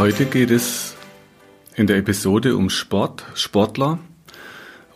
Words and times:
Heute 0.00 0.24
geht 0.24 0.50
es 0.50 0.96
in 1.76 1.86
der 1.86 1.98
Episode 1.98 2.56
um 2.56 2.70
Sport, 2.70 3.26
Sportler 3.34 3.98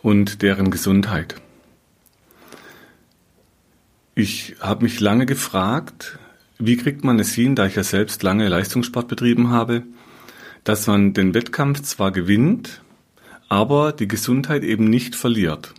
und 0.01 0.41
deren 0.41 0.71
Gesundheit. 0.71 1.35
Ich 4.15 4.55
habe 4.59 4.83
mich 4.83 4.99
lange 4.99 5.27
gefragt, 5.27 6.17
wie 6.57 6.75
kriegt 6.75 7.03
man 7.03 7.19
es 7.19 7.35
hin, 7.35 7.53
da 7.53 7.67
ich 7.67 7.75
ja 7.75 7.83
selbst 7.83 8.23
lange 8.23 8.47
Leistungssport 8.49 9.07
betrieben 9.07 9.51
habe, 9.51 9.83
dass 10.63 10.87
man 10.87 11.13
den 11.13 11.35
Wettkampf 11.35 11.83
zwar 11.83 12.11
gewinnt, 12.11 12.81
aber 13.47 13.91
die 13.91 14.07
Gesundheit 14.07 14.63
eben 14.63 14.85
nicht 14.85 15.15
verliert. 15.15 15.75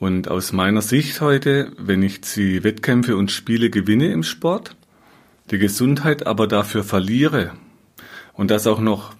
Und 0.00 0.26
aus 0.26 0.50
meiner 0.50 0.82
Sicht 0.82 1.20
heute, 1.20 1.70
wenn 1.78 2.02
ich 2.02 2.22
die 2.22 2.64
Wettkämpfe 2.64 3.16
und 3.16 3.30
Spiele 3.30 3.70
gewinne 3.70 4.10
im 4.10 4.24
Sport, 4.24 4.74
die 5.52 5.58
Gesundheit 5.58 6.26
aber 6.26 6.48
dafür 6.48 6.82
verliere 6.82 7.52
und 8.34 8.50
das 8.50 8.66
auch 8.66 8.80
noch 8.80 9.14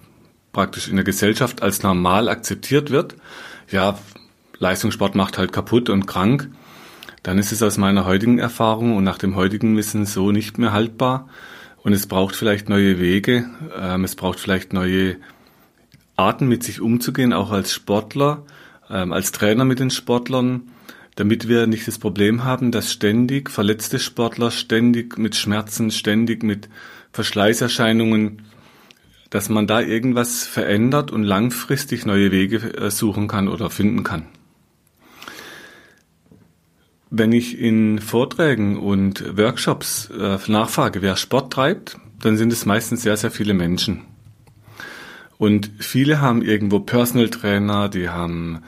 praktisch 0.53 0.87
in 0.87 0.95
der 0.95 1.05
Gesellschaft 1.05 1.61
als 1.61 1.83
normal 1.83 2.29
akzeptiert 2.29 2.89
wird, 2.89 3.15
ja, 3.71 3.97
Leistungssport 4.57 5.15
macht 5.15 5.37
halt 5.37 5.51
kaputt 5.51 5.89
und 5.89 6.05
krank, 6.05 6.49
dann 7.23 7.39
ist 7.39 7.51
es 7.51 7.63
aus 7.63 7.77
meiner 7.77 8.05
heutigen 8.05 8.37
Erfahrung 8.37 8.95
und 8.95 9.03
nach 9.03 9.17
dem 9.17 9.35
heutigen 9.35 9.75
Wissen 9.75 10.05
so 10.05 10.31
nicht 10.31 10.57
mehr 10.57 10.71
haltbar. 10.71 11.27
Und 11.83 11.91
es 11.93 12.07
braucht 12.07 12.35
vielleicht 12.35 12.69
neue 12.69 12.99
Wege, 12.99 13.49
ähm, 13.77 14.03
es 14.03 14.15
braucht 14.15 14.39
vielleicht 14.39 14.73
neue 14.73 15.17
Arten, 16.15 16.47
mit 16.47 16.63
sich 16.63 16.81
umzugehen, 16.81 17.33
auch 17.33 17.51
als 17.51 17.73
Sportler, 17.73 18.45
ähm, 18.89 19.11
als 19.11 19.31
Trainer 19.31 19.65
mit 19.65 19.79
den 19.79 19.89
Sportlern, 19.89 20.69
damit 21.15 21.47
wir 21.47 21.67
nicht 21.67 21.87
das 21.87 21.97
Problem 21.97 22.43
haben, 22.43 22.71
dass 22.71 22.91
ständig 22.91 23.49
verletzte 23.49 23.99
Sportler 23.99 24.51
ständig 24.51 25.17
mit 25.17 25.35
Schmerzen, 25.35 25.91
ständig 25.91 26.43
mit 26.43 26.69
Verschleißerscheinungen 27.11 28.43
dass 29.29 29.49
man 29.49 29.67
da 29.67 29.81
irgendwas 29.81 30.45
verändert 30.45 31.11
und 31.11 31.23
langfristig 31.23 32.05
neue 32.05 32.31
Wege 32.31 32.57
äh, 32.75 32.91
suchen 32.91 33.27
kann 33.27 33.47
oder 33.47 33.69
finden 33.69 34.03
kann. 34.03 34.27
Wenn 37.09 37.31
ich 37.31 37.59
in 37.59 37.99
Vorträgen 37.99 38.77
und 38.77 39.37
Workshops 39.37 40.09
äh, 40.09 40.37
nachfrage, 40.47 41.01
wer 41.01 41.15
Sport 41.15 41.53
treibt, 41.53 41.97
dann 42.19 42.37
sind 42.37 42.51
es 42.51 42.65
meistens 42.65 43.03
sehr, 43.03 43.17
sehr 43.17 43.31
viele 43.31 43.53
Menschen. 43.53 44.01
Und 45.37 45.71
viele 45.79 46.21
haben 46.21 46.41
irgendwo 46.41 46.79
Personal 46.79 47.29
Trainer, 47.29 47.89
die 47.89 48.09
haben 48.09 48.61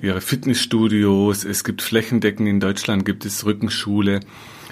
ihre 0.00 0.20
Fitnessstudios, 0.20 1.44
es 1.44 1.64
gibt 1.64 1.82
Flächendecken 1.82 2.46
in 2.46 2.60
Deutschland, 2.60 3.04
gibt 3.04 3.24
es 3.24 3.44
Rückenschule. 3.44 4.20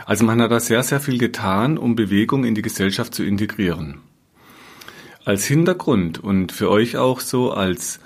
Also 0.07 0.25
man 0.25 0.41
hat 0.41 0.51
da 0.51 0.61
sehr, 0.61 0.83
sehr 0.83 1.01
viel 1.01 1.19
getan, 1.19 1.79
um 1.79 1.97
Bewegung 1.97 2.45
in 2.45 2.55
die 2.55 2.63
Gesellschaft 2.63 3.15
zu 3.15 3.25
integrieren 3.25 4.01
als 5.25 5.45
Hintergrund 5.45 6.23
und 6.23 6.53
für 6.53 6.71
euch 6.71 6.97
auch 6.97 7.21
so 7.21 7.53
als 7.53 8.01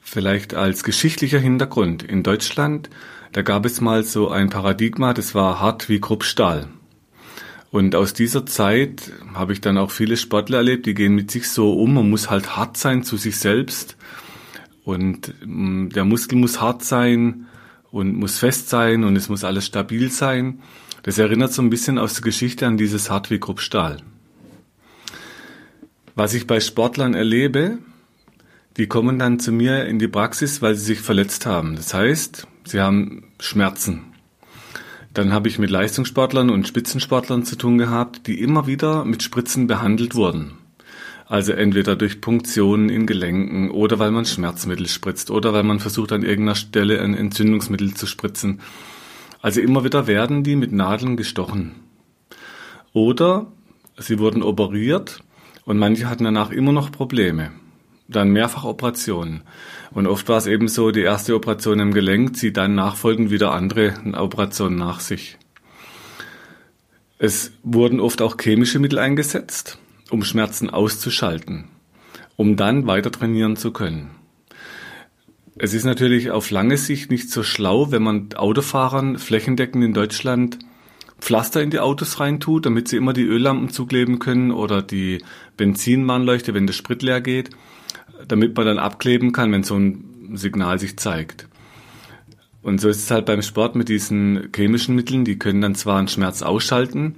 vielleicht 0.00 0.54
als 0.54 0.84
geschichtlicher 0.84 1.38
Hintergrund. 1.38 2.02
In 2.02 2.22
Deutschland, 2.22 2.90
da 3.32 3.42
gab 3.42 3.66
es 3.66 3.80
mal 3.80 4.04
so 4.04 4.30
ein 4.30 4.50
Paradigma, 4.50 5.14
das 5.14 5.34
war 5.34 5.60
hart 5.60 5.88
wie 5.88 6.00
Kruppstahl. 6.00 6.68
Und 7.70 7.94
aus 7.94 8.14
dieser 8.14 8.46
Zeit 8.46 9.12
habe 9.34 9.52
ich 9.52 9.60
dann 9.60 9.76
auch 9.76 9.90
viele 9.90 10.16
Sportler 10.16 10.58
erlebt, 10.58 10.86
die 10.86 10.94
gehen 10.94 11.14
mit 11.14 11.30
sich 11.30 11.50
so 11.50 11.74
um, 11.74 11.94
man 11.94 12.08
muss 12.08 12.30
halt 12.30 12.56
hart 12.56 12.78
sein 12.78 13.02
zu 13.02 13.18
sich 13.18 13.36
selbst. 13.36 13.96
Und 14.84 15.34
mm, 15.44 15.90
der 15.90 16.06
Muskel 16.06 16.38
muss 16.38 16.62
hart 16.62 16.82
sein 16.82 17.46
und 17.90 18.16
muss 18.16 18.38
fest 18.38 18.70
sein 18.70 19.04
und 19.04 19.16
es 19.16 19.28
muss 19.28 19.44
alles 19.44 19.66
stabil 19.66 20.10
sein. 20.10 20.60
Das 21.02 21.18
erinnert 21.18 21.52
so 21.52 21.60
ein 21.60 21.70
bisschen 21.70 21.98
aus 21.98 22.14
der 22.14 22.22
Geschichte 22.22 22.66
an 22.66 22.78
dieses 22.78 23.10
hart 23.10 23.30
wie 23.30 23.38
Kruppstahl. 23.38 23.98
Was 26.18 26.34
ich 26.34 26.48
bei 26.48 26.58
Sportlern 26.58 27.14
erlebe, 27.14 27.78
die 28.76 28.88
kommen 28.88 29.20
dann 29.20 29.38
zu 29.38 29.52
mir 29.52 29.84
in 29.84 30.00
die 30.00 30.08
Praxis, 30.08 30.60
weil 30.60 30.74
sie 30.74 30.86
sich 30.86 30.98
verletzt 30.98 31.46
haben. 31.46 31.76
Das 31.76 31.94
heißt, 31.94 32.48
sie 32.64 32.80
haben 32.80 33.28
Schmerzen. 33.38 34.00
Dann 35.14 35.32
habe 35.32 35.46
ich 35.46 35.60
mit 35.60 35.70
Leistungssportlern 35.70 36.50
und 36.50 36.66
Spitzensportlern 36.66 37.44
zu 37.44 37.54
tun 37.54 37.78
gehabt, 37.78 38.26
die 38.26 38.40
immer 38.40 38.66
wieder 38.66 39.04
mit 39.04 39.22
Spritzen 39.22 39.68
behandelt 39.68 40.16
wurden. 40.16 40.54
Also 41.26 41.52
entweder 41.52 41.94
durch 41.94 42.20
Punktionen 42.20 42.88
in 42.88 43.06
Gelenken 43.06 43.70
oder 43.70 44.00
weil 44.00 44.10
man 44.10 44.24
Schmerzmittel 44.24 44.88
spritzt 44.88 45.30
oder 45.30 45.52
weil 45.52 45.62
man 45.62 45.78
versucht 45.78 46.10
an 46.10 46.24
irgendeiner 46.24 46.56
Stelle 46.56 47.00
ein 47.00 47.14
Entzündungsmittel 47.14 47.94
zu 47.94 48.06
spritzen. 48.06 48.60
Also 49.40 49.60
immer 49.60 49.84
wieder 49.84 50.08
werden 50.08 50.42
die 50.42 50.56
mit 50.56 50.72
Nadeln 50.72 51.16
gestochen. 51.16 51.76
Oder 52.92 53.46
sie 53.98 54.18
wurden 54.18 54.42
operiert 54.42 55.22
und 55.68 55.76
manche 55.76 56.08
hatten 56.08 56.24
danach 56.24 56.50
immer 56.50 56.72
noch 56.72 56.90
Probleme. 56.90 57.50
Dann 58.08 58.30
mehrfach 58.30 58.64
Operationen. 58.64 59.42
Und 59.90 60.06
oft 60.06 60.26
war 60.26 60.38
es 60.38 60.46
eben 60.46 60.66
so, 60.66 60.92
die 60.92 61.02
erste 61.02 61.34
Operation 61.34 61.78
im 61.78 61.92
Gelenk 61.92 62.36
zieht 62.36 62.56
dann 62.56 62.74
nachfolgend 62.74 63.30
wieder 63.30 63.52
andere 63.52 63.92
Operationen 64.14 64.78
nach 64.78 65.00
sich. 65.00 65.36
Es 67.18 67.52
wurden 67.62 68.00
oft 68.00 68.22
auch 68.22 68.38
chemische 68.40 68.78
Mittel 68.78 68.98
eingesetzt, 68.98 69.76
um 70.08 70.24
Schmerzen 70.24 70.70
auszuschalten, 70.70 71.64
um 72.36 72.56
dann 72.56 72.86
weiter 72.86 73.12
trainieren 73.12 73.56
zu 73.56 73.70
können. 73.70 74.08
Es 75.58 75.74
ist 75.74 75.84
natürlich 75.84 76.30
auf 76.30 76.50
lange 76.50 76.78
Sicht 76.78 77.10
nicht 77.10 77.30
so 77.30 77.42
schlau, 77.42 77.92
wenn 77.92 78.02
man 78.02 78.32
Autofahrern 78.34 79.18
flächendeckend 79.18 79.84
in 79.84 79.92
Deutschland 79.92 80.60
Pflaster 81.20 81.62
in 81.62 81.70
die 81.70 81.80
Autos 81.80 82.20
reintut, 82.20 82.66
damit 82.66 82.88
sie 82.88 82.96
immer 82.96 83.12
die 83.12 83.24
Öllampen 83.24 83.70
zukleben 83.70 84.18
können 84.18 84.50
oder 84.50 84.82
die 84.82 85.22
Benzinwarnleuchte, 85.56 86.54
wenn 86.54 86.66
der 86.66 86.74
Sprit 86.74 87.02
leer 87.02 87.20
geht, 87.20 87.50
damit 88.26 88.56
man 88.56 88.66
dann 88.66 88.78
abkleben 88.78 89.32
kann, 89.32 89.52
wenn 89.52 89.64
so 89.64 89.76
ein 89.76 90.04
Signal 90.34 90.78
sich 90.78 90.96
zeigt. 90.96 91.48
Und 92.62 92.80
so 92.80 92.88
ist 92.88 92.98
es 92.98 93.10
halt 93.10 93.26
beim 93.26 93.42
Sport 93.42 93.76
mit 93.76 93.88
diesen 93.88 94.50
chemischen 94.54 94.94
Mitteln, 94.94 95.24
die 95.24 95.38
können 95.38 95.60
dann 95.60 95.74
zwar 95.74 95.98
einen 95.98 96.08
Schmerz 96.08 96.42
ausschalten, 96.42 97.16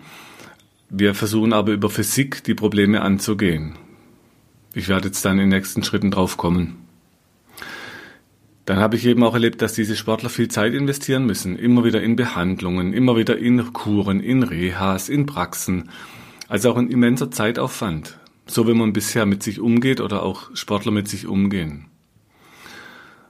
wir 0.93 1.15
versuchen 1.15 1.53
aber 1.53 1.71
über 1.71 1.89
Physik 1.89 2.43
die 2.43 2.55
Probleme 2.55 3.03
anzugehen. 3.03 3.77
Ich 4.75 4.89
werde 4.89 5.07
jetzt 5.07 5.25
dann 5.25 5.35
in 5.35 5.39
den 5.39 5.49
nächsten 5.51 5.85
Schritten 5.85 6.11
drauf 6.11 6.37
kommen. 6.37 6.80
Dann 8.71 8.79
habe 8.79 8.95
ich 8.95 9.05
eben 9.05 9.25
auch 9.25 9.35
erlebt, 9.35 9.63
dass 9.63 9.73
diese 9.73 9.97
Sportler 9.97 10.31
viel 10.31 10.47
Zeit 10.47 10.75
investieren 10.75 11.27
müssen, 11.27 11.59
immer 11.59 11.83
wieder 11.83 12.01
in 12.01 12.15
Behandlungen, 12.15 12.93
immer 12.93 13.17
wieder 13.17 13.37
in 13.37 13.73
Kuren, 13.73 14.21
in 14.21 14.45
Rehas, 14.45 15.09
in 15.09 15.27
Praxen. 15.27 15.91
Also 16.47 16.71
auch 16.71 16.77
ein 16.77 16.89
immenser 16.89 17.33
Zeitaufwand, 17.33 18.17
so 18.47 18.69
wie 18.69 18.75
man 18.75 18.93
bisher 18.93 19.27
mit 19.27 19.43
sich 19.43 19.59
umgeht 19.59 20.01
oder 20.01 20.23
auch 20.23 20.55
Sportler 20.55 20.93
mit 20.93 21.09
sich 21.09 21.27
umgehen. 21.27 21.87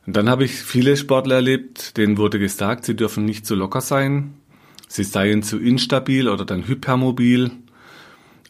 Und 0.07 0.15
dann 0.15 0.29
habe 0.29 0.45
ich 0.45 0.53
viele 0.53 0.95
Sportler 0.99 1.37
erlebt, 1.37 1.97
denen 1.97 2.19
wurde 2.19 2.39
gesagt, 2.39 2.85
sie 2.85 2.95
dürfen 2.95 3.25
nicht 3.25 3.47
zu 3.47 3.55
locker 3.55 3.81
sein, 3.81 4.35
sie 4.89 5.05
seien 5.05 5.43
zu 5.43 5.59
instabil 5.59 6.29
oder 6.29 6.45
dann 6.45 6.69
hypermobil. 6.69 7.51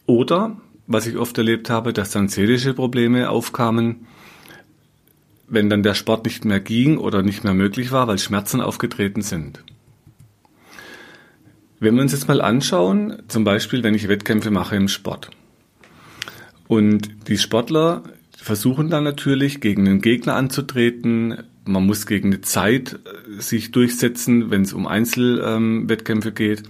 Oder, 0.07 0.57
was 0.87 1.07
ich 1.07 1.15
oft 1.15 1.37
erlebt 1.37 1.69
habe, 1.69 1.93
dass 1.93 2.11
dann 2.11 2.27
seelische 2.27 2.73
Probleme 2.73 3.29
aufkamen, 3.29 4.07
wenn 5.51 5.69
dann 5.69 5.83
der 5.83 5.93
Sport 5.93 6.25
nicht 6.25 6.45
mehr 6.45 6.59
ging 6.59 6.97
oder 6.97 7.21
nicht 7.21 7.43
mehr 7.43 7.53
möglich 7.53 7.91
war, 7.91 8.07
weil 8.07 8.17
Schmerzen 8.17 8.61
aufgetreten 8.61 9.21
sind. 9.21 9.63
Wenn 11.79 11.95
wir 11.95 12.01
uns 12.01 12.13
jetzt 12.13 12.27
mal 12.27 12.41
anschauen, 12.41 13.23
zum 13.27 13.43
Beispiel, 13.43 13.83
wenn 13.83 13.95
ich 13.95 14.07
Wettkämpfe 14.07 14.51
mache 14.51 14.75
im 14.75 14.87
Sport. 14.87 15.29
Und 16.67 17.27
die 17.27 17.37
Sportler 17.37 18.03
versuchen 18.37 18.89
dann 18.89 19.03
natürlich, 19.03 19.61
gegen 19.61 19.87
einen 19.87 20.01
Gegner 20.01 20.35
anzutreten. 20.35 21.43
Man 21.65 21.85
muss 21.85 22.05
gegen 22.05 22.29
eine 22.29 22.41
Zeit 22.41 22.99
äh, 23.03 23.41
sich 23.41 23.71
durchsetzen, 23.71 24.51
wenn 24.51 24.61
es 24.61 24.73
um 24.73 24.87
Einzelwettkämpfe 24.87 26.29
ähm, 26.29 26.35
geht. 26.35 26.63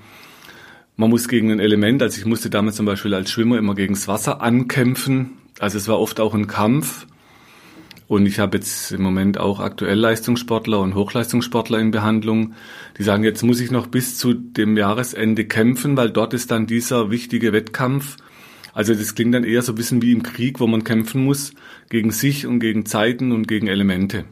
Man 0.97 1.09
muss 1.09 1.27
gegen 1.27 1.51
ein 1.51 1.59
Element, 1.59 2.01
also 2.01 2.17
ich 2.17 2.25
musste 2.25 2.49
damals 2.49 2.75
zum 2.75 2.85
Beispiel 2.85 3.13
als 3.13 3.31
Schwimmer 3.31 3.57
immer 3.57 3.75
gegen 3.75 3.93
das 3.93 4.07
Wasser 4.07 4.41
ankämpfen. 4.41 5.31
Also 5.59 5.77
es 5.77 5.87
war 5.87 5.99
oft 5.99 6.19
auch 6.19 6.33
ein 6.33 6.47
Kampf. 6.47 7.05
Und 8.11 8.25
ich 8.25 8.39
habe 8.39 8.57
jetzt 8.57 8.91
im 8.91 9.03
Moment 9.03 9.37
auch 9.37 9.61
aktuell 9.61 9.97
Leistungssportler 9.97 10.81
und 10.81 10.95
Hochleistungssportler 10.95 11.79
in 11.79 11.91
Behandlung, 11.91 12.55
die 12.97 13.03
sagen, 13.03 13.23
jetzt 13.23 13.41
muss 13.41 13.61
ich 13.61 13.71
noch 13.71 13.87
bis 13.87 14.17
zu 14.17 14.33
dem 14.33 14.75
Jahresende 14.75 15.45
kämpfen, 15.45 15.95
weil 15.95 16.09
dort 16.09 16.33
ist 16.33 16.51
dann 16.51 16.67
dieser 16.67 17.09
wichtige 17.09 17.53
Wettkampf. 17.53 18.17
Also 18.73 18.93
das 18.93 19.15
klingt 19.15 19.33
dann 19.33 19.45
eher 19.45 19.61
so 19.61 19.71
ein 19.71 19.75
bisschen 19.75 20.01
wie 20.01 20.11
im 20.11 20.23
Krieg, 20.23 20.59
wo 20.59 20.67
man 20.67 20.83
kämpfen 20.83 21.23
muss 21.23 21.53
gegen 21.89 22.11
sich 22.11 22.45
und 22.45 22.59
gegen 22.59 22.85
Zeiten 22.85 23.31
und 23.31 23.47
gegen 23.47 23.67
Elemente. 23.67 24.25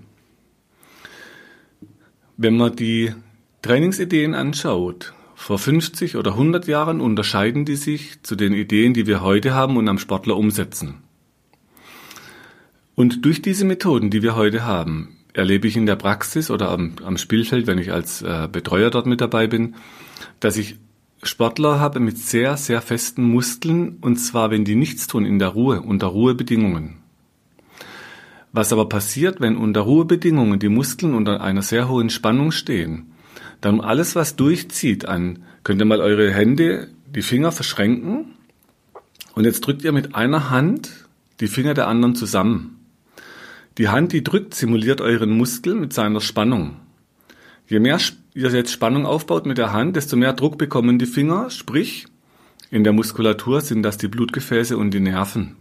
Wenn 2.36 2.58
man 2.58 2.76
die 2.76 3.14
Trainingsideen 3.62 4.34
anschaut, 4.34 5.14
vor 5.36 5.58
50 5.58 6.18
oder 6.18 6.31
100 6.31 6.68
Jahren 6.68 7.00
unterscheiden 7.00 7.64
die 7.64 7.78
sich 7.78 8.22
zu 8.24 8.36
den 8.36 8.52
Ideen, 8.52 8.94
die 8.94 9.08
wir 9.08 9.22
heute 9.22 9.54
haben 9.54 9.78
und 9.78 9.88
am 9.88 10.00
Sportler 10.00 10.36
umsetzen. 10.36 10.96
Und 13.00 13.24
durch 13.24 13.42
diese 13.42 13.63
Methoden, 13.63 14.10
die 14.10 14.24
wir 14.24 14.36
heute 14.36 14.66
haben, 14.66 15.16
erlebe 15.31 15.69
ich 15.69 15.78
in 15.78 15.86
der 15.86 15.96
Praxis 15.96 16.51
oder 16.51 16.69
am, 16.69 16.96
am 17.01 17.18
Spielfeld, 17.18 17.66
wenn 17.66 17.78
ich 17.78 17.94
als 17.94 18.22
äh, 18.22 18.50
Betreuer 18.51 18.90
dort 18.90 19.06
mit 19.06 19.22
dabei 19.22 19.48
bin, 19.48 19.75
dass 20.42 20.57
ich 20.57 20.75
Sportler 21.24 21.80
habe 21.80 22.01
mit 22.01 22.18
sehr, 22.18 22.57
sehr 22.57 22.81
festen 22.81 23.24
Muskeln 23.24 24.00
und 24.01 24.18
zwar, 24.18 24.51
wenn 24.51 24.66
die 24.66 24.75
nichts 24.75 25.07
tun, 25.07 25.25
in 25.25 25.40
der 25.40 25.48
Ruhe, 25.48 25.81
unter 25.81 26.07
Ruhebedingungen. 26.07 26.98
Was 28.51 28.74
aber 28.74 28.90
passiert, 28.90 29.40
wenn 29.40 29.56
unter 29.56 29.80
Ruhebedingungen 29.80 30.60
die 30.60 30.68
Muskeln 30.68 31.13
unter 31.13 31.40
einer 31.40 31.62
sehr 31.62 31.88
hohen 31.88 32.10
Spannung 32.10 32.52
stehen, 32.52 33.13
dann 33.62 33.80
alles, 33.80 34.18
was 34.18 34.36
durchzieht 34.36 35.06
an, 35.06 35.40
könnt 35.63 35.80
ihr 35.80 35.86
mal 35.86 36.02
eure 36.02 36.34
Hände, 36.34 36.90
die 37.16 37.22
Finger 37.22 37.54
verschränken 37.54 38.34
und 39.36 39.45
jetzt 39.45 39.62
drückt 39.62 39.86
ihr 39.86 39.94
mit 39.94 40.16
einer 40.16 40.50
Hand 40.50 41.07
die 41.40 41.48
Finger 41.48 41.74
der 41.74 41.88
anderen 41.88 42.16
zusammen. 42.16 42.75
Die 43.80 43.88
Hand, 43.88 44.12
die 44.12 44.26
drückt, 44.26 44.56
simuliert 44.56 45.00
euren 45.00 45.30
Muskel 45.30 45.74
mit 45.74 45.94
seiner 45.94 46.20
Spannung. 46.20 46.76
Je 47.66 47.80
mehr 47.80 47.98
ihr 48.34 48.50
jetzt 48.50 48.74
Spannung 48.74 49.06
aufbaut 49.06 49.46
mit 49.46 49.58
der 49.58 49.72
Hand, 49.72 49.96
desto 49.96 50.18
mehr 50.18 50.34
Druck 50.34 50.58
bekommen 50.58 51.00
die 51.00 51.06
Finger, 51.06 51.50
sprich, 51.50 52.08
in 52.72 52.84
der 52.84 52.92
Muskulatur 52.92 53.62
sind 53.62 53.84
das 53.84 53.98
die 53.98 54.10
Blutgefäße 54.10 54.78
und 54.78 54.92
die 54.92 55.00
Nerven. 55.00 55.56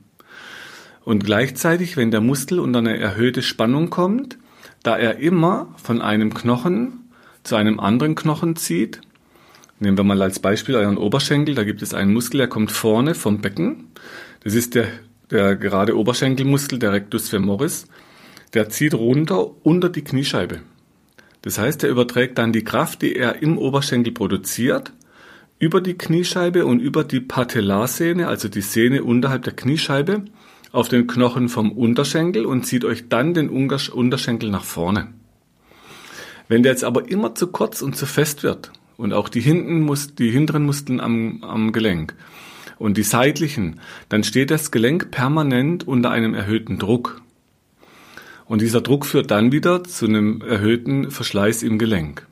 Und 1.05 1.25
gleichzeitig, 1.25 1.97
wenn 1.97 2.11
der 2.11 2.21
Muskel 2.21 2.59
unter 2.59 2.81
eine 2.81 2.99
erhöhte 2.99 3.41
Spannung 3.41 3.89
kommt, 3.89 4.37
da 4.83 4.97
er 4.97 5.19
immer 5.19 5.73
von 5.81 6.03
einem 6.03 6.35
Knochen 6.35 7.13
zu 7.45 7.55
einem 7.55 7.79
anderen 7.79 8.17
Knochen 8.17 8.57
zieht, 8.57 9.01
nehmen 9.79 9.97
wir 9.97 10.03
mal 10.03 10.21
als 10.23 10.41
Beispiel 10.41 10.75
euren 10.75 10.97
Oberschenkel, 10.97 11.55
da 11.55 11.63
gibt 11.63 11.83
es 11.83 11.95
einen 11.95 12.13
Muskel, 12.13 12.39
der 12.39 12.49
kommt 12.49 12.73
vorne 12.73 13.15
vom 13.15 13.41
Becken, 13.41 13.93
das 14.43 14.55
ist 14.55 14.75
der, 14.75 14.89
der 15.31 15.55
gerade 15.55 15.97
Oberschenkelmuskel, 15.97 16.81
der 16.81 16.93
Rectus 16.93 17.29
femoris, 17.29 17.87
der 18.55 18.69
zieht 18.69 18.95
runter 18.95 19.65
unter 19.65 19.89
die 19.89 20.03
Kniescheibe. 20.03 20.61
Das 21.43 21.59
heißt, 21.59 21.85
er 21.85 21.91
überträgt 21.91 22.39
dann 22.39 22.53
die 22.53 22.65
Kraft, 22.65 23.03
die 23.03 23.15
er 23.15 23.43
im 23.43 23.59
Oberschenkel 23.59 24.13
produziert, 24.13 24.93
über 25.59 25.81
die 25.81 25.95
Kniescheibe 25.95 26.67
und 26.67 26.81
über 26.81 27.05
die 27.05 27.21
Patellarsehne, 27.21 28.29
also 28.29 28.49
die 28.49 28.61
Sehne 28.61 29.05
unterhalb 29.05 29.43
der 29.43 29.55
Kniescheibe, 29.55 30.25
auf 30.73 30.89
den 30.89 31.07
Knochen 31.07 31.49
vom 31.49 31.73
Unterschenkel 31.73 32.47
und 32.47 32.67
zieht 32.67 32.85
euch 32.85 33.09
dann 33.09 33.35
den 33.35 33.49
Unterschenkel 33.49 34.51
nach 34.51 34.65
vorne. 34.65 35.09
Wenn 36.49 36.63
der 36.63 36.73
jetzt 36.73 36.85
aber 36.85 37.09
immer 37.11 37.35
zu 37.35 37.49
kurz 37.49 37.83
und 37.83 37.97
zu 37.97 38.07
fest 38.07 38.43
wird 38.43 38.73
und 38.97 39.13
auch 39.13 39.29
die, 39.29 39.41
hinten 39.41 39.81
muss, 39.81 40.15
die 40.15 40.31
hinteren 40.31 40.65
Muskeln 40.65 41.01
am, 41.01 41.43
am 41.43 41.73
Gelenk 41.73 42.15
und 42.79 42.97
die 42.97 43.03
seitlichen, 43.03 43.81
dann 44.09 44.25
steht 44.25 44.51
das 44.51 44.71
Gelenk 44.71 45.11
permanent 45.11 45.87
unter 45.87 46.11
einem 46.11 46.35
erhöhten 46.35 46.79
Druck. 46.79 47.23
Und 48.49 48.63
dieser 48.63 48.81
Druck 48.81 49.05
führt 49.05 49.31
dann 49.31 49.53
wieder 49.53 49.85
zu 49.85 50.07
einem 50.07 50.41
erhöhten 50.41 51.11
Verschleiß 51.11 51.63
im 51.63 51.79
Gelenk. 51.79 52.27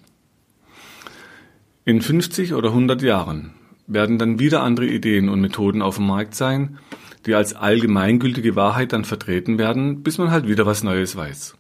In 1.85 2.01
50 2.01 2.55
oder 2.55 2.71
100 2.71 3.03
Jahren 3.03 3.53
werden 3.87 4.19
dann 4.19 4.39
wieder 4.39 4.63
andere 4.63 4.87
Ideen 4.87 5.29
und 5.29 5.41
Methoden 5.41 5.83
auf 5.83 5.97
dem 5.97 6.07
Markt 6.07 6.35
sein, 6.35 6.79
die 7.27 7.35
als 7.35 7.55
allgemeingültige 7.55 8.57
Wahrheit 8.57 8.93
dann 8.93 9.05
vertreten 9.05 9.59
werden, 9.59 10.03
bis 10.03 10.19
man 10.19 10.31
halt 10.31 10.49
wieder 10.49 10.67
was 10.67 10.83
Neues 10.83 11.17
weiß. 11.17 11.55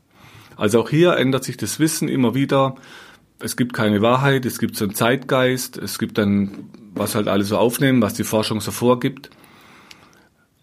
Also 0.56 0.80
auch 0.80 0.90
hier 0.90 1.16
ändert 1.16 1.44
sich 1.44 1.58
das 1.58 1.78
Wissen 1.78 2.08
immer 2.08 2.34
wieder. 2.34 2.76
Es 3.38 3.56
gibt 3.56 3.74
keine 3.74 4.00
Wahrheit, 4.00 4.46
es 4.46 4.58
gibt 4.58 4.76
so 4.76 4.86
einen 4.86 4.94
Zeitgeist, 4.94 5.76
es 5.76 5.98
gibt 5.98 6.16
dann, 6.16 6.70
was 6.94 7.14
halt 7.14 7.28
alles 7.28 7.48
so 7.48 7.58
aufnehmen, 7.58 8.00
was 8.00 8.14
die 8.14 8.24
Forschung 8.24 8.62
so 8.62 8.70
vorgibt. 8.70 9.28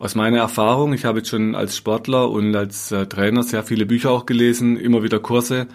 Aus 0.04 0.16
meiner 0.16 0.40
Erfahrung, 0.40 0.92
ich 0.92 1.06
habe 1.06 1.20
jetzt 1.20 1.30
schon 1.30 1.56
als 1.56 1.78
Sportler 1.78 2.30
und 2.30 2.54
als 2.58 2.92
äh, 2.92 3.06
Trainer 3.06 3.42
sehr 3.42 3.64
viele 3.64 3.86
Bücher 3.86 4.12
auch 4.12 4.26
gelesen, 4.26 4.76
immer 4.76 5.02
wieder 5.02 5.22
Kurse. 5.22 5.66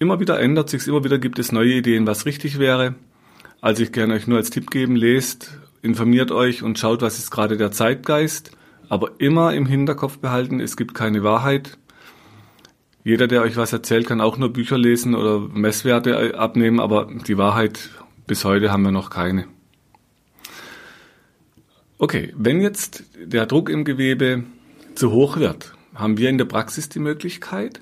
Immer 0.00 0.18
wieder 0.18 0.40
ändert 0.40 0.68
sich's, 0.68 0.88
immer 0.88 1.04
wieder 1.04 1.20
gibt 1.20 1.38
es 1.38 1.52
neue 1.52 1.74
Ideen, 1.74 2.08
was 2.08 2.26
richtig 2.26 2.58
wäre. 2.58 2.96
Also 3.60 3.84
ich 3.84 3.92
kann 3.92 4.10
euch 4.10 4.26
nur 4.26 4.38
als 4.38 4.50
Tipp 4.50 4.72
geben, 4.72 4.96
lest, 4.96 5.60
informiert 5.80 6.32
euch 6.32 6.64
und 6.64 6.76
schaut, 6.76 7.02
was 7.02 7.20
ist 7.20 7.30
gerade 7.30 7.56
der 7.56 7.70
Zeitgeist. 7.70 8.50
Aber 8.88 9.12
immer 9.18 9.54
im 9.54 9.66
Hinterkopf 9.66 10.18
behalten, 10.18 10.58
es 10.58 10.76
gibt 10.76 10.94
keine 10.94 11.22
Wahrheit. 11.22 11.78
Jeder, 13.04 13.28
der 13.28 13.42
euch 13.42 13.56
was 13.56 13.72
erzählt, 13.72 14.08
kann 14.08 14.20
auch 14.20 14.38
nur 14.38 14.52
Bücher 14.52 14.76
lesen 14.76 15.14
oder 15.14 15.38
Messwerte 15.38 16.36
abnehmen, 16.36 16.80
aber 16.80 17.08
die 17.28 17.38
Wahrheit 17.38 17.90
bis 18.26 18.44
heute 18.44 18.72
haben 18.72 18.82
wir 18.82 18.90
noch 18.90 19.08
keine. 19.08 19.46
Okay, 21.98 22.34
wenn 22.36 22.60
jetzt 22.60 23.04
der 23.16 23.46
Druck 23.46 23.70
im 23.70 23.84
Gewebe 23.84 24.44
zu 24.94 25.12
hoch 25.12 25.38
wird, 25.38 25.74
haben 25.94 26.18
wir 26.18 26.28
in 26.28 26.36
der 26.36 26.44
Praxis 26.44 26.90
die 26.90 26.98
Möglichkeit, 26.98 27.80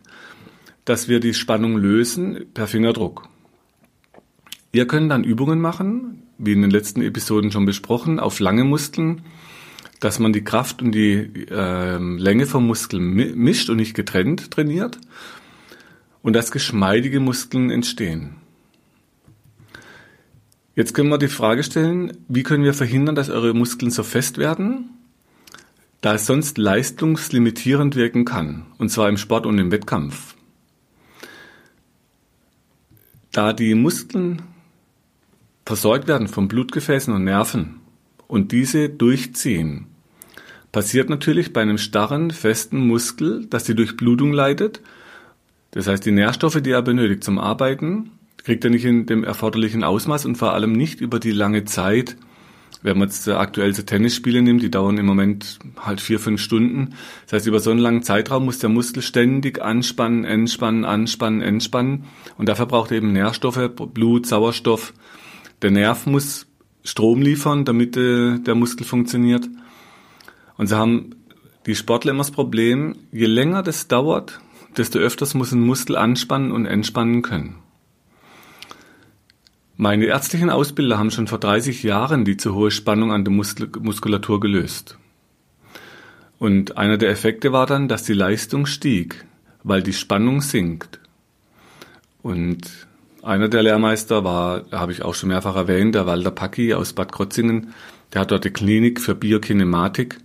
dass 0.84 1.08
wir 1.08 1.18
die 1.18 1.34
Spannung 1.34 1.76
lösen 1.76 2.46
per 2.54 2.68
Fingerdruck. 2.68 3.28
Ihr 4.70 4.86
könnt 4.86 5.10
dann 5.10 5.24
Übungen 5.24 5.60
machen, 5.60 6.22
wie 6.38 6.52
in 6.52 6.62
den 6.62 6.70
letzten 6.70 7.02
Episoden 7.02 7.50
schon 7.50 7.66
besprochen, 7.66 8.20
auf 8.20 8.38
lange 8.38 8.62
Muskeln, 8.62 9.22
dass 9.98 10.20
man 10.20 10.32
die 10.32 10.44
Kraft 10.44 10.80
und 10.80 10.92
die 10.92 11.46
äh, 11.50 11.96
Länge 11.96 12.46
vom 12.46 12.68
Muskel 12.68 13.00
mischt 13.00 13.68
und 13.68 13.78
nicht 13.78 13.94
getrennt 13.94 14.52
trainiert 14.52 14.98
und 16.22 16.34
dass 16.34 16.52
geschmeidige 16.52 17.18
Muskeln 17.18 17.70
entstehen. 17.70 18.36
Jetzt 20.76 20.92
können 20.92 21.08
wir 21.08 21.18
die 21.18 21.28
Frage 21.28 21.62
stellen, 21.62 22.16
wie 22.28 22.42
können 22.42 22.64
wir 22.64 22.74
verhindern, 22.74 23.14
dass 23.14 23.30
eure 23.30 23.54
Muskeln 23.54 23.90
so 23.90 24.02
fest 24.02 24.38
werden, 24.38 24.90
da 26.00 26.14
es 26.14 26.26
sonst 26.26 26.58
leistungslimitierend 26.58 27.96
wirken 27.96 28.24
kann, 28.24 28.66
und 28.78 28.90
zwar 28.90 29.08
im 29.08 29.16
Sport 29.16 29.46
und 29.46 29.58
im 29.58 29.70
Wettkampf. 29.70 30.34
Da 33.30 33.52
die 33.52 33.74
Muskeln 33.74 34.42
versorgt 35.64 36.08
werden 36.08 36.28
von 36.28 36.48
Blutgefäßen 36.48 37.14
und 37.14 37.24
Nerven 37.24 37.80
und 38.26 38.52
diese 38.52 38.88
durchziehen, 38.88 39.86
passiert 40.72 41.08
natürlich 41.08 41.52
bei 41.52 41.62
einem 41.62 41.78
starren, 41.78 42.32
festen 42.32 42.84
Muskel, 42.86 43.46
dass 43.46 43.62
die 43.62 43.76
Durchblutung 43.76 44.32
leidet. 44.32 44.80
Das 45.70 45.86
heißt, 45.86 46.04
die 46.04 46.10
Nährstoffe, 46.10 46.60
die 46.60 46.72
er 46.72 46.82
benötigt 46.82 47.22
zum 47.22 47.38
Arbeiten, 47.38 48.10
kriegt 48.44 48.64
er 48.64 48.70
nicht 48.70 48.84
in 48.84 49.06
dem 49.06 49.24
erforderlichen 49.24 49.82
Ausmaß 49.82 50.26
und 50.26 50.36
vor 50.36 50.52
allem 50.52 50.72
nicht 50.72 51.00
über 51.00 51.18
die 51.18 51.32
lange 51.32 51.64
Zeit. 51.64 52.16
Wenn 52.82 52.98
man 52.98 53.08
jetzt 53.08 53.26
aktuellste 53.26 53.86
Tennisspiele 53.86 54.42
nimmt, 54.42 54.62
die 54.62 54.70
dauern 54.70 54.98
im 54.98 55.06
Moment 55.06 55.58
halt 55.80 56.02
vier, 56.02 56.20
fünf 56.20 56.42
Stunden. 56.42 56.90
Das 57.24 57.32
heißt, 57.32 57.46
über 57.46 57.58
so 57.58 57.70
einen 57.70 57.80
langen 57.80 58.02
Zeitraum 58.02 58.44
muss 58.44 58.58
der 58.58 58.68
Muskel 58.68 59.02
ständig 59.02 59.62
anspannen, 59.62 60.24
entspannen, 60.24 60.84
anspannen, 60.84 61.40
entspannen. 61.40 62.04
Und 62.36 62.50
dafür 62.50 62.66
braucht 62.66 62.90
er 62.90 62.98
eben 62.98 63.12
Nährstoffe, 63.12 63.70
Blut, 63.74 64.26
Sauerstoff. 64.26 64.92
Der 65.62 65.70
Nerv 65.70 66.04
muss 66.04 66.46
Strom 66.82 67.22
liefern, 67.22 67.64
damit 67.64 67.96
äh, 67.96 68.38
der 68.38 68.54
Muskel 68.54 68.84
funktioniert. 68.84 69.48
Und 70.58 70.66
so 70.66 70.76
haben 70.76 71.14
die 71.64 71.74
Sportler 71.74 72.10
immer 72.10 72.18
das 72.18 72.30
Problem, 72.30 72.96
je 73.10 73.24
länger 73.24 73.62
das 73.62 73.88
dauert, 73.88 74.40
desto 74.76 74.98
öfters 74.98 75.32
muss 75.32 75.52
ein 75.52 75.60
Muskel 75.60 75.96
anspannen 75.96 76.52
und 76.52 76.66
entspannen 76.66 77.22
können. 77.22 77.63
Meine 79.76 80.04
ärztlichen 80.04 80.50
Ausbilder 80.50 80.98
haben 80.98 81.10
schon 81.10 81.26
vor 81.26 81.38
30 81.38 81.82
Jahren 81.82 82.24
die 82.24 82.36
zu 82.36 82.54
hohe 82.54 82.70
Spannung 82.70 83.10
an 83.10 83.24
der 83.24 83.32
Muskulatur 83.32 84.38
gelöst. 84.38 84.98
Und 86.38 86.76
einer 86.76 86.96
der 86.96 87.10
Effekte 87.10 87.52
war 87.52 87.66
dann, 87.66 87.88
dass 87.88 88.04
die 88.04 88.12
Leistung 88.12 88.66
stieg, 88.66 89.24
weil 89.64 89.82
die 89.82 89.92
Spannung 89.92 90.42
sinkt. 90.42 91.00
Und 92.22 92.86
einer 93.22 93.48
der 93.48 93.64
Lehrmeister 93.64 94.22
war, 94.22 94.64
habe 94.70 94.92
ich 94.92 95.02
auch 95.02 95.14
schon 95.14 95.30
mehrfach 95.30 95.56
erwähnt, 95.56 95.96
der 95.96 96.06
Walter 96.06 96.30
Packi 96.30 96.74
aus 96.74 96.92
Bad 96.92 97.10
Krotzingen. 97.10 97.74
Der 98.12 98.20
hat 98.20 98.30
dort 98.30 98.44
die 98.44 98.50
Klinik 98.50 99.00
für 99.00 99.16
Biokinematik. 99.16 100.18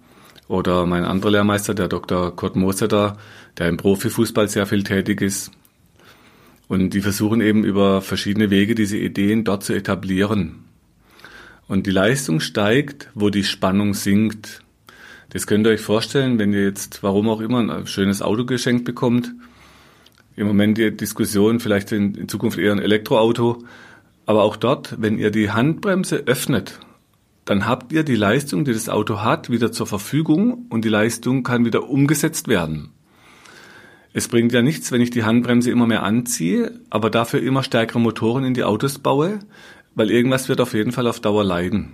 Oder 0.48 0.86
mein 0.86 1.06
anderer 1.06 1.32
Lehrmeister, 1.32 1.74
der 1.74 1.88
Dr. 1.88 2.36
Kurt 2.36 2.56
Moseter, 2.56 3.18
der 3.58 3.68
im 3.68 3.78
Profifußball 3.78 4.48
sehr 4.48 4.66
viel 4.66 4.84
tätig 4.84 5.22
ist. 5.22 5.52
Und 6.70 6.94
die 6.94 7.02
versuchen 7.02 7.42
eben 7.42 7.64
über 7.64 8.00
verschiedene 8.02 8.52
Wege 8.52 8.76
diese 8.76 8.96
Ideen 8.96 9.44
dort 9.44 9.64
zu 9.64 9.74
etablieren. 9.74 10.66
Und 11.68 11.88
die 11.88 11.92
Leistung 11.92 12.40
steigt, 12.40 13.10
wo 13.16 13.32
die 13.32 13.44
Spannung 13.44 13.96
sinkt. 13.96 14.62
Das 15.32 15.48
könnt 15.48 15.66
ihr 15.66 15.72
euch 15.72 15.82
vorstellen, 15.82 16.38
wenn 16.38 16.54
ihr 16.54 16.64
jetzt, 16.64 17.02
warum 17.02 17.28
auch 17.28 17.42
immer, 17.42 17.60
ein 17.60 17.88
schönes 17.88 18.22
Auto 18.22 18.46
geschenkt 18.46 18.86
bekommt. 18.86 19.34
Im 20.36 20.46
Moment 20.46 20.78
die 20.78 20.96
Diskussion, 20.96 21.60
vielleicht 21.60 21.92
in, 21.92 22.30
Zukunft 22.30 22.60
eher 22.60 22.72
ein 22.72 22.80
Elektroauto. 22.80 23.64
Aber 24.28 24.44
auch 24.44 24.56
dort, 24.56 25.02
wenn 25.02 25.18
ihr 25.18 25.32
die 25.32 25.50
Handbremse 25.50 26.18
öffnet, 26.28 26.80
dann 27.46 27.66
habt 27.66 27.92
ihr 27.94 28.04
die 28.04 28.16
Leistung, 28.16 28.64
die 28.64 28.74
das 28.74 28.90
Auto 28.90 29.22
hat, 29.22 29.50
wieder 29.50 29.72
zur 29.72 29.88
Verfügung 29.88 30.68
und 30.70 30.86
die 30.86 30.90
Leistung 30.90 31.42
kann 31.42 31.66
wieder 31.66 31.90
umgesetzt 31.90 32.48
werden. 32.48 32.92
Es 34.20 34.28
bringt 34.28 34.52
ja 34.52 34.62
nichts, 34.62 34.92
wenn 34.92 35.00
ich 35.00 35.12
die 35.12 35.24
Handbremse 35.24 35.72
immer 35.72 35.88
mehr 35.88 36.04
anziehe, 36.04 36.82
aber 36.90 37.10
dafür 37.10 37.42
immer 37.42 37.64
stärkere 37.64 38.02
Motoren 38.02 38.44
in 38.44 38.54
die 38.54 38.66
Autos 38.66 39.00
baue, 39.00 39.40
weil 39.96 40.12
irgendwas 40.12 40.50
wird 40.50 40.60
auf 40.60 40.74
jeden 40.74 40.92
Fall 40.92 41.08
auf 41.08 41.22
Dauer 41.22 41.46
leiden. 41.46 41.94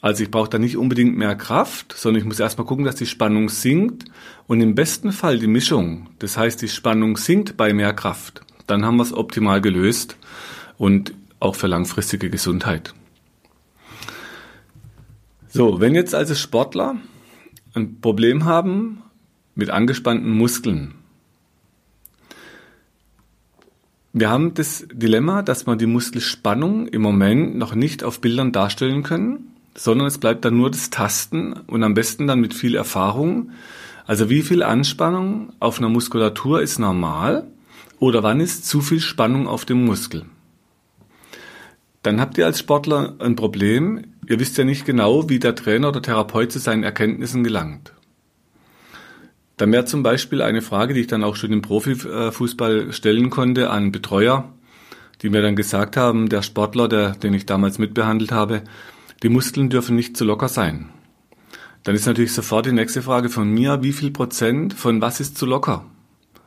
Also 0.00 0.22
ich 0.22 0.30
brauche 0.30 0.48
da 0.48 0.58
nicht 0.58 0.78
unbedingt 0.78 1.14
mehr 1.14 1.36
Kraft, 1.36 1.92
sondern 1.94 2.22
ich 2.22 2.26
muss 2.26 2.40
erstmal 2.40 2.66
gucken, 2.66 2.86
dass 2.86 2.94
die 2.94 3.04
Spannung 3.04 3.50
sinkt 3.50 4.06
und 4.46 4.62
im 4.62 4.74
besten 4.74 5.12
Fall 5.12 5.38
die 5.38 5.46
Mischung. 5.46 6.08
Das 6.20 6.38
heißt, 6.38 6.62
die 6.62 6.68
Spannung 6.68 7.18
sinkt 7.18 7.58
bei 7.58 7.74
mehr 7.74 7.92
Kraft. 7.92 8.40
Dann 8.66 8.86
haben 8.86 8.96
wir 8.96 9.02
es 9.02 9.12
optimal 9.12 9.60
gelöst 9.60 10.16
und 10.78 11.12
auch 11.38 11.54
für 11.54 11.66
langfristige 11.66 12.30
Gesundheit. 12.30 12.94
So, 15.48 15.80
wenn 15.80 15.94
jetzt 15.94 16.14
also 16.14 16.34
Sportler 16.34 16.96
ein 17.74 18.00
Problem 18.00 18.46
haben 18.46 19.02
mit 19.54 19.68
angespannten 19.68 20.30
Muskeln, 20.30 20.94
wir 24.12 24.28
haben 24.28 24.52
das 24.54 24.86
Dilemma, 24.92 25.42
dass 25.42 25.66
wir 25.66 25.76
die 25.76 25.86
Muskelspannung 25.86 26.86
im 26.86 27.00
Moment 27.00 27.56
noch 27.56 27.74
nicht 27.74 28.04
auf 28.04 28.20
Bildern 28.20 28.52
darstellen 28.52 29.02
können, 29.02 29.54
sondern 29.74 30.06
es 30.06 30.18
bleibt 30.18 30.44
dann 30.44 30.56
nur 30.56 30.70
das 30.70 30.90
Tasten 30.90 31.54
und 31.54 31.82
am 31.82 31.94
besten 31.94 32.26
dann 32.26 32.40
mit 32.40 32.52
viel 32.52 32.74
Erfahrung. 32.74 33.52
Also 34.06 34.28
wie 34.28 34.42
viel 34.42 34.62
Anspannung 34.62 35.52
auf 35.60 35.78
einer 35.78 35.88
Muskulatur 35.88 36.60
ist 36.60 36.78
normal 36.78 37.46
oder 37.98 38.22
wann 38.22 38.40
ist 38.40 38.66
zu 38.68 38.82
viel 38.82 39.00
Spannung 39.00 39.48
auf 39.48 39.64
dem 39.64 39.84
Muskel? 39.84 40.26
Dann 42.02 42.20
habt 42.20 42.36
ihr 42.36 42.44
als 42.44 42.58
Sportler 42.58 43.14
ein 43.20 43.36
Problem. 43.36 44.04
Ihr 44.28 44.40
wisst 44.40 44.58
ja 44.58 44.64
nicht 44.64 44.84
genau, 44.84 45.30
wie 45.30 45.38
der 45.38 45.54
Trainer 45.54 45.88
oder 45.88 46.02
Therapeut 46.02 46.52
zu 46.52 46.58
seinen 46.58 46.82
Erkenntnissen 46.82 47.44
gelangt. 47.44 47.94
Dann 49.62 49.70
wäre 49.70 49.84
zum 49.84 50.02
Beispiel 50.02 50.42
eine 50.42 50.60
Frage, 50.60 50.92
die 50.92 51.02
ich 51.02 51.06
dann 51.06 51.22
auch 51.22 51.36
schon 51.36 51.52
im 51.52 51.62
Profifußball 51.62 52.92
stellen 52.92 53.30
konnte 53.30 53.70
an 53.70 53.92
Betreuer, 53.92 54.52
die 55.22 55.30
mir 55.30 55.40
dann 55.40 55.54
gesagt 55.54 55.96
haben, 55.96 56.28
der 56.28 56.42
Sportler, 56.42 56.88
der, 56.88 57.10
den 57.10 57.32
ich 57.32 57.46
damals 57.46 57.78
mitbehandelt 57.78 58.32
habe, 58.32 58.62
die 59.22 59.28
Muskeln 59.28 59.70
dürfen 59.70 59.94
nicht 59.94 60.16
zu 60.16 60.24
locker 60.24 60.48
sein. 60.48 60.88
Dann 61.84 61.94
ist 61.94 62.06
natürlich 62.06 62.32
sofort 62.32 62.66
die 62.66 62.72
nächste 62.72 63.02
Frage 63.02 63.28
von 63.28 63.48
mir, 63.50 63.84
wie 63.84 63.92
viel 63.92 64.10
Prozent 64.10 64.74
von 64.74 65.00
was 65.00 65.20
ist 65.20 65.38
zu 65.38 65.46
locker? 65.46 65.84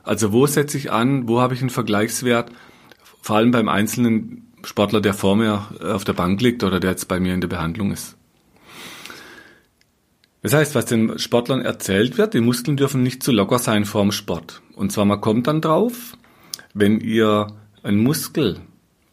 Also 0.02 0.34
wo 0.34 0.46
setze 0.46 0.76
ich 0.76 0.92
an, 0.92 1.26
wo 1.26 1.40
habe 1.40 1.54
ich 1.54 1.62
einen 1.62 1.70
Vergleichswert, 1.70 2.52
vor 3.22 3.36
allem 3.36 3.50
beim 3.50 3.70
einzelnen 3.70 4.52
Sportler, 4.62 5.00
der 5.00 5.14
vor 5.14 5.36
mir 5.36 5.68
auf 5.82 6.04
der 6.04 6.12
Bank 6.12 6.42
liegt 6.42 6.62
oder 6.64 6.80
der 6.80 6.90
jetzt 6.90 7.08
bei 7.08 7.18
mir 7.18 7.32
in 7.32 7.40
der 7.40 7.48
Behandlung 7.48 7.92
ist. 7.92 8.18
Das 10.46 10.54
heißt, 10.54 10.76
was 10.76 10.84
den 10.84 11.18
Sportlern 11.18 11.62
erzählt 11.62 12.18
wird, 12.18 12.32
die 12.32 12.40
Muskeln 12.40 12.76
dürfen 12.76 13.02
nicht 13.02 13.20
zu 13.20 13.32
locker 13.32 13.58
sein 13.58 13.84
vorm 13.84 14.12
Sport. 14.12 14.62
Und 14.76 14.92
zwar, 14.92 15.04
man 15.04 15.20
kommt 15.20 15.48
dann 15.48 15.60
drauf, 15.60 16.16
wenn 16.72 17.00
ihr 17.00 17.48
einen 17.82 17.98
Muskel 17.98 18.60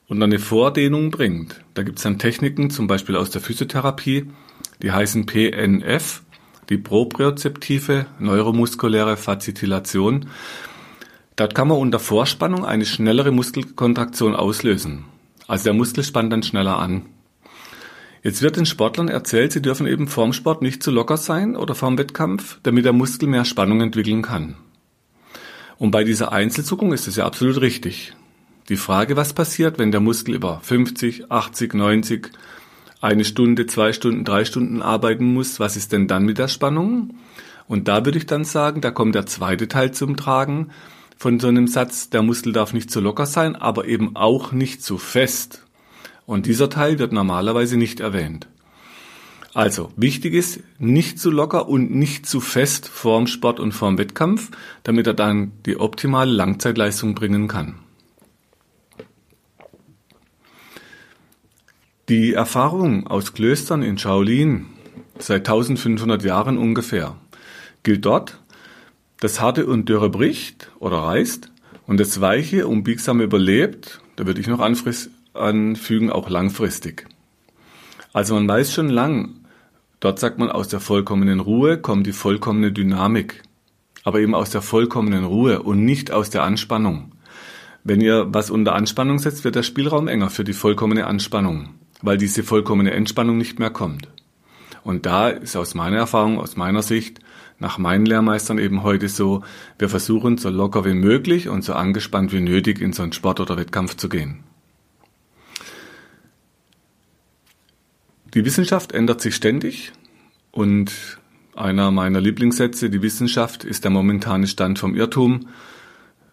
unter 0.07 0.25
eine 0.25 0.37
Vordehnung 0.37 1.09
bringt. 1.09 1.59
Da 1.73 1.81
gibt 1.81 1.97
es 1.97 2.03
dann 2.03 2.19
Techniken, 2.19 2.69
zum 2.69 2.85
Beispiel 2.85 3.15
aus 3.15 3.31
der 3.31 3.41
Physiotherapie, 3.41 4.27
die 4.83 4.91
heißen 4.91 5.25
PNF, 5.25 6.21
die 6.69 6.77
propriozeptive 6.77 8.05
neuromuskuläre 8.19 9.17
Fazitillation. 9.17 10.27
Dort 11.35 11.55
kann 11.55 11.67
man 11.67 11.79
unter 11.79 11.97
Vorspannung 11.97 12.63
eine 12.63 12.85
schnellere 12.85 13.31
Muskelkontraktion 13.31 14.35
auslösen. 14.35 15.05
Also 15.47 15.63
der 15.63 15.73
Muskel 15.73 16.03
spannt 16.03 16.31
dann 16.31 16.43
schneller 16.43 16.77
an. 16.77 17.07
Jetzt 18.23 18.41
wird 18.41 18.55
den 18.55 18.65
Sportlern 18.65 19.09
erzählt, 19.09 19.51
sie 19.51 19.61
dürfen 19.61 19.85
eben 19.85 20.07
vorm 20.07 20.31
Sport 20.31 20.61
nicht 20.61 20.81
zu 20.81 20.91
locker 20.91 21.17
sein 21.17 21.57
oder 21.57 21.75
vorm 21.75 21.97
Wettkampf, 21.97 22.57
damit 22.63 22.85
der 22.85 22.93
Muskel 22.93 23.27
mehr 23.27 23.43
Spannung 23.43 23.81
entwickeln 23.81 24.21
kann. 24.21 24.55
Und 25.77 25.91
bei 25.91 26.05
dieser 26.05 26.31
Einzelzuckung 26.31 26.93
ist 26.93 27.09
es 27.09 27.17
ja 27.17 27.25
absolut 27.25 27.59
richtig. 27.59 28.15
Die 28.69 28.77
Frage, 28.77 29.17
was 29.17 29.33
passiert, 29.33 29.77
wenn 29.77 29.91
der 29.91 29.99
Muskel 29.99 30.35
über 30.35 30.61
50, 30.63 31.29
80, 31.29 31.73
90, 31.73 32.29
eine 33.01 33.25
Stunde, 33.25 33.65
zwei 33.65 33.91
Stunden, 33.91 34.23
drei 34.23 34.45
Stunden 34.45 34.81
arbeiten 34.81 35.25
muss, 35.25 35.59
was 35.59 35.75
ist 35.75 35.91
denn 35.91 36.07
dann 36.07 36.23
mit 36.23 36.37
der 36.37 36.47
Spannung? 36.47 37.15
Und 37.67 37.89
da 37.89 38.05
würde 38.05 38.19
ich 38.19 38.25
dann 38.25 38.45
sagen, 38.45 38.79
da 38.79 38.91
kommt 38.91 39.15
der 39.15 39.25
zweite 39.25 39.67
Teil 39.67 39.91
zum 39.91 40.15
Tragen 40.15 40.69
von 41.17 41.41
so 41.41 41.49
einem 41.49 41.67
Satz, 41.67 42.09
der 42.09 42.21
Muskel 42.21 42.53
darf 42.53 42.71
nicht 42.71 42.89
zu 42.89 43.01
locker 43.01 43.25
sein, 43.25 43.57
aber 43.57 43.85
eben 43.85 44.15
auch 44.15 44.53
nicht 44.53 44.81
zu 44.81 44.97
fest. 44.97 45.63
Und 46.25 46.45
dieser 46.45 46.69
Teil 46.69 46.99
wird 46.99 47.11
normalerweise 47.11 47.77
nicht 47.77 47.99
erwähnt. 47.99 48.47
Also, 49.53 49.91
wichtig 49.95 50.33
ist, 50.33 50.61
nicht 50.79 51.19
zu 51.19 51.29
locker 51.29 51.69
und 51.69 51.93
nicht 51.93 52.25
zu 52.25 52.39
fest 52.39 52.87
vorm 52.87 53.27
Sport 53.27 53.59
und 53.59 53.71
vorm 53.71 53.99
Wettkampf, 53.99 54.49
damit 54.81 55.05
er 55.05 55.13
dann 55.13 55.51
die 55.65 55.79
optimale 55.79 56.31
Langzeitleistung 56.31 57.13
bringen 57.13 57.47
kann. 57.47 57.75
Die 62.09 62.33
Erfahrung 62.33 63.07
aus 63.07 63.33
Klöstern 63.33 63.83
in 63.83 63.97
Shaolin 63.97 64.65
seit 65.19 65.47
1500 65.47 66.23
Jahren 66.23 66.57
ungefähr 66.57 67.15
gilt 67.83 68.05
dort, 68.05 68.39
das 69.19 69.39
harte 69.39 69.67
und 69.67 69.87
dürre 69.87 70.09
bricht 70.09 70.71
oder 70.79 70.97
reißt 70.97 71.51
und 71.85 71.99
das 71.99 72.19
weiche 72.19 72.67
und 72.67 72.83
biegsame 72.83 73.23
überlebt, 73.23 74.01
da 74.15 74.25
würde 74.25 74.41
ich 74.41 74.47
noch 74.47 74.59
anfügen, 75.33 76.11
auch 76.11 76.29
langfristig. 76.29 77.07
Also 78.13 78.35
man 78.35 78.47
weiß 78.47 78.73
schon 78.73 78.89
lang, 78.89 79.35
dort 79.99 80.19
sagt 80.19 80.37
man, 80.37 80.51
aus 80.51 80.67
der 80.67 80.79
vollkommenen 80.79 81.39
Ruhe 81.39 81.79
kommt 81.79 82.05
die 82.05 82.13
vollkommene 82.13 82.71
Dynamik, 82.71 83.41
aber 84.03 84.19
eben 84.19 84.35
aus 84.35 84.51
der 84.51 84.61
vollkommenen 84.61 85.25
Ruhe 85.25 85.63
und 85.63 85.83
nicht 85.83 86.11
aus 86.11 86.29
der 86.29 86.43
Anspannung. 86.43 87.11
Wenn 87.83 88.01
ihr 88.01 88.27
was 88.29 88.49
unter 88.49 88.75
Anspannung 88.75 89.19
setzt, 89.19 89.43
wird 89.43 89.55
der 89.55 89.63
Spielraum 89.63 90.07
enger 90.07 90.29
für 90.29 90.43
die 90.43 90.53
vollkommene 90.53 91.07
Anspannung, 91.07 91.69
weil 92.01 92.17
diese 92.17 92.43
vollkommene 92.43 92.91
Entspannung 92.91 93.37
nicht 93.37 93.59
mehr 93.59 93.71
kommt. 93.71 94.09
Und 94.83 95.05
da 95.05 95.29
ist 95.29 95.55
aus 95.55 95.75
meiner 95.75 95.97
Erfahrung, 95.97 96.39
aus 96.39 96.55
meiner 96.55 96.81
Sicht, 96.81 97.19
nach 97.59 97.77
meinen 97.77 98.05
Lehrmeistern 98.05 98.57
eben 98.57 98.83
heute 98.83 99.07
so, 99.07 99.43
wir 99.79 99.89
versuchen 99.89 100.37
so 100.37 100.49
locker 100.49 100.85
wie 100.85 100.93
möglich 100.93 101.47
und 101.47 101.63
so 101.63 101.73
angespannt 101.73 102.33
wie 102.33 102.41
nötig 102.41 102.81
in 102.81 102.93
so 102.93 103.03
einen 103.03 103.13
Sport 103.13 103.39
oder 103.39 103.57
Wettkampf 103.57 103.95
zu 103.95 104.09
gehen. 104.09 104.43
Die 108.33 108.45
Wissenschaft 108.45 108.91
ändert 108.91 109.21
sich 109.21 109.35
ständig 109.35 109.91
und 110.51 110.91
einer 111.55 111.91
meiner 111.91 112.19
Lieblingssätze, 112.19 112.89
die 112.89 113.03
Wissenschaft 113.03 113.63
ist 113.63 113.83
der 113.83 113.91
momentane 113.91 114.47
Stand 114.47 114.79
vom 114.79 114.95
Irrtum. 114.95 115.47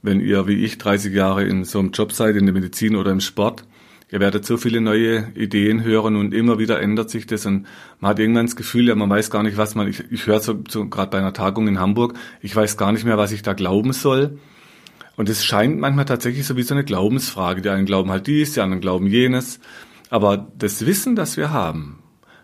Wenn 0.01 0.21
ihr 0.21 0.47
wie 0.47 0.65
ich 0.65 0.79
30 0.79 1.13
Jahre 1.13 1.45
in 1.45 1.65
so 1.65 1.79
einem 1.79 1.91
Job 1.91 2.13
seid, 2.13 2.37
in 2.37 2.47
der 2.47 2.55
Medizin 2.55 2.97
oder 2.97 3.11
im 3.11 3.21
Sport, 3.21 3.65
Ihr 4.13 4.19
werdet 4.19 4.45
so 4.45 4.57
viele 4.57 4.81
neue 4.81 5.29
Ideen 5.37 5.85
hören 5.85 6.17
und 6.17 6.35
immer 6.35 6.59
wieder 6.59 6.81
ändert 6.81 7.11
sich 7.11 7.29
das 7.29 7.47
und 7.47 7.67
man 8.01 8.11
hat 8.11 8.19
irgendwann 8.19 8.47
das 8.47 8.57
Gefühl, 8.57 8.89
ja, 8.89 8.97
man 8.97 9.09
weiß 9.09 9.31
gar 9.31 9.45
nicht, 9.45 9.57
was 9.57 9.77
man, 9.77 9.87
ich, 9.87 10.03
ich 10.11 10.27
höre 10.27 10.41
so, 10.41 10.59
so 10.69 10.89
gerade 10.89 11.13
bei 11.13 11.19
einer 11.19 11.33
Tagung 11.33 11.69
in 11.69 11.79
Hamburg, 11.79 12.15
ich 12.43 12.55
weiß 12.55 12.77
gar 12.77 12.91
nicht 12.91 13.05
mehr, 13.05 13.19
was 13.19 13.31
ich 13.31 13.43
da 13.43 13.53
glauben 13.53 13.93
soll. 13.93 14.39
Und 15.17 15.29
es 15.29 15.45
scheint 15.45 15.79
manchmal 15.79 16.07
tatsächlich 16.07 16.45
so 16.45 16.57
wie 16.57 16.63
so 16.63 16.75
eine 16.75 16.83
Glaubensfrage. 16.83 17.63
Die 17.63 17.69
einen 17.69 17.87
glauben 17.87 18.11
halt 18.11 18.27
dies, 18.27 18.55
die 18.55 18.61
anderen 18.61 18.81
glauben 18.81 19.07
jenes. 19.07 19.61
Aber 20.11 20.49
das 20.59 20.85
Wissen, 20.85 21.17
das 21.17 21.37
wir 21.37 21.51
haben, 21.51 22.01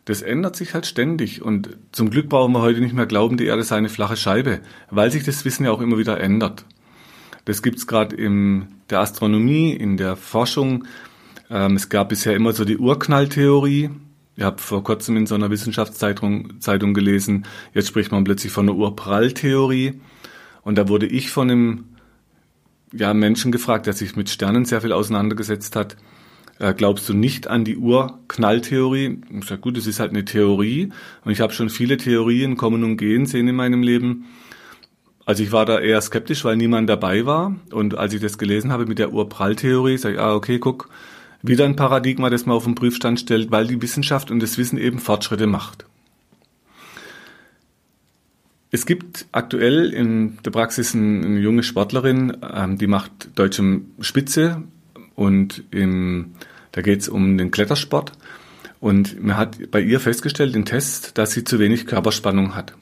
das 0.06 0.22
ändert 0.22 0.56
sich 0.56 0.72
halt 0.72 0.86
ständig. 0.86 1.42
Und 1.42 1.76
zum 1.92 2.10
Glück 2.10 2.28
brauchen 2.28 2.52
wir 2.52 2.62
heute 2.62 2.80
nicht 2.80 2.94
mehr 2.94 3.06
glauben, 3.06 3.36
die 3.36 3.46
Erde 3.46 3.64
sei 3.64 3.76
eine 3.76 3.88
flache 3.88 4.16
Scheibe, 4.16 4.60
weil 4.88 5.10
sich 5.10 5.24
das 5.24 5.44
Wissen 5.44 5.64
ja 5.64 5.72
auch 5.72 5.80
immer 5.80 5.98
wieder 5.98 6.20
ändert. 6.20 6.64
Das 7.44 7.62
gibt's 7.62 7.86
gerade 7.86 8.14
in 8.16 8.68
der 8.88 9.00
Astronomie, 9.00 9.72
in 9.72 9.96
der 9.96 10.16
Forschung. 10.16 10.84
Ähm, 11.50 11.76
es 11.76 11.88
gab 11.88 12.08
bisher 12.08 12.34
immer 12.34 12.52
so 12.52 12.64
die 12.64 12.78
Urknalltheorie. 12.78 13.90
Ich 14.36 14.42
habe 14.44 14.58
vor 14.58 14.84
kurzem 14.84 15.16
in 15.16 15.26
so 15.26 15.34
einer 15.34 15.50
Wissenschaftszeitung 15.50 16.60
Zeitung 16.60 16.94
gelesen, 16.94 17.46
jetzt 17.72 17.88
spricht 17.88 18.12
man 18.12 18.24
plötzlich 18.24 18.52
von 18.52 18.66
der 18.66 18.76
Urpralltheorie. 18.76 20.00
Und 20.62 20.76
da 20.76 20.88
wurde 20.88 21.06
ich 21.06 21.30
von 21.30 21.50
einem 21.50 21.84
ja, 22.92 23.14
Menschen 23.14 23.50
gefragt, 23.50 23.86
der 23.86 23.92
sich 23.92 24.14
mit 24.14 24.28
Sternen 24.28 24.64
sehr 24.64 24.82
viel 24.82 24.92
auseinandergesetzt 24.92 25.74
hat. 25.74 25.96
Äh, 26.58 26.74
glaubst 26.74 27.08
du 27.08 27.14
nicht 27.14 27.48
an 27.48 27.64
die 27.64 27.76
Urknalltheorie? 27.76 29.20
Ich 29.38 29.44
sage, 29.44 29.60
gut, 29.60 29.76
es 29.76 29.86
ist 29.86 30.00
halt 30.00 30.10
eine 30.10 30.24
Theorie. 30.24 30.90
Und 31.24 31.32
ich 31.32 31.40
habe 31.40 31.52
schon 31.52 31.68
viele 31.68 31.96
Theorien 31.96 32.56
kommen 32.56 32.82
und 32.82 32.96
gehen 32.96 33.26
sehen 33.26 33.48
in 33.48 33.56
meinem 33.56 33.82
Leben. 33.82 34.26
Also 35.26 35.42
ich 35.42 35.52
war 35.52 35.66
da 35.66 35.80
eher 35.80 36.00
skeptisch, 36.00 36.44
weil 36.44 36.56
niemand 36.56 36.88
dabei 36.88 37.26
war. 37.26 37.56
Und 37.72 37.98
als 37.98 38.14
ich 38.14 38.20
das 38.20 38.38
gelesen 38.38 38.72
habe 38.72 38.86
mit 38.86 38.98
der 38.98 39.12
Urpralltheorie, 39.12 39.98
sage 39.98 40.14
ich, 40.14 40.20
ah, 40.20 40.34
okay, 40.34 40.58
guck, 40.58 40.88
wieder 41.42 41.64
ein 41.64 41.76
Paradigma, 41.76 42.30
das 42.30 42.46
man 42.46 42.56
auf 42.56 42.64
den 42.64 42.74
Prüfstand 42.74 43.20
stellt, 43.20 43.50
weil 43.50 43.66
die 43.66 43.82
Wissenschaft 43.82 44.30
und 44.30 44.40
das 44.40 44.56
Wissen 44.56 44.78
eben 44.78 44.98
Fortschritte 44.98 45.46
macht. 45.46 45.84
Es 48.70 48.86
gibt 48.86 49.26
aktuell 49.32 49.92
in 49.92 50.38
der 50.44 50.50
Praxis 50.50 50.94
eine, 50.94 51.38
junge 51.38 51.62
Sportlerin, 51.62 52.36
ähm, 52.42 52.78
die 52.78 52.86
macht 52.86 53.30
deutsche 53.38 53.80
Spitze 54.00 54.62
und 55.16 55.64
im, 55.72 56.34
da 56.72 56.82
geht 56.82 57.00
es 57.00 57.08
um 57.08 57.36
den 57.36 57.50
Klettersport. 57.50 58.12
Und 58.78 59.22
man 59.22 59.36
hat 59.36 59.70
bei 59.70 59.80
ihr 59.80 59.98
festgestellt 59.98 60.54
im 60.54 60.64
Test, 60.64 61.18
dass 61.18 61.32
sie 61.32 61.42
zu 61.42 61.58
wenig 61.58 61.86
Körperspannung 61.86 62.54
hat. 62.54 62.74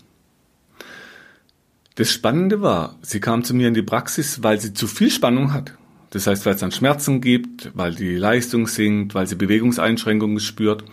Das 1.94 2.10
Spannende 2.10 2.60
war, 2.60 2.98
sie 3.02 3.20
kam 3.20 3.44
zu 3.44 3.54
mir 3.54 3.68
in 3.68 3.74
die 3.74 3.82
Praxis, 3.82 4.42
weil 4.42 4.60
sie 4.60 4.74
zu 4.74 4.88
viel 4.88 5.10
Spannung 5.10 5.52
hat. 5.52 5.74
Das 6.10 6.26
heißt, 6.26 6.44
weil 6.44 6.54
es 6.54 6.60
dann 6.60 6.72
Schmerzen 6.72 7.20
gibt, 7.20 7.70
weil 7.74 7.94
die 7.94 8.16
Leistung 8.16 8.66
sinkt, 8.66 9.14
weil 9.14 9.26
sie 9.28 9.36
Bewegungseinschränkungen 9.36 10.40
spürt. 10.40 10.84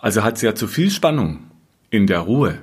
Also 0.00 0.24
hat 0.24 0.38
sie 0.38 0.46
ja 0.46 0.54
zu 0.54 0.66
viel 0.66 0.90
Spannung 0.90 1.44
in 1.90 2.08
der 2.08 2.20
Ruhe. 2.20 2.58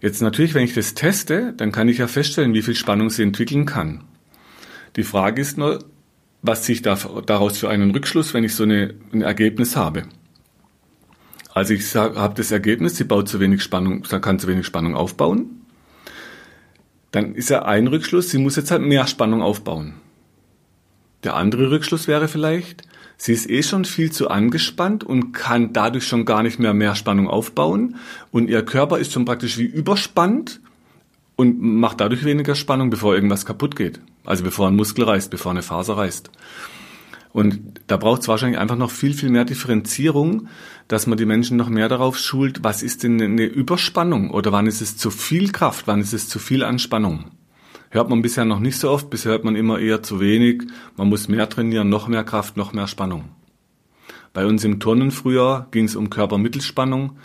Jetzt 0.00 0.22
natürlich, 0.22 0.54
wenn 0.54 0.64
ich 0.64 0.74
das 0.74 0.94
teste, 0.94 1.54
dann 1.56 1.72
kann 1.72 1.88
ich 1.88 1.98
ja 1.98 2.08
feststellen, 2.08 2.54
wie 2.54 2.62
viel 2.62 2.74
Spannung 2.74 3.10
sie 3.10 3.22
entwickeln 3.22 3.66
kann. 3.66 4.02
Die 4.96 5.02
Frage 5.04 5.40
ist 5.40 5.56
nur, 5.58 5.84
was 6.42 6.62
ziehe 6.62 6.76
ich 6.76 6.82
daraus 6.82 7.58
für 7.58 7.68
einen 7.68 7.90
Rückschluss, 7.90 8.34
wenn 8.34 8.44
ich 8.44 8.54
so 8.54 8.62
eine, 8.62 8.94
ein 9.12 9.22
Ergebnis 9.22 9.76
habe. 9.76 10.04
Also 11.52 11.74
ich 11.74 11.94
habe 11.94 12.34
das 12.34 12.52
Ergebnis, 12.52 12.96
sie 12.96 13.04
baut 13.04 13.28
zu 13.28 13.40
wenig 13.40 13.62
Spannung, 13.62 14.02
kann 14.02 14.38
zu 14.38 14.46
wenig 14.46 14.66
Spannung 14.66 14.94
aufbauen. 14.94 15.62
Dann 17.10 17.34
ist 17.34 17.50
ja 17.50 17.62
ein 17.62 17.88
Rückschluss, 17.88 18.30
sie 18.30 18.38
muss 18.38 18.56
jetzt 18.56 18.70
halt 18.70 18.82
mehr 18.82 19.06
Spannung 19.06 19.42
aufbauen. 19.42 19.94
Der 21.24 21.34
andere 21.34 21.70
Rückschluss 21.70 22.08
wäre 22.08 22.28
vielleicht, 22.28 22.82
sie 23.16 23.32
ist 23.32 23.50
eh 23.50 23.62
schon 23.62 23.84
viel 23.84 24.10
zu 24.10 24.28
angespannt 24.28 25.04
und 25.04 25.32
kann 25.32 25.72
dadurch 25.72 26.06
schon 26.06 26.24
gar 26.24 26.42
nicht 26.42 26.58
mehr 26.58 26.72
mehr 26.72 26.94
Spannung 26.94 27.28
aufbauen 27.28 27.96
und 28.30 28.48
ihr 28.48 28.64
Körper 28.64 28.98
ist 28.98 29.12
schon 29.12 29.26
praktisch 29.26 29.58
wie 29.58 29.66
überspannt 29.66 30.60
und 31.40 31.62
macht 31.62 32.02
dadurch 32.02 32.26
weniger 32.26 32.54
Spannung, 32.54 32.90
bevor 32.90 33.14
irgendwas 33.14 33.46
kaputt 33.46 33.74
geht. 33.74 34.02
Also 34.26 34.44
bevor 34.44 34.68
ein 34.68 34.76
Muskel 34.76 35.04
reißt, 35.04 35.30
bevor 35.30 35.52
eine 35.52 35.62
Faser 35.62 35.96
reißt. 35.96 36.30
Und 37.32 37.80
da 37.86 37.96
braucht 37.96 38.20
es 38.20 38.28
wahrscheinlich 38.28 38.58
einfach 38.58 38.76
noch 38.76 38.90
viel, 38.90 39.14
viel 39.14 39.30
mehr 39.30 39.46
Differenzierung, 39.46 40.48
dass 40.86 41.06
man 41.06 41.16
die 41.16 41.24
Menschen 41.24 41.56
noch 41.56 41.70
mehr 41.70 41.88
darauf 41.88 42.18
schult, 42.18 42.62
was 42.62 42.82
ist 42.82 43.04
denn 43.04 43.22
eine 43.22 43.44
Überspannung 43.44 44.32
oder 44.32 44.52
wann 44.52 44.66
ist 44.66 44.82
es 44.82 44.98
zu 44.98 45.10
viel 45.10 45.50
Kraft, 45.50 45.86
wann 45.86 46.02
ist 46.02 46.12
es 46.12 46.28
zu 46.28 46.38
viel 46.38 46.62
Anspannung. 46.62 47.30
Hört 47.88 48.10
man 48.10 48.20
bisher 48.20 48.44
noch 48.44 48.60
nicht 48.60 48.78
so 48.78 48.90
oft, 48.90 49.08
bisher 49.08 49.32
hört 49.32 49.44
man 49.44 49.56
immer 49.56 49.78
eher 49.78 50.02
zu 50.02 50.20
wenig. 50.20 50.64
Man 50.98 51.08
muss 51.08 51.28
mehr 51.28 51.48
trainieren, 51.48 51.88
noch 51.88 52.06
mehr 52.06 52.24
Kraft, 52.24 52.58
noch 52.58 52.74
mehr 52.74 52.86
Spannung. 52.86 53.30
Bei 54.34 54.44
uns 54.44 54.62
im 54.62 54.78
Turnen 54.78 55.10
früher 55.10 55.68
ging 55.70 55.86
es 55.86 55.96
um 55.96 56.10
Körpermittelspannung. 56.10 57.16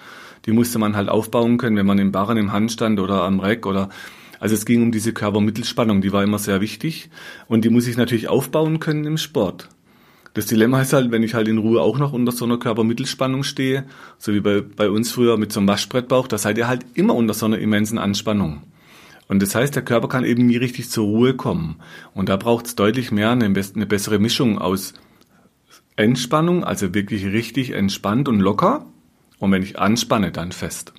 Die 0.46 0.52
musste 0.52 0.80
man 0.80 0.96
halt 0.96 1.10
aufbauen 1.10 1.58
können, 1.58 1.78
wenn 1.78 1.86
man 1.86 2.00
im 2.00 2.12
Barren 2.12 2.38
im 2.38 2.52
Handstand 2.52 3.00
oder 3.00 3.24
am 3.24 3.40
Reck 3.40 3.66
oder 3.66 3.90
also 4.40 4.54
es 4.54 4.66
ging 4.66 4.84
um 4.84 4.92
diese 4.92 5.14
Körpermittelspannung, 5.14 6.02
die 6.02 6.12
war 6.12 6.24
immer 6.24 6.40
sehr 6.40 6.62
wichtig 6.62 7.10
und 7.48 7.66
die 7.66 7.70
muss 7.70 7.88
ich 7.88 7.98
natürlich 7.98 8.28
aufbauen 8.28 8.80
können 8.80 9.06
im 9.06 9.18
Sport. 9.18 9.70
Das 10.36 10.48
Dilemma 10.48 10.82
ist 10.82 10.92
halt, 10.92 11.12
wenn 11.12 11.24
ich 11.24 11.34
halt 11.34 11.48
in 11.48 11.58
Ruhe 11.58 11.82
auch 11.82 11.98
noch 11.98 12.12
unter 12.12 12.34
so 12.34 12.44
einer 12.44 12.58
Körpermittelspannung 12.58 13.44
stehe, 13.44 13.86
so 14.18 14.34
wie 14.34 14.42
bei, 14.42 14.60
bei 14.62 14.90
uns 14.90 15.12
früher 15.12 15.38
mit 15.38 15.54
so 15.54 15.62
einem 15.62 15.70
Waschbrettbauch, 15.70 16.28
da 16.28 16.38
seid 16.38 16.58
ihr 16.58 16.68
halt 16.68 16.86
immer 16.94 17.16
unter 17.16 17.34
so 17.34 17.46
einer 17.46 17.58
immensen 17.58 17.98
Anspannung. 17.98 18.64
Und 19.28 19.42
das 19.42 19.56
heißt, 19.56 19.74
der 19.75 19.84
Körper 19.84 20.10
kann 20.10 20.25
eben 20.25 20.46
nie 20.46 20.58
richtig 20.58 20.90
zur 20.90 21.06
Ruhe 21.06 21.36
kommen. 21.36 21.78
Und 22.14 22.28
da 22.28 22.36
braucht 22.36 22.66
es 22.68 22.75
deutlich 22.75 23.12
mehr 23.12 23.32
eine, 23.32 23.46
eine 23.46 23.86
bessere 23.86 24.20
Mischung 24.20 24.60
aus 24.60 24.94
Entspannung, 25.96 26.66
also 26.66 26.94
wirklich 26.94 27.25
richtig 27.25 27.72
entspannt 27.72 28.28
und 28.28 28.42
locker. 28.42 28.86
Und 29.39 29.51
wenn 29.51 29.63
ich 29.63 29.80
anspanne, 29.80 30.32
dann 30.32 30.51
fest. 30.51 30.94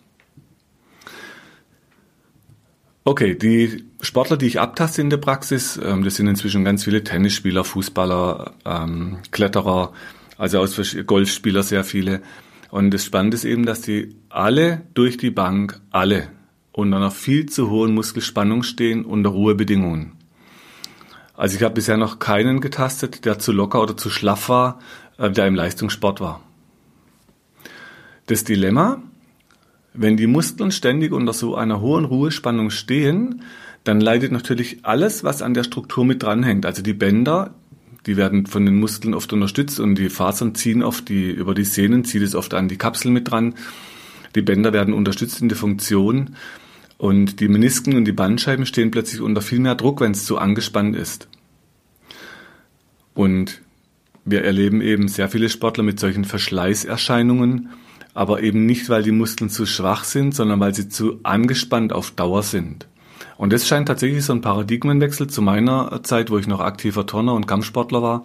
Okay, 3.04 3.36
die 3.36 3.84
Sportler, 4.00 4.36
die 4.36 4.46
ich 4.46 4.60
abtaste 4.60 5.00
in 5.00 5.10
der 5.10 5.18
Praxis, 5.18 5.80
ähm, 5.82 6.02
das 6.02 6.16
sind 6.16 6.26
inzwischen 6.26 6.64
ganz 6.64 6.84
viele 6.84 7.04
Tennisspieler, 7.04 7.62
Fußballer, 7.62 8.52
ähm, 8.64 9.18
Kletterer, 9.30 9.92
also 10.36 10.58
aus 10.58 10.76
Golfspieler 11.06 11.62
sehr 11.62 11.84
viele. 11.84 12.20
Und 12.70 12.90
das 12.92 13.04
Spannende 13.04 13.36
ist 13.36 13.44
eben, 13.44 13.64
dass 13.64 13.80
die 13.80 14.16
alle 14.28 14.82
durch 14.94 15.16
die 15.16 15.30
Bank, 15.30 15.80
alle 15.90 16.28
unter 16.72 16.96
einer 16.98 17.10
viel 17.10 17.46
zu 17.46 17.70
hohen 17.70 17.94
Muskelspannung 17.94 18.62
stehen 18.62 19.04
unter 19.04 19.30
Ruhebedingungen. 19.30 20.12
Also 21.34 21.56
ich 21.56 21.62
habe 21.62 21.74
bisher 21.74 21.96
noch 21.96 22.18
keinen 22.18 22.60
getastet, 22.60 23.24
der 23.24 23.38
zu 23.38 23.52
locker 23.52 23.82
oder 23.82 23.96
zu 23.96 24.10
schlaff 24.10 24.48
war, 24.48 24.80
äh, 25.16 25.30
der 25.30 25.46
im 25.46 25.54
Leistungssport 25.54 26.20
war. 26.20 26.42
Das 28.26 28.42
Dilemma, 28.42 29.02
wenn 29.94 30.16
die 30.16 30.26
Muskeln 30.26 30.72
ständig 30.72 31.12
unter 31.12 31.32
so 31.32 31.54
einer 31.54 31.80
hohen 31.80 32.04
Ruhespannung 32.04 32.70
stehen, 32.70 33.42
dann 33.84 34.00
leidet 34.00 34.32
natürlich 34.32 34.78
alles, 34.82 35.22
was 35.22 35.42
an 35.42 35.54
der 35.54 35.62
Struktur 35.62 36.04
mit 36.04 36.22
dranhängt. 36.22 36.66
Also 36.66 36.82
die 36.82 36.92
Bänder, 36.92 37.54
die 38.06 38.16
werden 38.16 38.46
von 38.46 38.66
den 38.66 38.76
Muskeln 38.78 39.14
oft 39.14 39.32
unterstützt 39.32 39.78
und 39.78 39.94
die 39.94 40.08
Fasern 40.08 40.54
ziehen 40.56 40.82
oft 40.82 41.08
die, 41.08 41.30
über 41.30 41.54
die 41.54 41.64
Sehnen, 41.64 42.04
zieht 42.04 42.22
es 42.22 42.34
oft 42.34 42.52
an 42.54 42.68
die 42.68 42.76
Kapsel 42.76 43.12
mit 43.12 43.30
dran. 43.30 43.54
Die 44.34 44.42
Bänder 44.42 44.72
werden 44.72 44.92
unterstützt 44.92 45.40
in 45.40 45.48
der 45.48 45.56
Funktion 45.56 46.36
und 46.98 47.38
die 47.40 47.48
Menisken 47.48 47.96
und 47.96 48.06
die 48.06 48.12
Bandscheiben 48.12 48.66
stehen 48.66 48.90
plötzlich 48.90 49.20
unter 49.20 49.40
viel 49.40 49.60
mehr 49.60 49.76
Druck, 49.76 50.00
wenn 50.00 50.12
es 50.12 50.24
zu 50.24 50.38
angespannt 50.38 50.96
ist. 50.96 51.28
Und 53.14 53.62
wir 54.24 54.42
erleben 54.42 54.80
eben 54.80 55.06
sehr 55.06 55.28
viele 55.28 55.48
Sportler 55.48 55.84
mit 55.84 56.00
solchen 56.00 56.24
Verschleißerscheinungen, 56.24 57.70
aber 58.16 58.42
eben 58.42 58.64
nicht, 58.64 58.88
weil 58.88 59.02
die 59.02 59.12
Muskeln 59.12 59.50
zu 59.50 59.66
schwach 59.66 60.04
sind, 60.04 60.34
sondern 60.34 60.58
weil 60.58 60.74
sie 60.74 60.88
zu 60.88 61.20
angespannt 61.22 61.92
auf 61.92 62.12
Dauer 62.12 62.42
sind. 62.42 62.88
Und 63.36 63.52
das 63.52 63.68
scheint 63.68 63.88
tatsächlich 63.88 64.24
so 64.24 64.32
ein 64.32 64.40
Paradigmenwechsel 64.40 65.26
zu 65.26 65.42
meiner 65.42 66.02
Zeit, 66.02 66.30
wo 66.30 66.38
ich 66.38 66.46
noch 66.46 66.60
aktiver 66.60 67.04
Turner 67.04 67.34
und 67.34 67.46
Kampfsportler 67.46 68.00
war. 68.00 68.24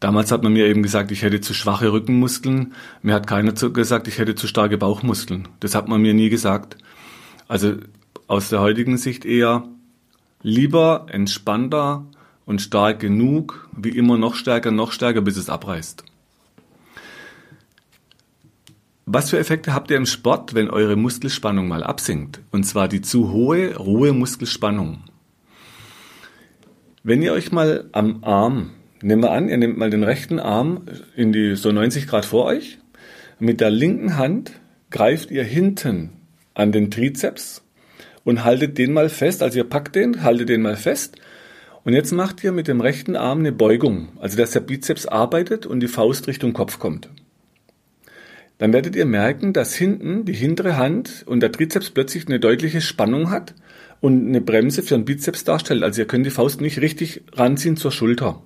Damals 0.00 0.30
hat 0.30 0.42
man 0.42 0.52
mir 0.52 0.66
eben 0.66 0.82
gesagt, 0.82 1.12
ich 1.12 1.22
hätte 1.22 1.40
zu 1.40 1.54
schwache 1.54 1.90
Rückenmuskeln. 1.90 2.74
Mir 3.00 3.14
hat 3.14 3.26
keiner 3.26 3.52
gesagt, 3.52 4.06
ich 4.06 4.18
hätte 4.18 4.34
zu 4.34 4.46
starke 4.46 4.76
Bauchmuskeln. 4.76 5.48
Das 5.60 5.74
hat 5.74 5.88
man 5.88 6.02
mir 6.02 6.12
nie 6.12 6.28
gesagt. 6.28 6.76
Also 7.48 7.76
aus 8.26 8.50
der 8.50 8.60
heutigen 8.60 8.98
Sicht 8.98 9.24
eher 9.24 9.64
lieber 10.42 11.06
entspannter 11.08 12.04
und 12.44 12.60
stark 12.60 13.00
genug, 13.00 13.66
wie 13.74 13.96
immer 13.96 14.18
noch 14.18 14.34
stärker, 14.34 14.70
noch 14.70 14.92
stärker, 14.92 15.22
bis 15.22 15.38
es 15.38 15.48
abreißt. 15.48 16.04
Was 19.12 19.30
für 19.30 19.40
Effekte 19.40 19.74
habt 19.74 19.90
ihr 19.90 19.96
im 19.96 20.06
Sport, 20.06 20.54
wenn 20.54 20.70
eure 20.70 20.94
Muskelspannung 20.94 21.66
mal 21.66 21.82
absinkt? 21.82 22.38
Und 22.52 22.62
zwar 22.62 22.86
die 22.86 23.00
zu 23.00 23.32
hohe 23.32 23.74
Ruhemuskelspannung. 23.74 25.02
Wenn 27.02 27.20
ihr 27.20 27.32
euch 27.32 27.50
mal 27.50 27.88
am 27.90 28.22
Arm, 28.22 28.70
nehmen 29.02 29.24
wir 29.24 29.32
an, 29.32 29.48
ihr 29.48 29.56
nehmt 29.56 29.76
mal 29.78 29.90
den 29.90 30.04
rechten 30.04 30.38
Arm 30.38 30.82
in 31.16 31.32
die 31.32 31.56
so 31.56 31.72
90 31.72 32.06
Grad 32.06 32.24
vor 32.24 32.44
euch, 32.44 32.78
mit 33.40 33.60
der 33.60 33.70
linken 33.70 34.16
Hand 34.16 34.52
greift 34.90 35.32
ihr 35.32 35.42
hinten 35.42 36.10
an 36.54 36.70
den 36.70 36.92
Trizeps 36.92 37.64
und 38.22 38.44
haltet 38.44 38.78
den 38.78 38.92
mal 38.92 39.08
fest. 39.08 39.42
Also 39.42 39.58
ihr 39.58 39.68
packt 39.68 39.96
den, 39.96 40.22
haltet 40.22 40.50
den 40.50 40.62
mal 40.62 40.76
fest. 40.76 41.16
Und 41.82 41.94
jetzt 41.94 42.12
macht 42.12 42.44
ihr 42.44 42.52
mit 42.52 42.68
dem 42.68 42.80
rechten 42.80 43.16
Arm 43.16 43.40
eine 43.40 43.50
Beugung, 43.50 44.10
also 44.20 44.36
dass 44.36 44.52
der 44.52 44.60
Bizeps 44.60 45.06
arbeitet 45.06 45.66
und 45.66 45.80
die 45.80 45.88
Faust 45.88 46.28
Richtung 46.28 46.52
Kopf 46.52 46.78
kommt. 46.78 47.08
Dann 48.60 48.74
werdet 48.74 48.94
ihr 48.94 49.06
merken, 49.06 49.54
dass 49.54 49.74
hinten 49.74 50.26
die 50.26 50.34
hintere 50.34 50.76
Hand 50.76 51.24
und 51.26 51.40
der 51.40 51.50
Trizeps 51.50 51.88
plötzlich 51.88 52.26
eine 52.26 52.38
deutliche 52.38 52.82
Spannung 52.82 53.30
hat 53.30 53.54
und 54.02 54.28
eine 54.28 54.42
Bremse 54.42 54.82
für 54.82 54.96
den 54.96 55.06
Bizeps 55.06 55.44
darstellt. 55.44 55.82
Also 55.82 56.02
ihr 56.02 56.06
könnt 56.06 56.26
die 56.26 56.30
Faust 56.30 56.60
nicht 56.60 56.78
richtig 56.78 57.22
ranziehen 57.32 57.78
zur 57.78 57.90
Schulter. 57.90 58.42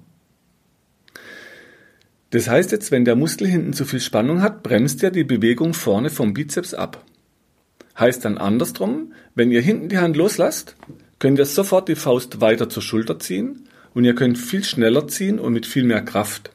Das 2.30 2.48
heißt 2.48 2.70
jetzt, 2.70 2.92
wenn 2.92 3.04
der 3.04 3.16
Muskel 3.16 3.48
hinten 3.48 3.72
zu 3.72 3.84
viel 3.84 3.98
Spannung 3.98 4.40
hat, 4.40 4.62
bremst 4.62 5.02
er 5.02 5.10
die 5.10 5.24
Bewegung 5.24 5.74
vorne 5.74 6.10
vom 6.10 6.32
Bizeps 6.32 6.74
ab. 6.74 7.04
Heißt 7.98 8.24
dann 8.24 8.38
andersrum, 8.38 9.14
wenn 9.34 9.50
ihr 9.50 9.62
hinten 9.62 9.88
die 9.88 9.98
Hand 9.98 10.16
loslasst, 10.16 10.76
könnt 11.18 11.40
ihr 11.40 11.44
sofort 11.44 11.88
die 11.88 11.96
Faust 11.96 12.40
weiter 12.40 12.68
zur 12.68 12.84
Schulter 12.84 13.18
ziehen 13.18 13.68
und 13.94 14.04
ihr 14.04 14.14
könnt 14.14 14.38
viel 14.38 14.62
schneller 14.62 15.08
ziehen 15.08 15.40
und 15.40 15.52
mit 15.52 15.66
viel 15.66 15.82
mehr 15.82 16.02
Kraft. 16.02 16.52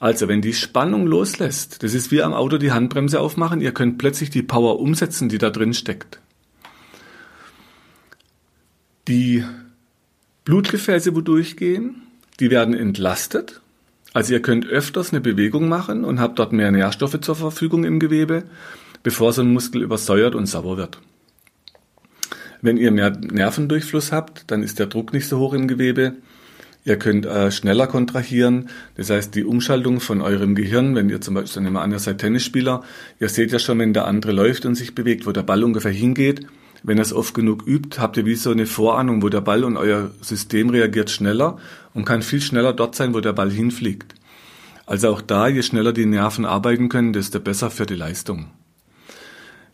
Also 0.00 0.28
wenn 0.28 0.42
die 0.42 0.54
Spannung 0.54 1.06
loslässt, 1.06 1.82
das 1.82 1.94
ist 1.94 2.10
wie 2.10 2.22
am 2.22 2.32
Auto 2.32 2.58
die 2.58 2.72
Handbremse 2.72 3.20
aufmachen, 3.20 3.60
ihr 3.60 3.72
könnt 3.72 3.98
plötzlich 3.98 4.30
die 4.30 4.42
Power 4.42 4.78
umsetzen, 4.78 5.28
die 5.28 5.38
da 5.38 5.50
drin 5.50 5.74
steckt. 5.74 6.20
Die 9.08 9.44
Blutgefäße, 10.44 11.16
wo 11.16 11.20
durchgehen, 11.20 12.02
die 12.38 12.50
werden 12.50 12.74
entlastet. 12.74 13.60
Also 14.12 14.32
ihr 14.32 14.42
könnt 14.42 14.66
öfters 14.66 15.12
eine 15.12 15.20
Bewegung 15.20 15.68
machen 15.68 16.04
und 16.04 16.20
habt 16.20 16.38
dort 16.38 16.52
mehr 16.52 16.70
Nährstoffe 16.70 17.20
zur 17.20 17.34
Verfügung 17.34 17.84
im 17.84 17.98
Gewebe 17.98 18.44
bevor 19.02 19.32
so 19.32 19.42
ein 19.42 19.52
Muskel 19.52 19.82
übersäuert 19.82 20.34
und 20.34 20.46
sauer 20.46 20.76
wird. 20.76 20.98
Wenn 22.60 22.76
ihr 22.76 22.90
mehr 22.90 23.10
Nervendurchfluss 23.10 24.12
habt, 24.12 24.50
dann 24.50 24.62
ist 24.62 24.78
der 24.78 24.86
Druck 24.86 25.12
nicht 25.12 25.28
so 25.28 25.38
hoch 25.38 25.54
im 25.54 25.68
Gewebe. 25.68 26.14
Ihr 26.84 26.96
könnt 26.96 27.26
äh, 27.26 27.50
schneller 27.50 27.86
kontrahieren. 27.86 28.68
Das 28.96 29.10
heißt, 29.10 29.34
die 29.34 29.44
Umschaltung 29.44 30.00
von 30.00 30.20
eurem 30.22 30.54
Gehirn, 30.54 30.94
wenn 30.94 31.10
ihr 31.10 31.20
zum 31.20 31.34
Beispiel, 31.34 31.62
nehmen 31.62 31.74
wir 31.74 31.82
an, 31.82 31.92
ihr 31.92 31.98
seid 31.98 32.18
Tennisspieler, 32.18 32.82
ihr 33.20 33.28
seht 33.28 33.52
ja 33.52 33.58
schon, 33.58 33.78
wenn 33.78 33.92
der 33.92 34.06
andere 34.06 34.32
läuft 34.32 34.64
und 34.64 34.74
sich 34.74 34.94
bewegt, 34.94 35.26
wo 35.26 35.32
der 35.32 35.42
Ball 35.42 35.64
ungefähr 35.64 35.92
hingeht. 35.92 36.46
Wenn 36.82 36.98
ihr 36.98 37.02
es 37.02 37.12
oft 37.12 37.34
genug 37.34 37.66
übt, 37.66 38.00
habt 38.00 38.16
ihr 38.16 38.24
wie 38.24 38.36
so 38.36 38.50
eine 38.50 38.66
Vorahnung, 38.66 39.22
wo 39.22 39.28
der 39.28 39.40
Ball 39.40 39.64
und 39.64 39.76
euer 39.76 40.12
System 40.20 40.70
reagiert 40.70 41.10
schneller 41.10 41.58
und 41.92 42.04
kann 42.04 42.22
viel 42.22 42.40
schneller 42.40 42.72
dort 42.72 42.94
sein, 42.94 43.14
wo 43.14 43.20
der 43.20 43.32
Ball 43.32 43.50
hinfliegt. 43.50 44.14
Also 44.86 45.10
auch 45.10 45.20
da, 45.20 45.48
je 45.48 45.62
schneller 45.62 45.92
die 45.92 46.06
Nerven 46.06 46.46
arbeiten 46.46 46.88
können, 46.88 47.12
desto 47.12 47.40
besser 47.40 47.70
für 47.70 47.84
die 47.84 47.96
Leistung. 47.96 48.46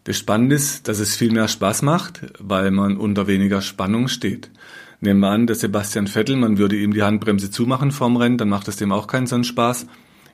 Das 0.04 0.18
Spannende 0.18 0.56
ist, 0.56 0.88
dass 0.88 0.98
es 0.98 1.14
viel 1.16 1.30
mehr 1.30 1.48
Spaß 1.48 1.82
macht, 1.82 2.20
weil 2.38 2.70
man 2.70 2.96
unter 2.96 3.26
weniger 3.26 3.62
Spannung 3.62 4.08
steht. 4.08 4.50
Nehmen 5.00 5.20
wir 5.20 5.28
an, 5.28 5.46
der 5.46 5.56
Sebastian 5.56 6.06
Vettel, 6.06 6.36
man 6.36 6.58
würde 6.58 6.76
ihm 6.76 6.92
die 6.92 7.02
Handbremse 7.02 7.50
zumachen 7.50 7.90
vorm 7.90 8.16
Rennen, 8.16 8.38
dann 8.38 8.48
macht 8.48 8.68
es 8.68 8.76
dem 8.76 8.92
auch 8.92 9.06
keinen 9.06 9.26
so 9.26 9.34
einen 9.34 9.44
Spaß. 9.44 9.86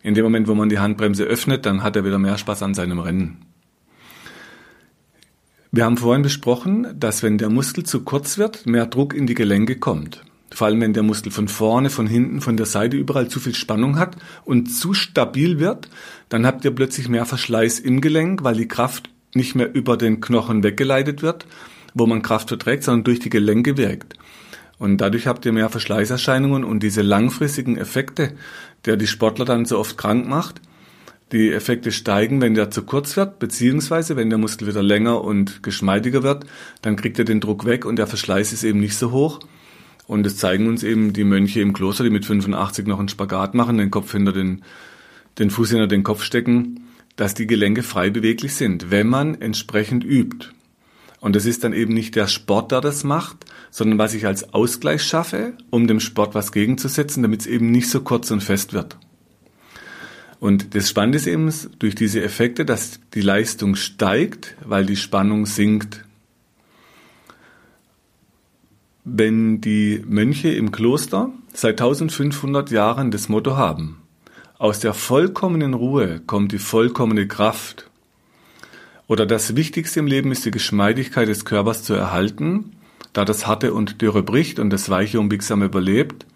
In 0.03 0.15
dem 0.15 0.25
Moment, 0.25 0.49
wo 0.49 0.55
man 0.55 0.69
die 0.69 0.79
Handbremse 0.79 1.25
öffnet, 1.25 1.67
dann 1.67 1.83
hat 1.83 1.97
er 1.97 2.05
wieder 2.05 2.19
mehr 2.19 2.39
Spaß 2.39 2.63
an 2.63 2.75
seinem 2.75 2.99
Rennen. 2.99 3.45
Wir 5.73 5.85
haben 5.85 5.99
vorhin 5.99 6.23
besprochen, 6.23 6.89
dass 6.99 7.23
wenn 7.23 7.39
der 7.39 7.49
Muskel 7.49 7.85
zu 7.85 8.03
kurz 8.03 8.39
wird, 8.39 8.67
mehr 8.67 8.87
Druck 8.87 9.15
in 9.15 9.27
die 9.27 9.35
Gelenke 9.35 9.77
kommt. 9.77 10.25
Vor 10.53 10.67
allem 10.67 10.81
wenn 10.81 10.93
der 10.93 11.05
Muskel 11.05 11.31
von 11.31 11.47
vorne, 11.47 11.91
von 11.91 12.07
hinten, 12.07 12.41
von 12.41 12.57
der 12.57 12.67
Seite 12.67 12.97
überall 12.97 13.29
zu 13.29 13.39
viel 13.39 13.55
Spannung 13.55 13.99
hat 13.99 14.17
und 14.45 14.67
zu 14.67 14.95
stabil 14.95 15.61
wird, 15.61 15.89
dann 16.29 16.45
habt 16.45 16.65
ihr 16.65 16.73
plötzlich 16.73 17.09
mehr 17.09 17.25
Verschleiß 17.25 17.79
im 17.79 18.01
Gelenk, 18.01 18.43
weil 18.43 18.57
die 18.57 18.67
Kraft 18.69 19.11
nicht 19.33 19.55
mehr 19.55 19.73
über 19.73 19.97
den 19.97 20.21
Knochen 20.21 20.65
weggeleitet 20.65 21.23
wird, 21.23 21.47
wo 21.95 22.07
man 22.07 22.23
Kraft 22.23 22.49
verträgt, 22.49 22.83
sondern 22.83 23.05
durch 23.05 23.21
die 23.21 23.31
Gelenke 23.31 23.77
wirkt. 23.77 24.15
Und 24.81 24.97
dadurch 25.03 25.27
habt 25.27 25.45
ihr 25.45 25.53
mehr 25.53 25.69
Verschleißerscheinungen 25.69 26.65
und 26.65 26.83
diese 26.83 27.03
langfristigen 27.03 27.77
Effekte, 27.77 28.33
der 28.87 28.97
die 28.97 29.07
Sportler 29.07 29.45
dann 29.45 29.67
so 29.67 29.79
oft 29.79 29.99
krank 29.99 30.27
macht, 30.27 30.63
die 31.33 31.53
Effekte 31.53 31.93
steigen, 31.93 32.41
wenn 32.41 32.55
der 32.55 32.71
zu 32.71 32.83
kurz 32.83 33.15
wird, 33.15 33.39
beziehungsweise 33.39 34.17
wenn 34.17 34.31
der 34.31 34.39
Muskel 34.39 34.67
wieder 34.67 34.83
länger 34.83 35.23
und 35.23 35.63
geschmeidiger 35.63 36.23
wird, 36.23 36.47
dann 36.81 36.97
kriegt 36.97 37.19
er 37.19 37.27
den 37.27 37.41
Druck 37.41 37.67
weg 37.67 37.85
und 37.85 37.97
der 37.97 38.07
Verschleiß 38.07 38.55
ist 38.55 38.65
eben 38.65 38.81
nicht 38.81 38.97
so 38.97 39.11
hoch. 39.13 39.41
Und 40.07 40.25
das 40.25 40.39
zeigen 40.39 40.67
uns 40.67 40.83
eben 40.83 41.13
die 41.13 41.25
Mönche 41.25 41.61
im 41.61 41.75
Kloster, 41.75 42.03
die 42.03 42.11
mit 42.11 42.25
85 42.25 42.87
noch 42.87 42.99
einen 42.99 43.11
Spagat 43.11 43.55
machen, 43.55 43.77
den 43.77 43.91
Kopf 43.91 44.13
hinter 44.13 44.33
den, 44.33 44.63
den 45.39 45.51
Fuß 45.51 45.73
hinter 45.73 45.89
den 45.89 46.05
Kopf 46.05 46.23
stecken, 46.23 46.87
dass 47.17 47.35
die 47.35 47.47
Gelenke 47.47 47.83
frei 47.83 48.09
beweglich 48.09 48.55
sind, 48.55 48.91
wenn 48.91 49.09
man 49.09 49.39
entsprechend 49.43 50.05
übt. 50.05 50.49
Und 51.21 51.37
das 51.37 51.45
ist 51.45 51.65
dann 51.65 51.75
eben 51.75 51.93
nicht 51.93 52.17
der 52.17 52.27
Sport, 52.27 52.73
der 52.73 52.81
das 52.81 53.05
macht, 53.05 53.45
sondern 53.71 53.99
was 53.99 54.15
ich 54.15 54.27
als 54.27 54.55
Ausgleich 54.55 55.03
schaffe, 55.03 55.53
um 55.69 55.87
dem 55.87 56.01
Sport 56.01 56.35
was 56.35 56.51
gegenzusetzen, 56.51 57.23
damit 57.23 57.43
es 57.43 57.47
eben 57.47 57.71
nicht 57.71 57.91
so 57.91 58.01
kurz 58.01 58.31
und 58.31 58.43
fest 58.43 58.73
wird. 58.73 58.97
Und 60.41 60.75
das 60.75 60.89
Spannende 60.89 61.19
ist 61.19 61.27
eben 61.27 61.53
durch 61.79 61.95
diese 61.95 62.23
Effekte, 62.23 62.65
dass 62.65 63.01
die 63.13 63.21
Leistung 63.21 63.77
steigt, 63.77 64.57
weil 64.65 64.87
die 64.87 64.97
Spannung 64.97 65.45
sinkt. 65.45 66.07
Wenn 69.05 69.61
die 69.61 70.03
Mönche 70.07 70.49
im 70.49 70.73
Kloster 70.73 71.31
seit 71.53 71.81
1500 71.81 72.71
Jahren 72.71 73.11
das 73.11 73.29
Motto 73.29 73.59
haben, 73.59 74.01
aus 74.57 74.81
der 74.81 74.95
vollkommenen 74.95 75.75
Ruhe 75.75 76.21
kommt 76.21 76.53
die 76.53 76.59
vollkommene 76.59 77.29
Kraft, 77.29 77.90
oder 79.11 79.27
das 79.27 79.57
Wichtigste 79.57 79.99
im 79.99 80.07
Leben 80.07 80.31
ist 80.31 80.45
die 80.45 80.53
Geschmeidigkeit 80.53 81.27
des 81.27 81.45
Körpers 81.45 81.83
zu 81.83 81.95
erhalten, 81.95 82.77
da 83.13 83.25
das 83.25 83.45
Harte 83.45 83.75
und 83.75 84.01
Dürre 84.01 84.23
bricht 84.23 84.61
und 84.61 84.71
das 84.71 84.89
Weiche 84.89 85.19
unbiegsam 85.19 85.65
überlebt, 85.65 86.27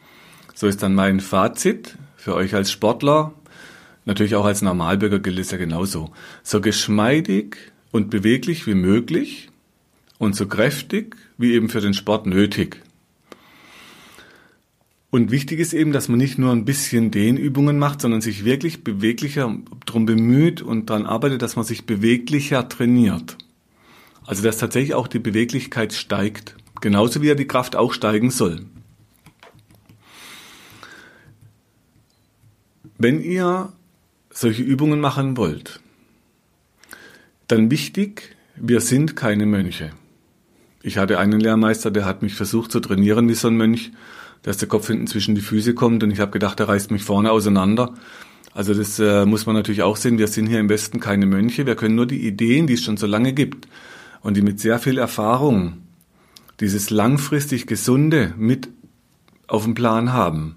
so 0.56 0.66
ist 0.66 0.82
dann 0.82 0.96
mein 0.96 1.20
Fazit 1.20 1.96
für 2.16 2.34
euch 2.34 2.52
als 2.56 2.72
Sportler, 2.72 3.32
Natürlich 4.06 4.34
auch 4.34 4.44
als 4.44 4.60
Normalbürger 4.60 5.18
gilt 5.18 5.38
es 5.38 5.50
ja 5.50 5.56
genauso. 5.56 6.10
So 6.42 6.60
geschmeidig 6.60 7.56
und 7.90 8.10
beweglich 8.10 8.66
wie 8.66 8.74
möglich 8.74 9.50
und 10.18 10.36
so 10.36 10.46
kräftig 10.46 11.16
wie 11.38 11.54
eben 11.54 11.68
für 11.68 11.80
den 11.80 11.94
Sport 11.94 12.26
nötig. 12.26 12.82
Und 15.14 15.30
wichtig 15.30 15.60
ist 15.60 15.74
eben, 15.74 15.92
dass 15.92 16.08
man 16.08 16.18
nicht 16.18 16.38
nur 16.38 16.50
ein 16.50 16.64
bisschen 16.64 17.12
Dehnübungen 17.12 17.78
macht, 17.78 18.00
sondern 18.00 18.20
sich 18.20 18.44
wirklich 18.44 18.82
beweglicher 18.82 19.56
darum 19.86 20.06
bemüht 20.06 20.60
und 20.60 20.90
daran 20.90 21.06
arbeitet, 21.06 21.40
dass 21.40 21.54
man 21.54 21.64
sich 21.64 21.86
beweglicher 21.86 22.68
trainiert. 22.68 23.38
Also 24.26 24.42
dass 24.42 24.58
tatsächlich 24.58 24.92
auch 24.94 25.06
die 25.06 25.20
Beweglichkeit 25.20 25.92
steigt. 25.92 26.56
Genauso 26.80 27.22
wie 27.22 27.28
ja 27.28 27.36
die 27.36 27.46
Kraft 27.46 27.76
auch 27.76 27.92
steigen 27.92 28.32
soll. 28.32 28.66
Wenn 32.98 33.22
ihr 33.22 33.72
solche 34.30 34.64
Übungen 34.64 34.98
machen 34.98 35.36
wollt, 35.36 35.78
dann 37.46 37.70
wichtig, 37.70 38.34
wir 38.56 38.80
sind 38.80 39.14
keine 39.14 39.46
Mönche. 39.46 39.92
Ich 40.82 40.98
hatte 40.98 41.20
einen 41.20 41.38
Lehrmeister, 41.38 41.92
der 41.92 42.04
hat 42.04 42.22
mich 42.22 42.34
versucht 42.34 42.72
zu 42.72 42.80
trainieren 42.80 43.28
wie 43.28 43.34
so 43.34 43.46
ein 43.46 43.56
Mönch, 43.56 43.92
dass 44.44 44.58
der 44.58 44.68
Kopf 44.68 44.86
hinten 44.86 45.08
zwischen 45.08 45.34
die 45.34 45.40
Füße 45.40 45.74
kommt 45.74 46.04
und 46.04 46.12
ich 46.12 46.20
habe 46.20 46.30
gedacht, 46.30 46.60
der 46.60 46.68
reißt 46.68 46.92
mich 46.92 47.02
vorne 47.02 47.32
auseinander. 47.32 47.94
Also 48.54 48.72
das 48.72 49.00
äh, 49.00 49.26
muss 49.26 49.46
man 49.46 49.56
natürlich 49.56 49.82
auch 49.82 49.96
sehen. 49.96 50.18
Wir 50.18 50.28
sind 50.28 50.46
hier 50.46 50.60
im 50.60 50.68
Westen 50.68 51.00
keine 51.00 51.26
Mönche. 51.26 51.66
Wir 51.66 51.74
können 51.74 51.96
nur 51.96 52.06
die 52.06 52.24
Ideen, 52.24 52.68
die 52.68 52.74
es 52.74 52.84
schon 52.84 52.96
so 52.96 53.08
lange 53.08 53.32
gibt 53.32 53.66
und 54.20 54.36
die 54.36 54.42
mit 54.42 54.60
sehr 54.60 54.78
viel 54.78 54.98
Erfahrung 54.98 55.78
dieses 56.60 56.90
langfristig 56.90 57.66
Gesunde 57.66 58.32
mit 58.38 58.68
auf 59.48 59.64
dem 59.64 59.74
Plan 59.74 60.12
haben 60.12 60.54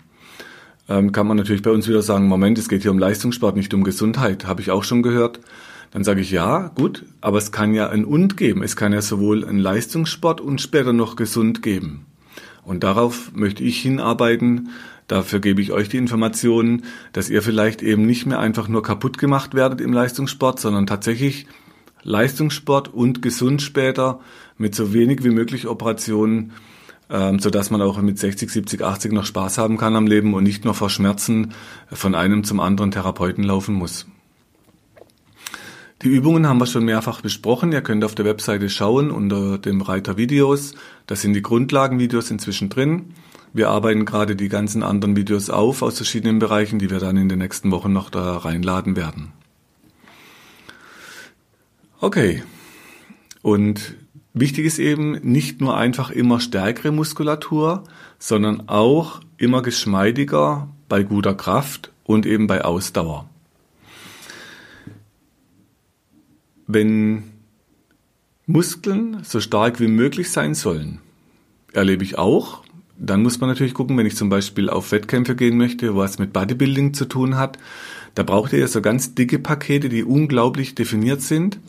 ähm, 0.90 1.12
kann 1.12 1.28
man 1.28 1.38
natürlich 1.38 1.62
bei 1.62 1.72
uns 1.72 1.88
wieder 1.88 2.02
sagen, 2.02 2.28
Moment, 2.28 2.58
es 2.58 2.70
geht 2.70 2.84
hier 2.84 2.92
um 2.92 3.00
Leistungssport, 3.00 3.56
nicht 3.56 3.74
um 3.74 3.84
Gesundheit. 3.84 4.46
Habe 4.46 4.62
ich 4.62 4.72
auch 4.72 4.84
schon 4.84 5.04
gehört. 5.04 5.40
Dann 5.92 6.04
sage 6.04 6.22
ich 6.22 6.32
ja, 6.32 6.72
gut, 6.76 7.06
aber 7.22 7.38
es 7.38 7.52
kann 7.52 7.74
ja 7.74 7.90
ein 7.90 8.06
Und 8.06 8.38
geben. 8.38 8.62
Es 8.62 8.76
kann 8.76 8.94
ja 8.94 9.02
sowohl 9.02 9.46
ein 9.46 9.58
Leistungssport 9.58 10.42
und 10.42 10.62
später 10.62 10.94
noch 10.94 11.16
gesund 11.16 11.62
geben. 11.62 12.06
Und 12.68 12.84
darauf 12.84 13.32
möchte 13.34 13.64
ich 13.64 13.82
hinarbeiten. 13.82 14.72
Dafür 15.08 15.40
gebe 15.40 15.62
ich 15.62 15.72
euch 15.72 15.88
die 15.88 15.96
Informationen, 15.96 16.84
dass 17.14 17.30
ihr 17.30 17.42
vielleicht 17.42 17.82
eben 17.82 18.06
nicht 18.06 18.26
mehr 18.26 18.40
einfach 18.40 18.68
nur 18.68 18.84
kaputt 18.84 19.18
gemacht 19.18 19.54
werdet 19.54 19.80
im 19.80 19.94
Leistungssport, 19.94 20.60
sondern 20.60 20.86
tatsächlich 20.86 21.48
Leistungssport 22.04 22.94
und 22.94 23.22
gesund 23.22 23.62
später 23.62 24.20
mit 24.58 24.76
so 24.76 24.94
wenig 24.94 25.24
wie 25.24 25.30
möglich 25.30 25.66
Operationen 25.66 26.52
ähm, 27.10 27.40
so 27.40 27.50
dass 27.50 27.70
man 27.70 27.82
auch 27.82 28.02
mit 28.02 28.20
60, 28.20 28.50
70, 28.50 28.82
80 28.82 29.14
noch 29.14 29.24
Spaß 29.24 29.60
haben 29.60 29.78
kann 29.78 29.96
am 29.96 30.08
Leben 30.08 30.34
und 30.34 30.44
nicht 30.44 30.66
nur 30.66 30.74
vor 30.74 30.90
Schmerzen 30.90 31.54
von 31.90 32.16
einem 32.16 32.44
zum 32.44 32.60
anderen 32.60 32.92
Therapeuten 32.92 33.46
laufen 33.46 33.76
muss. 33.76 34.08
Die 36.04 36.10
Übungen 36.10 36.48
haben 36.48 36.60
wir 36.60 36.68
schon 36.68 36.86
mehrfach 36.86 37.22
besprochen. 37.22 37.72
Ihr 37.72 37.82
könnt 37.82 38.04
auf 38.04 38.16
der 38.16 38.26
Webseite 38.26 38.70
schauen 38.70 39.10
unter 39.10 39.58
dem 39.58 39.82
Reiter 39.82 40.18
Videos. 40.18 40.76
Da 41.08 41.16
sind 41.16 41.34
die 41.34 41.42
Grundlagenvideos 41.42 42.30
inzwischen 42.30 42.70
drin. 42.70 43.14
Wir 43.54 43.70
arbeiten 43.70 44.06
gerade 44.06 44.36
die 44.36 44.50
ganzen 44.50 44.84
anderen 44.84 45.16
Videos 45.16 45.50
auf 45.50 45.82
aus 45.82 45.98
verschiedenen 45.98 46.40
Bereichen, 46.40 46.78
die 46.78 46.92
wir 46.92 47.00
dann 47.00 47.18
in 47.18 47.30
den 47.30 47.40
nächsten 47.40 47.72
Wochen 47.72 47.94
noch 47.94 48.10
da 48.10 48.38
reinladen 48.38 48.96
werden. 48.96 49.32
Okay. 52.00 52.44
Und 53.42 53.96
Wichtig 54.40 54.66
ist 54.68 54.78
eben 54.78 55.14
nicht 55.24 55.62
nur 55.62 55.78
einfach 55.78 56.12
immer 56.12 56.40
stärkere 56.40 56.92
Muskulatur, 56.92 57.86
sondern 58.20 58.70
auch 58.70 59.22
immer 59.38 59.64
geschmeidiger 59.64 60.70
bei 60.88 61.02
guter 61.02 61.34
Kraft 61.34 61.92
und 62.04 62.28
eben 62.28 62.46
bei 62.46 62.64
Ausdauer. 62.64 63.28
Wenn 66.68 67.24
Muskeln 68.46 69.24
so 69.24 69.40
stark 69.40 69.80
wie 69.80 69.88
möglich 69.88 70.32
sein 70.32 70.54
sollen, 70.54 71.00
erlebe 71.74 72.04
ich 72.04 72.18
auch, 72.18 72.64
dann 73.00 73.24
muss 73.24 73.40
man 73.40 73.50
natürlich 73.50 73.74
gucken, 73.74 73.98
wenn 73.98 74.06
ich 74.06 74.16
zum 74.16 74.30
Beispiel 74.30 74.70
auf 74.70 74.92
Wettkämpfe 74.92 75.36
gehen 75.36 75.58
möchte, 75.58 75.96
was 75.96 76.20
mit 76.20 76.34
Bodybuilding 76.34 76.94
zu 76.94 77.06
tun 77.06 77.38
hat, 77.38 77.58
da 78.16 78.24
braucht 78.24 78.54
ihr 78.54 78.60
ja 78.60 78.68
so 78.68 78.82
ganz 78.82 79.14
dicke 79.16 79.40
Pakete, 79.40 79.90
die 79.90 80.04
unglaublich 80.04 80.76
definiert 80.76 81.22
sind 81.22 81.60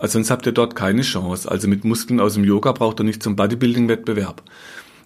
also 0.00 0.14
sonst 0.14 0.30
habt 0.30 0.46
ihr 0.46 0.52
dort 0.52 0.74
keine 0.74 1.02
Chance. 1.02 1.48
Also 1.48 1.68
mit 1.68 1.84
Muskeln 1.84 2.20
aus 2.20 2.32
dem 2.32 2.44
Yoga 2.44 2.72
braucht 2.72 3.00
ihr 3.00 3.04
nicht 3.04 3.22
zum 3.22 3.36
Bodybuilding-Wettbewerb. 3.36 4.42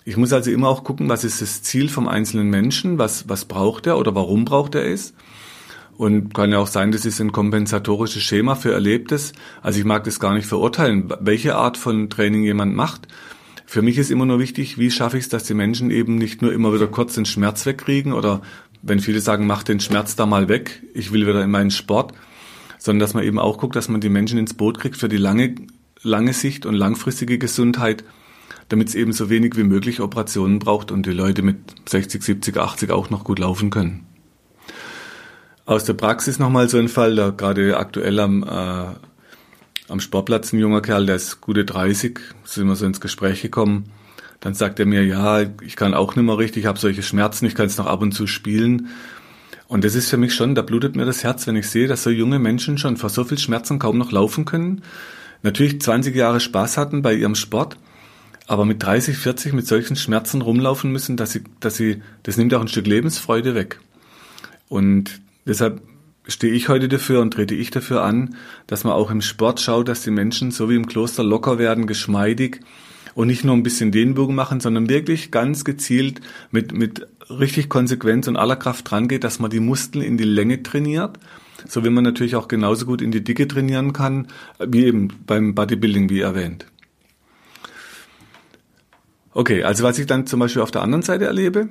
Ich 0.05 0.17
muss 0.17 0.33
also 0.33 0.53
immer 0.53 0.69
auch 0.69 0.85
gucken, 0.85 1.09
was 1.09 1.25
ist 1.25 1.43
das 1.43 1.63
Ziel 1.63 1.89
vom 1.89 2.07
einzelnen 2.07 2.49
Menschen, 2.49 2.97
was, 2.97 3.29
was 3.29 3.45
braucht 3.45 3.89
er 3.89 3.99
oder 3.99 4.15
warum 4.15 4.45
braucht 4.45 4.77
er 4.77 4.87
es. 4.87 5.13
Und 5.97 6.35
kann 6.35 6.51
ja 6.51 6.59
auch 6.59 6.67
sein, 6.67 6.91
das 6.91 7.05
ist 7.05 7.21
ein 7.21 7.31
kompensatorisches 7.31 8.23
Schema 8.23 8.57
für 8.57 8.73
Erlebtes. 8.73 9.33
Also 9.63 9.79
ich 9.79 9.85
mag 9.85 10.05
das 10.05 10.19
gar 10.19 10.35
nicht 10.35 10.47
verurteilen, 10.47 11.13
welche 11.21 11.55
Art 11.55 11.77
von 11.77 12.11
Training 12.11 12.43
jemand 12.43 12.75
macht. 12.75 13.07
Für 13.67 13.81
mich 13.81 13.99
ist 13.99 14.11
immer 14.11 14.27
nur 14.27 14.39
wichtig, 14.39 14.79
wie 14.79 14.91
schaffe 14.91 15.19
ich 15.19 15.25
es, 15.25 15.29
dass 15.31 15.45
die 15.45 15.55
Menschen 15.55 15.91
eben 15.91 16.17
nicht 16.17 16.43
nur 16.43 16.53
immer 16.53 16.75
wieder 16.75 16.87
kurz 16.87 17.15
den 17.15 17.25
Schmerz 17.25 17.65
wegkriegen 17.65 18.13
oder 18.13 18.43
wenn 18.83 19.01
viele 19.01 19.21
sagen, 19.21 19.47
mach 19.47 19.63
den 19.63 19.81
Schmerz 19.81 20.15
da 20.15 20.27
mal 20.27 20.49
weg, 20.49 20.83
ich 20.93 21.13
will 21.13 21.27
wieder 21.27 21.43
in 21.43 21.51
meinen 21.51 21.71
Sport, 21.71 22.13
sondern 22.79 23.01
dass 23.01 23.15
man 23.15 23.25
eben 23.25 23.39
auch 23.39 23.57
guckt, 23.59 23.77
dass 23.77 23.89
man 23.89 24.01
die 24.01 24.11
Menschen 24.11 24.39
ins 24.39 24.55
Boot 24.55 24.79
kriegt 24.79 24.97
für 24.97 25.09
die 25.09 25.17
lange, 25.17 25.55
lange 26.03 26.35
Sicht 26.35 26.67
und 26.67 26.75
langfristige 26.75 27.39
Gesundheit, 27.39 28.05
damit 28.69 28.89
es 28.89 28.95
eben 28.95 29.13
so 29.13 29.31
wenig 29.31 29.57
wie 29.57 29.65
möglich 29.65 30.01
Operationen 30.01 30.59
braucht 30.59 30.91
und 30.91 31.07
die 31.07 31.13
Leute 31.13 31.43
mit 31.43 31.57
60, 31.89 32.23
70, 32.23 32.59
80 32.59 32.91
auch 32.91 33.09
noch 33.11 33.25
gut 33.25 33.39
laufen 33.39 33.71
können. 33.71 34.07
Aus 35.67 35.85
der 35.85 35.95
Praxis 35.95 36.39
nochmal 36.39 36.69
so 36.69 36.77
ein 36.77 36.89
Fall, 36.89 37.17
da 37.17 37.31
gerade 37.31 37.79
aktuell 37.79 38.21
am, 38.21 38.43
äh, 38.43 38.87
am 39.89 40.01
Sportplatz 40.01 40.53
ein 40.53 40.59
junger 40.59 40.83
Kerl, 40.83 41.07
der 41.07 41.17
ist 41.17 41.41
gute 41.41 41.65
30, 41.65 42.21
sind 42.45 42.67
wir 42.67 42.77
so 42.77 42.85
ins 42.85 43.01
Gespräch 43.01 43.41
gekommen. 43.41 43.85
Dann 44.41 44.53
sagt 44.53 44.79
er 44.79 44.85
mir, 44.85 45.03
ja, 45.07 45.41
ich 45.63 45.77
kann 45.77 45.95
auch 45.95 46.17
nicht 46.17 46.25
mehr 46.27 46.37
richtig, 46.37 46.65
ich 46.65 46.67
habe 46.67 46.79
solche 46.79 47.03
Schmerzen, 47.03 47.47
ich 47.47 47.55
kann 47.55 47.65
es 47.65 47.79
noch 47.79 47.87
ab 47.87 48.03
und 48.03 48.13
zu 48.13 48.27
spielen. 48.27 48.89
Und 49.67 49.85
das 49.85 49.95
ist 49.95 50.11
für 50.11 50.19
mich 50.19 50.35
schon, 50.35 50.55
da 50.55 50.61
blutet 50.61 50.97
mir 50.97 51.07
das 51.07 51.25
Herz, 51.25 51.47
wenn 51.47 51.57
ich 51.57 51.71
sehe, 51.71 51.89
dass 51.89 52.03
so 52.03 52.11
junge 52.11 52.39
Menschen 52.39 52.77
schon 52.77 52.99
vor 52.99 53.09
so 53.09 53.25
viel 53.25 53.39
Schmerzen 53.39 53.79
kaum 53.79 53.97
noch 53.97 54.13
laufen 54.13 54.45
können. 54.45 54.83
Natürlich 55.43 55.81
20 55.81 56.15
Jahre 56.15 56.41
Spaß 56.41 56.77
hatten 56.77 57.01
bei 57.01 57.15
ihrem 57.15 57.35
Sport, 57.35 57.79
aber 58.47 58.67
mit 58.67 58.83
30, 58.83 59.17
40 59.17 59.55
mit 59.55 59.67
solchen 59.67 59.97
Schmerzen 59.97 60.43
rumlaufen 60.43 60.93
müssen, 60.93 61.17
dass 61.17 61.33
sie, 61.33 61.45
dass 61.61 61.77
sie, 61.77 62.03
das 62.23 62.37
nimmt 62.37 62.53
auch 62.53 62.61
ein 62.61 62.69
Stück 62.69 62.87
Lebensfreude 62.87 63.55
weg. 63.55 63.81
Und 64.69 65.24
deshalb 65.47 65.83
stehe 66.27 66.53
ich 66.53 66.69
heute 66.69 66.89
dafür 66.89 67.21
und 67.21 67.33
trete 67.33 67.55
ich 67.55 67.71
dafür 67.71 68.03
an, 68.03 68.37
dass 68.67 68.85
man 68.85 68.95
auch 68.95 69.11
im 69.11 69.21
Sport 69.21 69.61
schaut, 69.61 69.89
dass 69.89 70.03
die 70.03 70.11
Menschen 70.11 70.51
so 70.51 70.71
wie 70.71 70.77
im 70.77 70.87
Kloster 70.87 71.23
locker 71.23 71.59
werden, 71.59 71.87
geschmeidig 71.87 72.61
und 73.15 73.27
nicht 73.27 73.45
nur 73.45 73.55
ein 73.55 73.63
bisschen 73.63 73.93
Dehnübungen 73.93 74.35
machen, 74.35 74.61
sondern 74.61 74.89
wirklich 74.89 75.31
ganz 75.31 75.65
gezielt 75.65 76.21
mit, 76.51 76.73
mit 76.73 77.07
richtig 77.31 77.69
Konsequenz 77.69 78.27
und 78.27 78.37
aller 78.37 78.57
Kraft 78.57 78.91
dran 78.91 79.09
geht, 79.09 79.25
dass 79.25 79.39
man 79.39 79.51
die 79.51 79.61
Muskeln 79.61 80.05
in 80.05 80.17
die 80.17 80.25
Länge 80.25 80.63
trainiert, 80.63 81.19
so 81.67 81.85
wie 81.85 81.91
man 81.91 82.05
natürlich 82.05 82.37
auch 82.37 82.49
genauso 82.49 82.87
gut 82.87 83.03
in 83.03 83.11
die 83.11 83.23
Dicke 83.23 83.47
trainieren 83.47 83.93
kann, 83.93 84.29
wie 84.59 84.85
eben 84.85 85.09
beim 85.27 85.55
Bodybuilding, 85.55 86.11
wie 86.11 86.21
erwähnt. 86.21 86.67
Okay, 89.33 89.65
also 89.65 89.83
was 89.83 89.99
ich 89.99 90.07
dann 90.07 90.27
zum 90.27 90.41
Beispiel 90.41 90.63
auf 90.63 90.71
der 90.71 90.83
anderen 90.83 91.03
Seite 91.03 91.25
erlebe, 91.25 91.69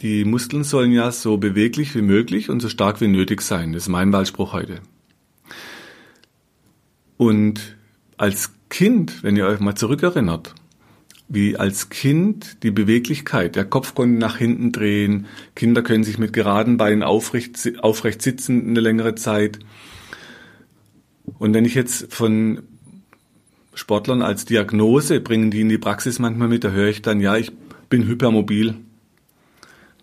die 0.00 0.24
Muskeln 0.24 0.64
sollen 0.64 0.92
ja 0.92 1.10
so 1.10 1.38
beweglich 1.38 1.94
wie 1.94 2.02
möglich 2.02 2.50
und 2.50 2.60
so 2.60 2.68
stark 2.68 3.00
wie 3.00 3.08
nötig 3.08 3.42
sein. 3.42 3.72
Das 3.72 3.84
ist 3.84 3.88
mein 3.88 4.12
Wahlspruch 4.12 4.52
heute. 4.52 4.80
Und 7.16 7.76
als 8.16 8.52
Kind, 8.68 9.22
wenn 9.22 9.36
ihr 9.36 9.46
euch 9.46 9.60
mal 9.60 9.74
zurückerinnert, 9.74 10.54
wie 11.28 11.56
als 11.56 11.90
Kind 11.90 12.62
die 12.62 12.70
Beweglichkeit, 12.70 13.56
der 13.56 13.64
Kopf 13.64 13.94
konnte 13.94 14.18
nach 14.18 14.36
hinten 14.36 14.72
drehen, 14.72 15.26
Kinder 15.54 15.82
können 15.82 16.04
sich 16.04 16.18
mit 16.18 16.32
geraden 16.32 16.76
Beinen 16.76 17.02
aufrecht, 17.02 17.72
aufrecht 17.80 18.22
sitzen 18.22 18.68
eine 18.68 18.80
längere 18.80 19.14
Zeit. 19.14 19.58
Und 21.38 21.54
wenn 21.54 21.64
ich 21.64 21.74
jetzt 21.74 22.12
von 22.12 22.62
Sportlern 23.74 24.22
als 24.22 24.44
Diagnose 24.44 25.20
bringen 25.20 25.50
die 25.50 25.60
in 25.60 25.68
die 25.68 25.78
Praxis 25.78 26.18
manchmal 26.18 26.48
mit, 26.48 26.64
da 26.64 26.70
höre 26.70 26.88
ich 26.88 27.02
dann, 27.02 27.20
ja, 27.20 27.36
ich 27.36 27.52
bin 27.90 28.06
hypermobil. 28.06 28.76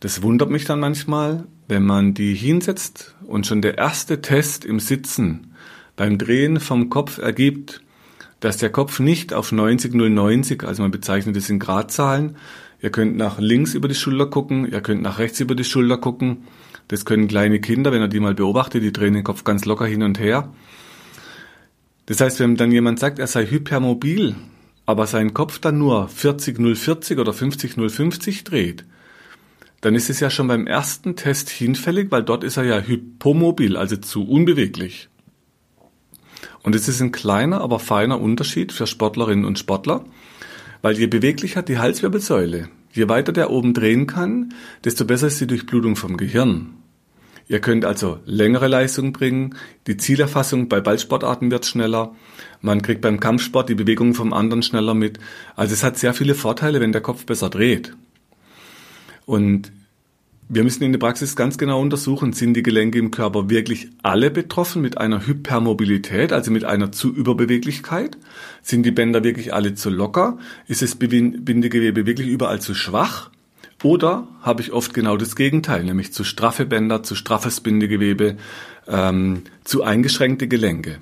Das 0.05 0.21
wundert 0.21 0.51
mich 0.51 0.65
dann 0.65 0.79
manchmal, 0.79 1.45
wenn 1.67 1.83
man 1.83 2.13
die 2.13 2.35
hinsetzt 2.35 3.15
und 3.25 3.47
schon 3.47 3.63
der 3.63 3.79
erste 3.79 4.21
Test 4.21 4.63
im 4.63 4.79
Sitzen 4.79 5.55
beim 5.95 6.19
Drehen 6.19 6.59
vom 6.59 6.91
Kopf 6.91 7.17
ergibt, 7.17 7.81
dass 8.39 8.57
der 8.57 8.69
Kopf 8.69 8.99
nicht 8.99 9.33
auf 9.33 9.51
90 9.51 9.95
090, 9.95 10.63
also 10.63 10.83
man 10.83 10.91
bezeichnet 10.91 11.35
es 11.37 11.49
in 11.49 11.57
Gradzahlen, 11.57 12.37
ihr 12.83 12.91
könnt 12.91 13.17
nach 13.17 13.39
links 13.39 13.73
über 13.73 13.87
die 13.87 13.95
Schulter 13.95 14.27
gucken, 14.27 14.71
ihr 14.71 14.81
könnt 14.81 15.01
nach 15.01 15.17
rechts 15.17 15.39
über 15.39 15.55
die 15.55 15.63
Schulter 15.63 15.97
gucken. 15.97 16.43
Das 16.87 17.05
können 17.05 17.27
kleine 17.27 17.59
Kinder, 17.59 17.91
wenn 17.91 18.03
ihr 18.03 18.07
die 18.07 18.19
mal 18.19 18.35
beobachtet, 18.35 18.83
die 18.83 18.93
drehen 18.93 19.15
den 19.15 19.23
Kopf 19.23 19.43
ganz 19.43 19.65
locker 19.65 19.87
hin 19.87 20.03
und 20.03 20.19
her. 20.19 20.53
Das 22.05 22.21
heißt, 22.21 22.39
wenn 22.41 22.57
dann 22.57 22.71
jemand 22.71 22.99
sagt, 22.99 23.17
er 23.17 23.25
sei 23.25 23.47
hypermobil, 23.47 24.35
aber 24.85 25.07
sein 25.07 25.33
Kopf 25.33 25.57
dann 25.57 25.79
nur 25.79 26.09
40 26.09 26.59
040 26.59 27.17
oder 27.17 27.33
50 27.33 27.73
050 27.73 28.43
dreht, 28.43 28.85
dann 29.86 29.93
ist 29.93 30.10
es 30.10 30.19
ja 30.19 30.32
schon 30.32 30.48
beim 30.48 30.65
ersten 30.65 31.15
Test 31.15 31.48
hinfällig, 31.48 32.08
weil 32.10 32.24
dort 32.24 32.43
ist 32.43 32.58
er 32.58 32.63
ja 32.63 32.80
hypomobil, 32.80 33.78
also 33.78 33.98
zu 33.98 34.28
unbeweglich. 34.28 35.10
Und 36.63 36.74
es 36.74 36.88
ist 36.88 37.02
ein 37.02 37.12
kleiner, 37.12 37.62
aber 37.62 37.78
feiner 37.78 38.19
Unterschied 38.19 38.71
für 38.71 38.88
Sportlerinnen 38.88 39.45
und 39.45 39.60
Sportler, 39.60 40.04
weil 40.82 40.98
je 40.98 41.06
beweglicher 41.06 41.62
die 41.62 41.78
Halswirbelsäule, 41.78 42.69
je 42.93 43.10
weiter 43.10 43.32
der 43.32 43.52
oben 43.52 43.76
drehen 43.76 44.08
kann, 44.08 44.56
desto 44.84 45.06
besser 45.06 45.28
ist 45.28 45.39
die 45.39 45.45
Durchblutung 45.45 45.95
vom 45.95 46.17
Gehirn. 46.17 46.74
Ihr 47.48 47.60
könnt 47.62 47.86
also 47.86 48.17
längere 48.26 48.67
Leistungen 48.67 49.13
bringen, 49.13 49.54
die 49.86 49.98
Zielerfassung 49.98 50.67
bei 50.67 50.82
Ballsportarten 50.82 51.52
wird 51.52 51.67
schneller, 51.67 52.15
man 52.60 52.82
kriegt 52.82 53.02
beim 53.02 53.19
Kampfsport 53.19 53.69
die 53.69 53.76
Bewegung 53.76 54.15
vom 54.15 54.34
anderen 54.34 54.63
schneller 54.63 54.95
mit. 54.95 55.19
Also 55.56 55.76
es 55.76 55.84
hat 55.84 56.00
sehr 56.00 56.15
viele 56.15 56.34
Vorteile, 56.34 56.82
wenn 56.82 56.91
der 56.91 57.02
Kopf 57.02 57.28
besser 57.28 57.52
dreht. 57.52 57.95
Und 59.25 59.71
wir 60.47 60.63
müssen 60.63 60.83
in 60.83 60.91
der 60.91 60.99
Praxis 60.99 61.35
ganz 61.35 61.57
genau 61.57 61.81
untersuchen, 61.81 62.33
sind 62.33 62.53
die 62.53 62.61
Gelenke 62.61 62.99
im 62.99 63.09
Körper 63.09 63.49
wirklich 63.49 63.89
alle 64.03 64.29
betroffen 64.29 64.81
mit 64.81 64.99
einer 64.99 65.25
Hypermobilität, 65.25 66.31
also 66.31 66.51
mit 66.51 66.63
einer 66.63 66.91
zu 66.91 67.13
Überbeweglichkeit? 67.13 68.17
Sind 68.61 68.83
die 68.83 68.91
Bänder 68.91 69.23
wirklich 69.23 69.53
alle 69.53 69.73
zu 69.73 69.89
locker? 69.89 70.38
Ist 70.67 70.83
das 70.83 70.95
Bindegewebe 70.95 72.05
wirklich 72.05 72.27
überall 72.27 72.61
zu 72.61 72.75
schwach? 72.75 73.31
Oder 73.81 74.27
habe 74.41 74.61
ich 74.61 74.71
oft 74.71 74.93
genau 74.93 75.17
das 75.17 75.35
Gegenteil, 75.35 75.83
nämlich 75.83 76.13
zu 76.13 76.23
straffe 76.23 76.65
Bänder, 76.65 77.03
zu 77.03 77.15
straffes 77.15 77.61
Bindegewebe, 77.61 78.38
ähm, 78.88 79.43
zu 79.63 79.83
eingeschränkte 79.83 80.47
Gelenke. 80.47 80.99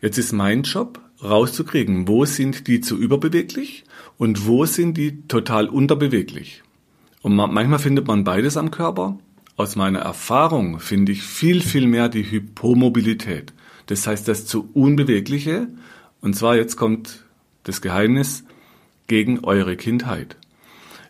Jetzt 0.00 0.18
ist 0.18 0.32
mein 0.32 0.62
Job, 0.62 1.00
rauszukriegen, 1.22 2.08
wo 2.08 2.24
sind 2.24 2.66
die 2.66 2.80
zu 2.80 2.96
überbeweglich 2.96 3.84
und 4.16 4.46
wo 4.46 4.64
sind 4.64 4.96
die 4.96 5.26
total 5.26 5.68
unterbeweglich. 5.68 6.62
Und 7.22 7.34
manchmal 7.34 7.78
findet 7.78 8.06
man 8.06 8.24
beides 8.24 8.56
am 8.56 8.70
Körper. 8.70 9.18
Aus 9.56 9.74
meiner 9.74 10.00
Erfahrung 10.00 10.78
finde 10.78 11.12
ich 11.12 11.22
viel, 11.22 11.60
viel 11.60 11.86
mehr 11.86 12.08
die 12.08 12.30
Hypomobilität. 12.30 13.52
Das 13.86 14.06
heißt, 14.06 14.28
das 14.28 14.46
zu 14.46 14.70
Unbewegliche. 14.72 15.68
Und 16.20 16.36
zwar 16.36 16.56
jetzt 16.56 16.76
kommt 16.76 17.24
das 17.64 17.80
Geheimnis 17.80 18.44
gegen 19.08 19.40
eure 19.40 19.76
Kindheit. 19.76 20.36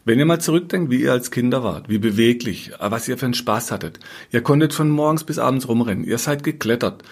Wenn 0.05 0.19
ihr 0.19 0.25
mal 0.25 0.41
zurückdenkt, 0.41 0.91
wie 0.91 1.03
ihr 1.03 1.13
als 1.13 1.31
Kinder 1.31 1.63
wart, 1.63 1.91
wie 1.91 1.99
beweglich, 1.99 2.73
was 2.81 3.09
ihr 3.09 3.19
für 3.19 3.27
einen 3.27 3.35
Spaß 3.35 3.71
hattet. 3.71 4.01
Ihr 4.33 4.41
konntet 4.41 4.73
von 4.73 4.89
morgens 4.89 5.25
bis 5.25 5.39
abends 5.39 5.69
rumrennen, 5.69 6.05
ihr 6.05 6.17
seid 6.17 6.45
geklettert. 6.45 7.05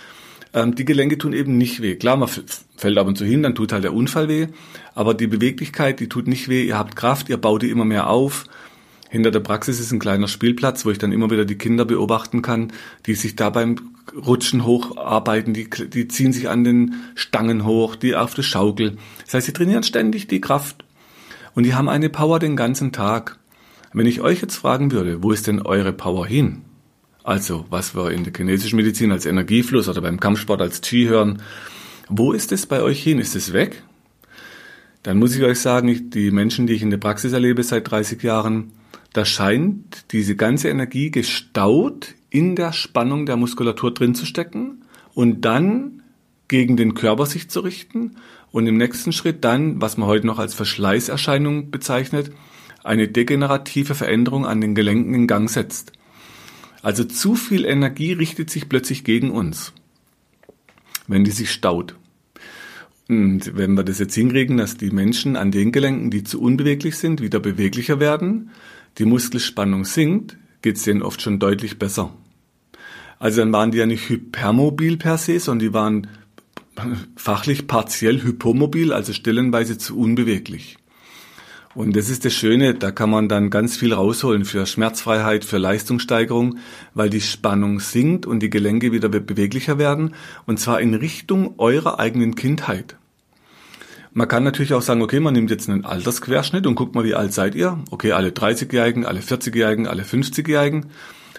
Ähm, 0.55 0.75
die 0.75 0.87
Gelenke 0.87 1.19
tun 1.19 1.35
eben 1.35 1.59
nicht 1.59 1.83
weh. 1.83 1.97
Klar, 1.97 2.17
man 2.17 2.31
fällt 2.77 2.97
ab 2.97 3.07
und 3.07 3.19
zu 3.19 3.27
hin, 3.27 3.43
dann 3.43 3.55
tut 3.55 3.73
halt 3.73 3.85
der 3.85 3.93
Unfall 3.93 4.29
weh. 4.29 4.47
Aber 4.95 5.13
die 5.13 5.27
Beweglichkeit, 5.27 6.01
die 6.01 6.09
tut 6.09 6.27
nicht 6.27 6.49
weh. 6.49 6.65
Ihr 6.65 6.79
habt 6.79 6.97
Kraft, 6.97 7.29
ihr 7.29 7.37
baut 7.37 7.63
die 7.63 7.71
immer 7.71 7.85
mehr 7.85 8.09
auf. 8.09 8.47
Hinter 9.09 9.31
der 9.31 9.41
Praxis 9.41 9.81
ist 9.81 9.93
ein 9.93 9.99
kleiner 9.99 10.29
Spielplatz, 10.29 10.85
wo 10.85 10.91
ich 10.91 10.99
dann 10.99 11.13
immer 11.13 11.31
wieder 11.31 11.45
die 11.45 11.59
Kinder 11.59 11.85
beobachten 11.85 12.43
kann, 12.43 12.73
die 13.07 13.15
sich 13.15 13.37
da 13.37 13.51
beim 13.51 13.77
Rutschen 14.15 14.65
hocharbeiten, 14.65 15.55
die, 15.55 15.69
die 15.69 16.09
ziehen 16.09 16.33
sich 16.33 16.49
an 16.49 16.65
den 16.65 16.95
Stangen 17.15 17.65
hoch, 17.65 17.97
die 17.97 18.17
auf 18.17 18.35
der 18.35 18.43
Schaukel. 18.43 18.97
Das 19.25 19.35
heißt, 19.35 19.47
sie 19.47 19.53
trainieren 19.53 19.83
ständig 19.83 20.27
die 20.27 20.41
Kraft. 20.41 20.85
Und 21.55 21.65
die 21.65 21.75
haben 21.75 21.89
eine 21.89 22.11
Power 22.11 22.39
den 22.39 22.57
ganzen 22.57 22.93
Tag. 22.93 23.39
Wenn 23.93 24.07
ich 24.07 24.21
euch 24.21 24.43
jetzt 24.43 24.57
fragen 24.57 24.93
würde, 24.93 25.23
wo 25.23 25.33
ist 25.33 25.47
denn 25.47 25.63
eure 25.63 25.93
Power 25.93 26.27
hin? 26.27 26.63
Also, 27.25 27.65
was 27.71 27.97
wir 27.97 28.11
in 28.11 28.25
der 28.25 28.33
chinesischen 28.37 28.77
Medizin 28.77 29.11
als 29.11 29.27
Energiefluss 29.27 29.89
oder 29.89 30.01
beim 30.01 30.21
Kampfsport 30.21 30.61
als 30.61 30.81
Qi 30.81 31.07
hören, 31.07 31.43
wo 32.09 32.33
ist 32.33 32.53
es 32.53 32.67
bei 32.67 32.83
euch 32.83 33.03
hin? 33.03 33.19
Ist 33.19 33.35
es 33.35 33.53
weg? 33.53 33.83
Dann 35.03 35.19
muss 35.19 35.35
ich 35.35 35.43
euch 35.43 35.59
sagen, 35.59 36.11
die 36.11 36.31
Menschen, 36.31 36.67
die 36.67 36.75
ich 36.75 36.83
in 36.83 36.91
der 36.91 36.99
Praxis 36.99 37.33
erlebe 37.33 37.63
seit 37.63 37.91
30 37.91 38.23
Jahren, 38.23 38.73
da 39.17 39.25
scheint 39.25 40.13
diese 40.13 40.37
ganze 40.37 40.69
Energie 40.69 41.11
gestaut 41.11 42.15
in 42.29 42.55
der 42.55 42.73
Spannung 42.73 43.25
der 43.25 43.37
Muskulatur 43.37 43.95
drin 43.95 44.15
zu 44.15 44.27
stecken 44.27 44.83
und 45.15 45.47
dann 45.47 46.03
gegen 46.49 46.77
den 46.77 46.93
Körper 46.93 47.25
sich 47.25 47.49
zu 47.49 47.61
richten 47.61 48.17
und 48.53 48.67
im 48.67 48.77
nächsten 48.77 49.13
Schritt 49.13 49.43
dann, 49.43 49.81
was 49.81 49.97
man 49.97 50.07
heute 50.07 50.27
noch 50.27 50.39
als 50.39 50.53
Verschleißerscheinung 50.53 51.71
bezeichnet, 51.71 52.31
eine 52.85 53.09
degenerative 53.09 53.95
Veränderung 53.95 54.45
an 54.45 54.61
den 54.61 54.75
Gelenken 54.75 55.15
in 55.15 55.27
Gang 55.27 55.49
setzt. 55.49 55.93
Also 56.83 57.03
zu 57.03 57.35
viel 57.35 57.65
Energie 57.65 58.13
richtet 58.13 58.51
sich 58.51 58.69
plötzlich 58.69 59.03
gegen 59.03 59.31
uns, 59.31 59.73
wenn 61.07 61.25
die 61.25 61.31
sich 61.31 61.51
staut. 61.51 61.97
Und 63.09 63.57
wenn 63.57 63.75
wir 63.75 63.83
das 63.83 63.99
jetzt 63.99 64.15
hinkriegen, 64.15 64.57
dass 64.57 64.77
die 64.77 64.91
Menschen 64.91 65.37
an 65.37 65.53
den 65.53 65.73
Gelenken, 65.73 66.11
die 66.11 66.23
zu 66.23 66.41
unbeweglich 66.41 66.99
sind, 66.99 67.23
wieder 67.23 67.41
beweglicher 67.41 67.99
werden, 67.99 68.51
die 68.99 69.05
Muskelspannung 69.05 69.85
sinkt, 69.85 70.37
geht 70.63 70.77
es 70.77 70.83
denen 70.83 71.03
oft 71.03 71.21
schon 71.23 71.39
deutlich 71.39 71.79
besser. 71.79 72.13
Also 73.19 73.41
dann 73.41 73.53
waren 73.53 73.71
die 73.71 73.79
ja 73.79 73.87
nicht 73.87 74.09
hypermobil 74.09 74.97
per 74.97 75.19
se, 75.19 75.41
sondern 75.41 75.69
die 75.69 75.75
waren 75.75 76.07
fachlich 77.17 77.67
partiell 77.67 78.23
hypomobil, 78.23 78.93
also 78.93 79.13
stellenweise 79.13 79.79
zu 79.79 79.99
unbeweglich. 79.99 80.77
Und 81.75 81.95
das 81.95 82.09
ist 82.09 82.25
das 82.25 82.33
Schöne, 82.33 82.75
da 82.75 82.91
kann 82.91 83.11
man 83.11 83.29
dann 83.29 83.51
ganz 83.51 83.77
viel 83.77 83.93
rausholen 83.93 84.47
für 84.47 84.65
Schmerzfreiheit, 84.65 85.45
für 85.45 85.59
Leistungssteigerung, 85.59 86.59
weil 86.95 87.11
die 87.11 87.21
Spannung 87.21 87.81
sinkt 87.81 88.25
und 88.25 88.41
die 88.41 88.49
Gelenke 88.49 88.93
wieder 88.93 89.11
beweglicher 89.11 89.79
werden, 89.79 90.15
und 90.47 90.59
zwar 90.59 90.81
in 90.81 90.95
Richtung 90.95 91.59
eurer 91.59 91.99
eigenen 91.99 92.35
Kindheit. 92.35 92.97
Man 94.17 94.29
kann 94.29 94.45
natürlich 94.45 94.73
auch 94.73 94.81
sagen, 94.81 95.03
okay, 95.03 95.21
man 95.21 95.35
nimmt 95.35 95.51
jetzt 95.51 95.69
einen 95.69 95.85
Altersquerschnitt 95.85 96.67
und 96.67 96.75
guckt 96.75 96.95
mal, 96.95 97.05
wie 97.05 97.15
alt 97.15 97.35
seid 97.35 97.55
ihr? 97.55 97.79
Okay, 97.91 98.13
alle 98.13 98.31
30-Jährigen, 98.31 99.05
alle 99.05 99.21
40-Jährigen, 99.21 99.87
alle 99.87 100.05
50-Jährigen 100.05 100.87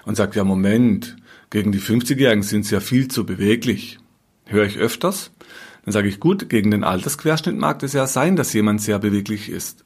und 0.05 0.13
sagt, 0.13 0.35
ja, 0.35 0.43
Moment, 0.43 1.17
gegen 1.49 1.71
die 1.71 1.79
50-Jährigen 1.79 2.43
sind 2.43 2.67
sie 2.67 2.75
ja 2.75 2.79
viel 2.79 3.07
zu 3.07 3.25
beweglich 3.25 3.97
höre 4.45 4.67
ich 4.67 4.77
öfters. 4.77 5.31
Dann 5.85 5.91
sage 5.91 6.07
ich, 6.07 6.19
gut, 6.19 6.49
gegen 6.49 6.69
den 6.69 6.83
Altersquerschnitt 6.83 7.57
mag 7.57 7.81
es 7.81 7.93
ja 7.93 8.05
sein, 8.05 8.35
dass 8.35 8.53
jemand 8.53 8.79
sehr 8.79 8.99
beweglich 8.99 9.49
ist. 9.49 9.83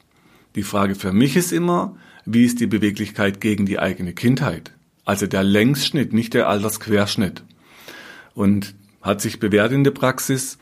Die 0.54 0.62
Frage 0.62 0.94
für 0.94 1.14
mich 1.14 1.34
ist 1.34 1.50
immer, 1.50 1.96
wie 2.26 2.44
ist 2.44 2.60
die 2.60 2.66
Beweglichkeit 2.66 3.40
gegen 3.40 3.64
die 3.64 3.78
eigene 3.78 4.12
Kindheit? 4.12 4.70
Also 5.06 5.26
der 5.26 5.44
Längsschnitt, 5.44 6.12
nicht 6.12 6.34
der 6.34 6.46
Altersquerschnitt. 6.46 7.42
Und 8.34 8.74
hat 9.00 9.22
sich 9.22 9.40
bewährt 9.40 9.72
in 9.72 9.82
der 9.82 9.92
Praxis, 9.92 10.58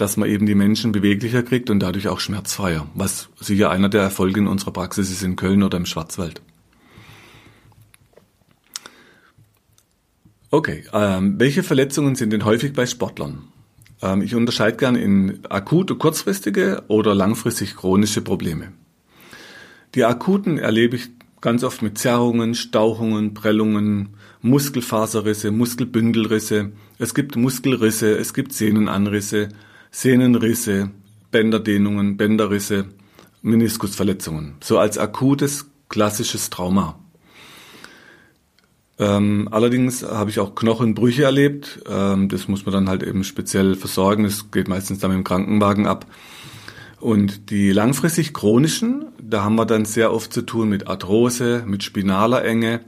dass 0.00 0.16
man 0.16 0.28
eben 0.28 0.46
die 0.46 0.54
Menschen 0.54 0.92
beweglicher 0.92 1.42
kriegt 1.42 1.68
und 1.68 1.80
dadurch 1.80 2.08
auch 2.08 2.20
schmerzfreier, 2.20 2.86
was 2.94 3.28
sicher 3.38 3.70
einer 3.70 3.88
der 3.88 4.02
Erfolge 4.02 4.40
in 4.40 4.46
unserer 4.46 4.72
Praxis 4.72 5.10
ist 5.10 5.22
in 5.22 5.36
Köln 5.36 5.62
oder 5.62 5.76
im 5.76 5.86
Schwarzwald. 5.86 6.40
Okay, 10.50 10.84
ähm, 10.92 11.38
welche 11.38 11.62
Verletzungen 11.62 12.16
sind 12.16 12.32
denn 12.32 12.44
häufig 12.44 12.72
bei 12.72 12.86
Sportlern? 12.86 13.44
Ähm, 14.02 14.22
ich 14.22 14.34
unterscheide 14.34 14.78
gern 14.78 14.96
in 14.96 15.40
akute, 15.48 15.94
kurzfristige 15.94 16.82
oder 16.88 17.14
langfristig 17.14 17.76
chronische 17.76 18.22
Probleme. 18.22 18.72
Die 19.94 20.04
akuten 20.04 20.58
erlebe 20.58 20.96
ich 20.96 21.08
ganz 21.40 21.62
oft 21.62 21.82
mit 21.82 21.98
Zerrungen, 21.98 22.54
Stauchungen, 22.54 23.34
Prellungen, 23.34 24.10
Muskelfaserrisse, 24.42 25.50
Muskelbündelrisse. 25.50 26.72
Es 26.98 27.14
gibt 27.14 27.36
Muskelrisse, 27.36 28.16
es 28.16 28.34
gibt 28.34 28.52
Sehnenanrisse, 28.52 29.50
Sehnenrisse, 29.90 30.90
Bänderdehnungen, 31.30 32.16
Bänderrisse, 32.16 32.86
Meniskusverletzungen. 33.42 34.54
So 34.62 34.78
als 34.78 34.98
akutes, 34.98 35.66
klassisches 35.88 36.50
Trauma. 36.50 36.98
Ähm, 38.98 39.48
allerdings 39.50 40.02
habe 40.02 40.30
ich 40.30 40.38
auch 40.40 40.54
Knochenbrüche 40.54 41.24
erlebt. 41.24 41.80
Ähm, 41.88 42.28
das 42.28 42.48
muss 42.48 42.66
man 42.66 42.74
dann 42.74 42.88
halt 42.88 43.02
eben 43.02 43.24
speziell 43.24 43.74
versorgen. 43.74 44.24
Das 44.24 44.50
geht 44.50 44.68
meistens 44.68 44.98
dann 44.98 45.10
mit 45.10 45.18
dem 45.18 45.24
Krankenwagen 45.24 45.86
ab. 45.86 46.06
Und 47.00 47.50
die 47.50 47.72
langfristig 47.72 48.34
chronischen, 48.34 49.06
da 49.18 49.42
haben 49.42 49.56
wir 49.56 49.64
dann 49.64 49.86
sehr 49.86 50.12
oft 50.12 50.34
zu 50.34 50.42
tun 50.42 50.68
mit 50.68 50.86
Arthrose, 50.86 51.64
mit 51.66 51.82
spinaler 51.82 52.44
Enge, 52.44 52.80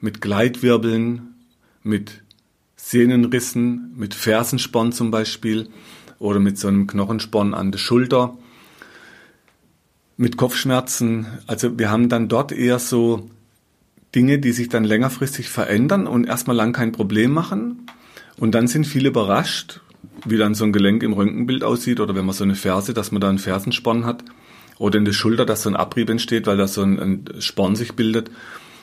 mit 0.00 0.20
Gleitwirbeln, 0.20 1.34
mit 1.82 2.22
Sehnenrissen, 2.76 3.92
mit 3.96 4.14
Fersensporn 4.14 4.92
zum 4.92 5.10
Beispiel 5.10 5.68
oder 6.18 6.40
mit 6.40 6.58
so 6.58 6.68
einem 6.68 6.86
Knochensporn 6.86 7.54
an 7.54 7.72
der 7.72 7.78
Schulter, 7.78 8.36
mit 10.16 10.36
Kopfschmerzen. 10.36 11.26
Also 11.46 11.78
wir 11.78 11.90
haben 11.90 12.08
dann 12.08 12.28
dort 12.28 12.52
eher 12.52 12.78
so 12.78 13.30
Dinge, 14.14 14.38
die 14.38 14.52
sich 14.52 14.68
dann 14.68 14.84
längerfristig 14.84 15.48
verändern 15.48 16.06
und 16.06 16.26
erstmal 16.26 16.56
lang 16.56 16.72
kein 16.72 16.92
Problem 16.92 17.30
machen. 17.30 17.86
Und 18.36 18.54
dann 18.54 18.66
sind 18.66 18.86
viele 18.86 19.08
überrascht, 19.08 19.80
wie 20.24 20.36
dann 20.36 20.54
so 20.54 20.64
ein 20.64 20.72
Gelenk 20.72 21.02
im 21.02 21.12
Röntgenbild 21.12 21.62
aussieht 21.62 22.00
oder 22.00 22.14
wenn 22.14 22.24
man 22.24 22.34
so 22.34 22.44
eine 22.44 22.54
Ferse, 22.54 22.94
dass 22.94 23.12
man 23.12 23.20
da 23.20 23.28
einen 23.28 23.38
Fersensporn 23.38 24.04
hat 24.04 24.24
oder 24.78 24.98
in 24.98 25.04
der 25.04 25.12
Schulter, 25.12 25.44
dass 25.44 25.62
so 25.62 25.70
ein 25.70 25.76
Abrieb 25.76 26.08
entsteht, 26.10 26.46
weil 26.46 26.56
da 26.56 26.66
so 26.66 26.82
ein, 26.82 26.98
ein 26.98 27.24
Sporn 27.40 27.76
sich 27.76 27.94
bildet. 27.94 28.30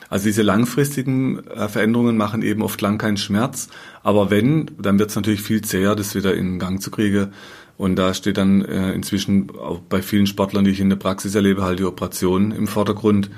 Also 0.08 0.26
diese 0.26 0.42
langfristigen 0.42 1.46
äh, 1.48 1.68
Veränderungen 1.68 2.16
machen 2.16 2.42
eben 2.42 2.62
oft 2.62 2.80
lang 2.80 2.98
keinen 2.98 3.16
Schmerz. 3.16 3.68
Aber 4.02 4.30
wenn, 4.30 4.70
dann 4.78 4.98
wird 4.98 5.10
es 5.10 5.16
natürlich 5.16 5.42
viel 5.42 5.62
zäher, 5.62 5.94
das 5.94 6.14
wieder 6.14 6.34
in 6.34 6.58
Gang 6.58 6.80
zu 6.80 6.90
kriegen. 6.90 7.32
Und 7.76 7.96
da 7.96 8.14
steht 8.14 8.38
dann 8.38 8.64
äh, 8.64 8.92
inzwischen 8.92 9.50
auch 9.50 9.80
bei 9.80 10.00
vielen 10.02 10.26
Sportlern, 10.26 10.64
die 10.64 10.70
ich 10.70 10.80
in 10.80 10.88
der 10.88 10.96
Praxis 10.96 11.34
erlebe, 11.34 11.62
halt 11.62 11.78
die 11.78 11.84
Operation 11.84 12.52
im 12.52 12.66
Vordergrund. 12.66 13.30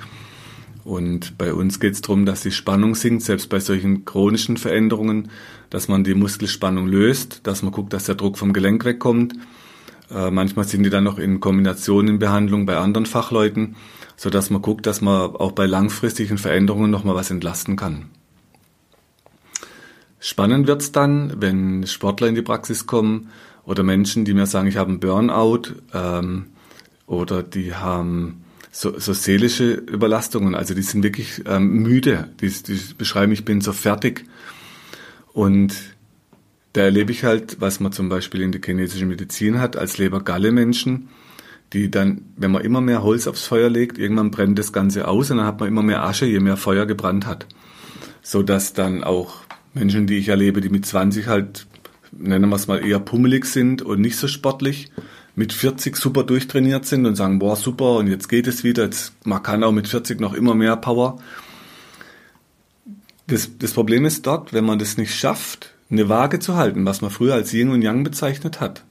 Und 0.84 1.36
bei 1.36 1.52
uns 1.52 1.80
geht 1.80 1.94
es 1.94 2.00
darum, 2.00 2.24
dass 2.24 2.42
die 2.42 2.52
Spannung 2.52 2.94
sinkt, 2.94 3.22
selbst 3.22 3.48
bei 3.48 3.60
solchen 3.60 4.04
chronischen 4.04 4.56
Veränderungen, 4.56 5.30
dass 5.70 5.88
man 5.88 6.04
die 6.04 6.14
Muskelspannung 6.14 6.86
löst, 6.86 7.40
dass 7.46 7.62
man 7.62 7.72
guckt, 7.72 7.92
dass 7.92 8.04
der 8.04 8.14
Druck 8.14 8.38
vom 8.38 8.52
Gelenk 8.52 8.84
wegkommt. 8.84 9.34
Äh, 10.10 10.30
manchmal 10.30 10.66
sind 10.66 10.84
die 10.84 10.90
dann 10.90 11.04
noch 11.04 11.18
in 11.18 11.40
Kombination 11.40 12.08
in 12.08 12.18
Behandlung 12.18 12.64
bei 12.64 12.76
anderen 12.76 13.06
Fachleuten 13.06 13.76
so 14.18 14.30
dass 14.30 14.50
man 14.50 14.60
guckt, 14.60 14.84
dass 14.84 15.00
man 15.00 15.36
auch 15.36 15.52
bei 15.52 15.64
langfristigen 15.64 16.38
Veränderungen 16.38 16.90
nochmal 16.90 17.14
was 17.14 17.30
entlasten 17.30 17.76
kann. 17.76 18.06
Spannend 20.18 20.66
wird's 20.66 20.90
dann, 20.90 21.40
wenn 21.40 21.86
Sportler 21.86 22.26
in 22.26 22.34
die 22.34 22.42
Praxis 22.42 22.86
kommen 22.86 23.30
oder 23.64 23.84
Menschen, 23.84 24.24
die 24.24 24.34
mir 24.34 24.46
sagen, 24.46 24.66
ich 24.66 24.76
habe 24.76 24.90
einen 24.90 24.98
Burnout 24.98 25.62
ähm, 25.94 26.46
oder 27.06 27.44
die 27.44 27.76
haben 27.76 28.42
so, 28.72 28.98
so 28.98 29.12
seelische 29.12 29.74
Überlastungen, 29.74 30.56
also 30.56 30.74
die 30.74 30.82
sind 30.82 31.04
wirklich 31.04 31.42
ähm, 31.46 31.82
müde, 31.84 32.28
die, 32.40 32.50
die 32.50 32.80
beschreiben, 32.98 33.30
ich 33.30 33.44
bin 33.44 33.60
so 33.60 33.72
fertig. 33.72 34.24
Und 35.32 35.76
da 36.72 36.80
erlebe 36.80 37.12
ich 37.12 37.22
halt, 37.22 37.60
was 37.60 37.78
man 37.78 37.92
zum 37.92 38.08
Beispiel 38.08 38.42
in 38.42 38.50
der 38.50 38.60
chinesischen 38.64 39.08
Medizin 39.08 39.60
hat, 39.60 39.76
als 39.76 39.96
Leber-Galle-Menschen, 39.96 41.08
die 41.72 41.90
dann, 41.90 42.22
wenn 42.36 42.50
man 42.50 42.62
immer 42.62 42.80
mehr 42.80 43.02
Holz 43.02 43.26
aufs 43.26 43.44
Feuer 43.44 43.68
legt, 43.68 43.98
irgendwann 43.98 44.30
brennt 44.30 44.58
das 44.58 44.72
Ganze 44.72 45.06
aus 45.06 45.30
und 45.30 45.38
dann 45.38 45.46
hat 45.46 45.60
man 45.60 45.68
immer 45.68 45.82
mehr 45.82 46.02
Asche, 46.02 46.26
je 46.26 46.40
mehr 46.40 46.56
Feuer 46.56 46.86
gebrannt 46.86 47.26
hat. 47.26 47.46
So 48.22 48.42
dass 48.42 48.72
dann 48.72 49.04
auch 49.04 49.42
Menschen, 49.74 50.06
die 50.06 50.18
ich 50.18 50.28
erlebe, 50.28 50.60
die 50.60 50.70
mit 50.70 50.86
20 50.86 51.26
halt, 51.26 51.66
nennen 52.12 52.48
wir 52.48 52.56
es 52.56 52.66
mal, 52.66 52.84
eher 52.84 53.00
pummelig 53.00 53.46
sind 53.46 53.82
und 53.82 54.00
nicht 54.00 54.16
so 54.16 54.28
sportlich, 54.28 54.90
mit 55.34 55.52
40 55.52 55.96
super 55.96 56.24
durchtrainiert 56.24 56.84
sind 56.84 57.06
und 57.06 57.14
sagen, 57.14 57.38
boah, 57.38 57.54
super, 57.54 57.96
und 57.96 58.08
jetzt 58.08 58.28
geht 58.28 58.48
es 58.48 58.64
wieder, 58.64 58.84
jetzt, 58.84 59.12
man 59.24 59.42
kann 59.42 59.62
auch 59.62 59.70
mit 59.70 59.86
40 59.86 60.20
noch 60.20 60.34
immer 60.34 60.54
mehr 60.54 60.76
Power. 60.76 61.20
Das, 63.28 63.50
das 63.58 63.72
Problem 63.72 64.04
ist 64.04 64.26
dort, 64.26 64.52
wenn 64.52 64.64
man 64.64 64.78
das 64.80 64.96
nicht 64.96 65.14
schafft, 65.14 65.74
eine 65.90 66.08
Waage 66.08 66.40
zu 66.40 66.56
halten, 66.56 66.84
was 66.84 67.02
man 67.02 67.10
früher 67.10 67.34
als 67.34 67.52
Yin 67.52 67.70
und 67.70 67.82
Yang 67.82 68.04
bezeichnet 68.04 68.60
hat, 68.60 68.84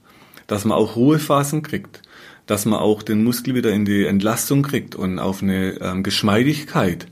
dass 0.46 0.64
man 0.64 0.78
auch 0.78 0.96
Ruhephasen 0.96 1.62
kriegt, 1.62 2.02
dass 2.48 2.64
man 2.64 2.80
auch 2.80 3.02
den 3.04 3.22
Muskel 3.22 3.54
wieder 3.54 3.72
in 3.72 3.84
die 3.84 4.06
Entlastung 4.06 4.62
kriegt 4.62 4.96
und 4.96 5.18
auf 5.18 5.42
eine 5.42 5.80
ähm, 5.80 6.02
Geschmeidigkeit, 6.02 7.06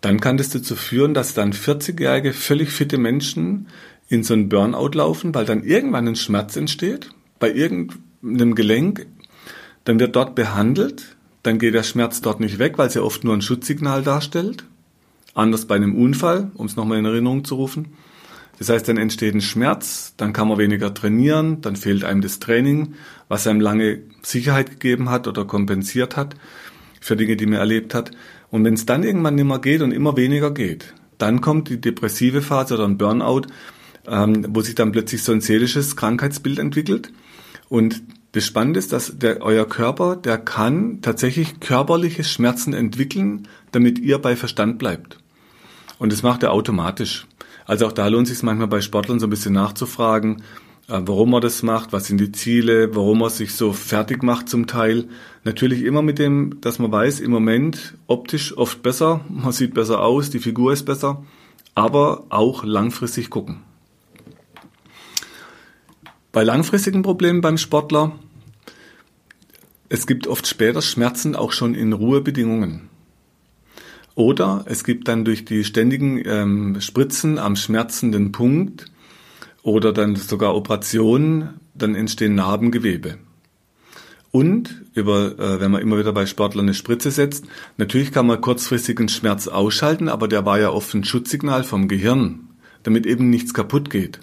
dann 0.00 0.20
kann 0.20 0.38
das 0.38 0.48
dazu 0.48 0.74
führen, 0.74 1.12
dass 1.12 1.34
dann 1.34 1.52
40-jährige, 1.52 2.32
völlig 2.32 2.70
fitte 2.70 2.98
Menschen 2.98 3.68
in 4.08 4.24
so 4.24 4.32
einen 4.32 4.48
Burnout 4.48 4.96
laufen, 4.96 5.34
weil 5.34 5.44
dann 5.44 5.64
irgendwann 5.64 6.08
ein 6.08 6.16
Schmerz 6.16 6.56
entsteht, 6.56 7.10
bei 7.38 7.52
irgendeinem 7.52 8.54
Gelenk, 8.54 9.06
dann 9.84 10.00
wird 10.00 10.16
dort 10.16 10.34
behandelt, 10.34 11.16
dann 11.42 11.58
geht 11.58 11.74
der 11.74 11.82
Schmerz 11.82 12.22
dort 12.22 12.40
nicht 12.40 12.58
weg, 12.58 12.78
weil 12.78 12.88
es 12.88 12.94
ja 12.94 13.02
oft 13.02 13.24
nur 13.24 13.34
ein 13.34 13.42
Schutzsignal 13.42 14.02
darstellt. 14.02 14.64
Anders 15.34 15.66
bei 15.66 15.76
einem 15.76 15.94
Unfall, 15.94 16.50
um 16.54 16.66
es 16.66 16.76
nochmal 16.76 16.98
in 16.98 17.04
Erinnerung 17.04 17.44
zu 17.44 17.56
rufen. 17.56 17.88
Das 18.58 18.68
heißt, 18.68 18.88
dann 18.88 18.96
entsteht 18.96 19.34
ein 19.34 19.40
Schmerz, 19.40 20.14
dann 20.16 20.32
kann 20.32 20.48
man 20.48 20.58
weniger 20.58 20.92
trainieren, 20.92 21.60
dann 21.60 21.76
fehlt 21.76 22.04
einem 22.04 22.20
das 22.20 22.40
Training, 22.40 22.94
was 23.28 23.46
einem 23.46 23.60
lange 23.60 24.00
Sicherheit 24.22 24.70
gegeben 24.70 25.10
hat 25.10 25.28
oder 25.28 25.44
kompensiert 25.44 26.16
hat 26.16 26.34
für 27.00 27.16
Dinge, 27.16 27.36
die 27.36 27.46
man 27.46 27.58
erlebt 27.60 27.94
hat. 27.94 28.10
Und 28.50 28.64
wenn 28.64 28.74
es 28.74 28.86
dann 28.86 29.04
irgendwann 29.04 29.36
nicht 29.36 29.44
mehr 29.44 29.60
geht 29.60 29.82
und 29.82 29.92
immer 29.92 30.16
weniger 30.16 30.50
geht, 30.50 30.94
dann 31.18 31.40
kommt 31.40 31.68
die 31.68 31.80
depressive 31.80 32.42
Phase 32.42 32.74
oder 32.74 32.84
ein 32.84 32.98
Burnout, 32.98 33.42
ähm, 34.06 34.46
wo 34.50 34.60
sich 34.60 34.74
dann 34.74 34.92
plötzlich 34.92 35.22
so 35.22 35.32
ein 35.32 35.40
seelisches 35.40 35.96
Krankheitsbild 35.96 36.58
entwickelt. 36.58 37.12
Und 37.68 38.02
das 38.32 38.44
Spannende 38.44 38.78
ist, 38.78 38.92
dass 38.92 39.18
der, 39.18 39.42
euer 39.42 39.68
Körper, 39.68 40.16
der 40.16 40.38
kann 40.38 41.00
tatsächlich 41.02 41.60
körperliche 41.60 42.24
Schmerzen 42.24 42.72
entwickeln, 42.72 43.48
damit 43.72 43.98
ihr 43.98 44.18
bei 44.18 44.36
Verstand 44.36 44.78
bleibt. 44.78 45.18
Und 45.98 46.12
das 46.12 46.22
macht 46.22 46.42
er 46.42 46.52
automatisch. 46.52 47.26
Also 47.68 47.86
auch 47.86 47.92
da 47.92 48.08
lohnt 48.08 48.26
es 48.26 48.34
sich 48.34 48.42
manchmal 48.42 48.66
bei 48.66 48.80
Sportlern 48.80 49.20
so 49.20 49.26
ein 49.26 49.30
bisschen 49.30 49.52
nachzufragen, 49.52 50.42
äh, 50.88 51.00
warum 51.02 51.30
man 51.30 51.42
das 51.42 51.62
macht, 51.62 51.92
was 51.92 52.06
sind 52.06 52.18
die 52.18 52.32
Ziele, 52.32 52.96
warum 52.96 53.18
man 53.18 53.28
sich 53.28 53.52
so 53.54 53.74
fertig 53.74 54.22
macht 54.22 54.48
zum 54.48 54.66
Teil. 54.66 55.04
Natürlich 55.44 55.82
immer 55.84 56.00
mit 56.00 56.18
dem, 56.18 56.62
dass 56.62 56.78
man 56.78 56.90
weiß, 56.90 57.20
im 57.20 57.30
Moment 57.30 57.94
optisch 58.06 58.56
oft 58.56 58.82
besser, 58.82 59.20
man 59.28 59.52
sieht 59.52 59.74
besser 59.74 60.00
aus, 60.00 60.30
die 60.30 60.38
Figur 60.38 60.72
ist 60.72 60.84
besser, 60.84 61.22
aber 61.74 62.24
auch 62.30 62.64
langfristig 62.64 63.28
gucken. 63.28 63.60
Bei 66.32 66.44
langfristigen 66.44 67.02
Problemen 67.02 67.42
beim 67.42 67.58
Sportler, 67.58 68.12
es 69.90 70.06
gibt 70.06 70.26
oft 70.26 70.46
später 70.46 70.80
Schmerzen 70.80 71.36
auch 71.36 71.52
schon 71.52 71.74
in 71.74 71.92
Ruhebedingungen. 71.92 72.88
Oder 74.18 74.64
es 74.66 74.82
gibt 74.82 75.06
dann 75.06 75.24
durch 75.24 75.44
die 75.44 75.62
ständigen 75.62 76.20
ähm, 76.26 76.80
Spritzen 76.80 77.38
am 77.38 77.54
schmerzenden 77.54 78.32
Punkt 78.32 78.86
oder 79.62 79.92
dann 79.92 80.16
sogar 80.16 80.56
Operationen, 80.56 81.50
dann 81.72 81.94
entstehen 81.94 82.34
Narbengewebe. 82.34 83.18
Und 84.32 84.82
über, 84.92 85.38
äh, 85.38 85.60
wenn 85.60 85.70
man 85.70 85.82
immer 85.82 86.00
wieder 86.00 86.12
bei 86.12 86.26
Sportlern 86.26 86.64
eine 86.64 86.74
Spritze 86.74 87.12
setzt, 87.12 87.44
natürlich 87.76 88.10
kann 88.10 88.26
man 88.26 88.40
kurzfristig 88.40 88.98
einen 88.98 89.08
Schmerz 89.08 89.46
ausschalten, 89.46 90.08
aber 90.08 90.26
der 90.26 90.44
war 90.44 90.58
ja 90.58 90.70
oft 90.70 90.92
ein 90.94 91.04
Schutzsignal 91.04 91.62
vom 91.62 91.86
Gehirn, 91.86 92.40
damit 92.82 93.06
eben 93.06 93.30
nichts 93.30 93.54
kaputt 93.54 93.88
geht. 93.88 94.18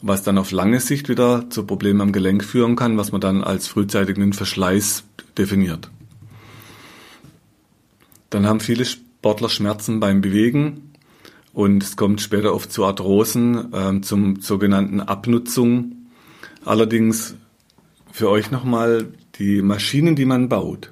Was 0.00 0.22
dann 0.22 0.38
auf 0.38 0.50
lange 0.50 0.80
Sicht 0.80 1.10
wieder 1.10 1.50
zu 1.50 1.66
Problemen 1.66 2.00
am 2.00 2.12
Gelenk 2.12 2.42
führen 2.42 2.74
kann, 2.74 2.96
was 2.96 3.12
man 3.12 3.20
dann 3.20 3.44
als 3.44 3.68
frühzeitigen 3.68 4.32
Verschleiß 4.32 5.04
definiert. 5.36 5.90
Dann 8.34 8.46
haben 8.46 8.58
viele 8.58 8.84
Sportler 8.84 9.48
Schmerzen 9.48 10.00
beim 10.00 10.20
Bewegen 10.20 10.90
und 11.52 11.84
es 11.84 11.96
kommt 11.96 12.20
später 12.20 12.52
oft 12.52 12.72
zu 12.72 12.84
Arthrosen, 12.84 13.72
äh, 13.72 14.00
zum 14.00 14.40
sogenannten 14.40 15.00
Abnutzung. 15.00 16.08
Allerdings 16.64 17.36
für 18.10 18.28
euch 18.28 18.50
nochmal, 18.50 19.06
die 19.36 19.62
Maschinen, 19.62 20.16
die 20.16 20.24
man 20.24 20.48
baut, 20.48 20.90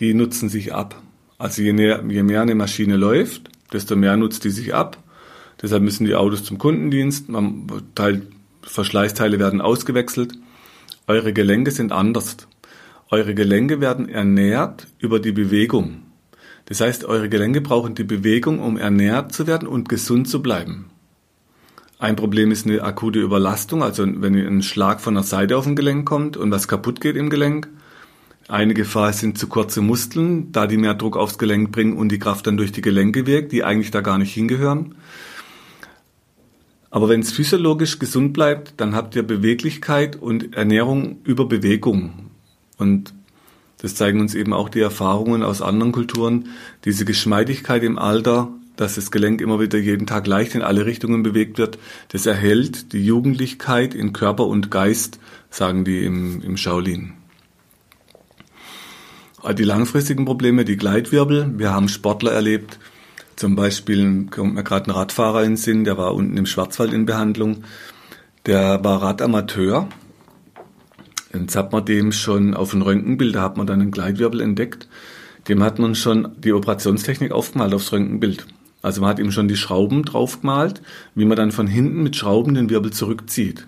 die 0.00 0.12
nutzen 0.12 0.50
sich 0.50 0.74
ab. 0.74 1.00
Also 1.38 1.62
je, 1.62 1.72
näher, 1.72 2.04
je 2.06 2.22
mehr 2.22 2.42
eine 2.42 2.54
Maschine 2.54 2.98
läuft, 2.98 3.48
desto 3.72 3.96
mehr 3.96 4.18
nutzt 4.18 4.44
die 4.44 4.50
sich 4.50 4.74
ab. 4.74 5.02
Deshalb 5.62 5.82
müssen 5.82 6.04
die 6.04 6.14
Autos 6.14 6.44
zum 6.44 6.58
Kundendienst, 6.58 7.30
man 7.30 7.68
teilt, 7.94 8.24
Verschleißteile 8.60 9.38
werden 9.38 9.62
ausgewechselt. 9.62 10.34
Eure 11.06 11.32
Gelenke 11.32 11.70
sind 11.70 11.90
anders. 11.90 12.36
Eure 13.08 13.34
Gelenke 13.34 13.80
werden 13.80 14.10
ernährt 14.10 14.88
über 14.98 15.20
die 15.20 15.32
Bewegung. 15.32 16.02
Das 16.66 16.80
heißt, 16.80 17.04
eure 17.04 17.28
Gelenke 17.28 17.60
brauchen 17.60 17.94
die 17.94 18.04
Bewegung, 18.04 18.60
um 18.60 18.76
ernährt 18.76 19.32
zu 19.32 19.46
werden 19.46 19.66
und 19.66 19.88
gesund 19.88 20.28
zu 20.28 20.42
bleiben. 20.42 20.90
Ein 21.98 22.16
Problem 22.16 22.50
ist 22.50 22.66
eine 22.66 22.82
akute 22.82 23.20
Überlastung, 23.20 23.82
also 23.82 24.04
wenn 24.06 24.34
ein 24.34 24.62
Schlag 24.62 25.00
von 25.00 25.14
der 25.14 25.22
Seite 25.22 25.56
auf 25.56 25.66
ein 25.66 25.76
Gelenk 25.76 26.06
kommt 26.06 26.36
und 26.36 26.50
was 26.50 26.68
kaputt 26.68 27.00
geht 27.00 27.16
im 27.16 27.30
Gelenk. 27.30 27.68
Eine 28.48 28.74
Gefahr 28.74 29.12
sind 29.12 29.38
zu 29.38 29.46
kurze 29.48 29.80
Muskeln, 29.80 30.52
da 30.52 30.66
die 30.66 30.76
mehr 30.76 30.94
Druck 30.94 31.16
aufs 31.16 31.38
Gelenk 31.38 31.72
bringen 31.72 31.96
und 31.96 32.10
die 32.10 32.18
Kraft 32.18 32.46
dann 32.46 32.56
durch 32.56 32.70
die 32.70 32.82
Gelenke 32.82 33.26
wirkt, 33.26 33.52
die 33.52 33.64
eigentlich 33.64 33.90
da 33.90 34.02
gar 34.02 34.18
nicht 34.18 34.34
hingehören. 34.34 34.94
Aber 36.90 37.08
wenn 37.08 37.20
es 37.20 37.32
physiologisch 37.32 37.98
gesund 37.98 38.32
bleibt, 38.32 38.74
dann 38.76 38.94
habt 38.94 39.16
ihr 39.16 39.22
Beweglichkeit 39.22 40.16
und 40.16 40.54
Ernährung 40.54 41.18
über 41.24 41.46
Bewegung. 41.46 42.30
Und 42.76 43.14
das 43.82 43.94
zeigen 43.94 44.20
uns 44.20 44.34
eben 44.34 44.52
auch 44.52 44.68
die 44.68 44.80
Erfahrungen 44.80 45.42
aus 45.42 45.62
anderen 45.62 45.92
Kulturen. 45.92 46.48
Diese 46.84 47.04
Geschmeidigkeit 47.04 47.82
im 47.82 47.98
Alter, 47.98 48.48
dass 48.76 48.94
das 48.94 49.10
Gelenk 49.10 49.40
immer 49.40 49.60
wieder 49.60 49.78
jeden 49.78 50.06
Tag 50.06 50.26
leicht 50.26 50.54
in 50.54 50.62
alle 50.62 50.86
Richtungen 50.86 51.22
bewegt 51.22 51.58
wird, 51.58 51.78
das 52.08 52.26
erhält 52.26 52.92
die 52.92 53.04
Jugendlichkeit 53.04 53.94
in 53.94 54.12
Körper 54.12 54.46
und 54.46 54.70
Geist, 54.70 55.18
sagen 55.50 55.84
die 55.84 56.04
im, 56.04 56.42
im 56.42 56.56
Shaolin. 56.56 57.14
Die 59.56 59.64
langfristigen 59.64 60.24
Probleme, 60.24 60.64
die 60.64 60.76
Gleitwirbel. 60.76 61.52
Wir 61.56 61.72
haben 61.72 61.88
Sportler 61.88 62.32
erlebt, 62.32 62.80
zum 63.36 63.54
Beispiel 63.54 64.26
kommt 64.30 64.54
mir 64.54 64.64
gerade 64.64 64.90
ein 64.90 64.92
Radfahrer 64.92 65.42
in 65.42 65.52
den 65.52 65.56
Sinn, 65.58 65.84
der 65.84 65.98
war 65.98 66.14
unten 66.14 66.38
im 66.38 66.46
Schwarzwald 66.46 66.94
in 66.94 67.04
Behandlung. 67.04 67.64
Der 68.46 68.82
war 68.82 69.02
Radamateur. 69.02 69.88
Jetzt 71.42 71.56
hat 71.56 71.72
man 71.72 71.84
dem 71.84 72.12
schon 72.12 72.54
auf 72.54 72.70
dem 72.70 72.82
Röntgenbild, 72.82 73.34
da 73.34 73.42
hat 73.42 73.56
man 73.56 73.66
dann 73.66 73.80
einen 73.80 73.90
Gleitwirbel 73.90 74.40
entdeckt. 74.40 74.88
Dem 75.48 75.62
hat 75.62 75.78
man 75.78 75.94
schon 75.94 76.28
die 76.38 76.52
Operationstechnik 76.52 77.32
aufgemalt 77.32 77.74
aufs 77.74 77.92
Röntgenbild. 77.92 78.46
Also 78.82 79.00
man 79.00 79.10
hat 79.10 79.18
ihm 79.18 79.32
schon 79.32 79.48
die 79.48 79.56
Schrauben 79.56 80.04
draufgemalt, 80.04 80.82
wie 81.14 81.24
man 81.24 81.36
dann 81.36 81.52
von 81.52 81.66
hinten 81.66 82.02
mit 82.02 82.16
Schrauben 82.16 82.54
den 82.54 82.70
Wirbel 82.70 82.92
zurückzieht. 82.92 83.64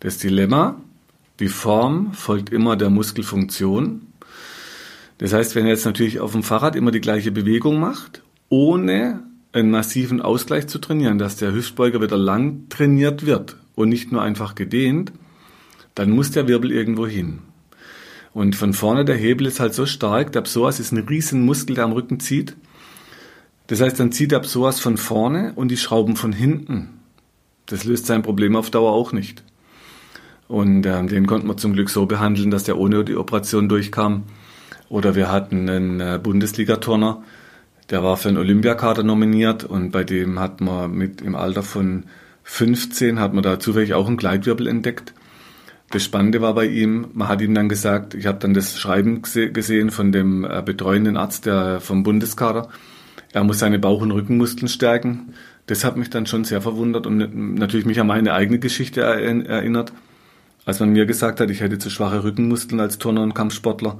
Das 0.00 0.18
Dilemma, 0.18 0.80
die 1.40 1.48
Form 1.48 2.12
folgt 2.12 2.50
immer 2.50 2.76
der 2.76 2.90
Muskelfunktion. 2.90 4.02
Das 5.18 5.32
heißt, 5.32 5.54
wenn 5.54 5.64
er 5.64 5.72
jetzt 5.72 5.86
natürlich 5.86 6.20
auf 6.20 6.32
dem 6.32 6.42
Fahrrad 6.42 6.76
immer 6.76 6.90
die 6.90 7.00
gleiche 7.00 7.32
Bewegung 7.32 7.80
macht 7.80 8.22
ohne 8.48 9.22
einen 9.52 9.70
massiven 9.70 10.20
Ausgleich 10.20 10.66
zu 10.66 10.78
trainieren, 10.78 11.18
dass 11.18 11.36
der 11.36 11.52
Hüftbeuger 11.52 12.00
wieder 12.00 12.18
lang 12.18 12.68
trainiert 12.68 13.26
wird 13.26 13.56
und 13.74 13.88
nicht 13.88 14.12
nur 14.12 14.22
einfach 14.22 14.54
gedehnt, 14.54 15.12
dann 15.96 16.10
muss 16.10 16.30
der 16.30 16.46
Wirbel 16.46 16.70
irgendwo 16.70 17.06
hin. 17.08 17.40
Und 18.32 18.54
von 18.54 18.74
vorne 18.74 19.04
der 19.04 19.16
Hebel 19.16 19.46
ist 19.46 19.60
halt 19.60 19.74
so 19.74 19.86
stark, 19.86 20.30
der 20.30 20.42
Psoas 20.42 20.78
ist 20.78 20.92
ein 20.92 20.98
riesen 20.98 21.44
Muskel, 21.44 21.74
der 21.74 21.84
am 21.84 21.92
Rücken 21.92 22.20
zieht. 22.20 22.54
Das 23.66 23.80
heißt, 23.80 23.98
dann 23.98 24.12
zieht 24.12 24.30
der 24.30 24.40
Psoas 24.40 24.78
von 24.78 24.98
vorne 24.98 25.52
und 25.56 25.68
die 25.68 25.76
Schrauben 25.76 26.14
von 26.14 26.32
hinten. 26.32 26.90
Das 27.64 27.84
löst 27.84 28.06
sein 28.06 28.22
Problem 28.22 28.54
auf 28.54 28.70
Dauer 28.70 28.92
auch 28.92 29.12
nicht. 29.12 29.42
Und 30.48 30.86
äh, 30.86 31.06
den 31.06 31.26
konnten 31.26 31.48
wir 31.48 31.56
zum 31.56 31.72
Glück 31.72 31.90
so 31.90 32.06
behandeln, 32.06 32.50
dass 32.50 32.64
der 32.64 32.78
ohne 32.78 33.04
die 33.04 33.16
Operation 33.16 33.68
durchkam. 33.68 34.24
Oder 34.88 35.16
wir 35.16 35.32
hatten 35.32 35.68
einen 35.68 36.00
äh, 36.00 36.20
Bundesligaturner, 36.22 37.24
der 37.90 38.02
war 38.02 38.16
für 38.16 38.28
den 38.28 38.36
Olympiakader 38.36 39.02
nominiert 39.02 39.64
und 39.64 39.92
bei 39.92 40.04
dem 40.04 40.38
hat 40.38 40.60
man 40.60 40.92
mit 40.92 41.22
im 41.22 41.34
Alter 41.34 41.62
von 41.62 42.04
15 42.44 43.18
hat 43.18 43.32
man 43.32 43.42
da 43.42 43.58
zufällig 43.58 43.94
auch 43.94 44.06
einen 44.06 44.16
Gleitwirbel 44.16 44.66
entdeckt. 44.66 45.14
Das 45.90 46.02
Spannende 46.02 46.40
war 46.40 46.54
bei 46.54 46.66
ihm, 46.66 47.08
man 47.14 47.28
hat 47.28 47.40
ihm 47.40 47.54
dann 47.54 47.68
gesagt, 47.68 48.14
ich 48.14 48.26
habe 48.26 48.38
dann 48.38 48.54
das 48.54 48.78
Schreiben 48.78 49.22
gesehen 49.22 49.90
von 49.90 50.10
dem 50.10 50.44
äh, 50.44 50.62
betreuenden 50.64 51.16
Arzt 51.16 51.46
der, 51.46 51.80
vom 51.80 52.02
Bundeskader, 52.02 52.68
er 53.32 53.44
muss 53.44 53.58
seine 53.58 53.78
Bauch- 53.78 54.00
und 54.00 54.12
Rückenmuskeln 54.12 54.68
stärken. 54.68 55.34
Das 55.66 55.84
hat 55.84 55.96
mich 55.96 56.10
dann 56.10 56.26
schon 56.26 56.44
sehr 56.44 56.62
verwundert 56.62 57.06
und 57.06 57.56
natürlich 57.56 57.86
mich 57.86 58.00
an 58.00 58.06
meine 58.06 58.32
eigene 58.32 58.58
Geschichte 58.58 59.02
erinnert, 59.02 59.92
als 60.64 60.80
man 60.80 60.90
mir 60.90 61.06
gesagt 61.06 61.40
hat, 61.40 61.50
ich 61.50 61.60
hätte 61.60 61.78
zu 61.78 61.90
schwache 61.90 62.24
Rückenmuskeln 62.24 62.80
als 62.80 62.98
Turner 62.98 63.22
und 63.22 63.34
Kampfsportler. 63.34 63.98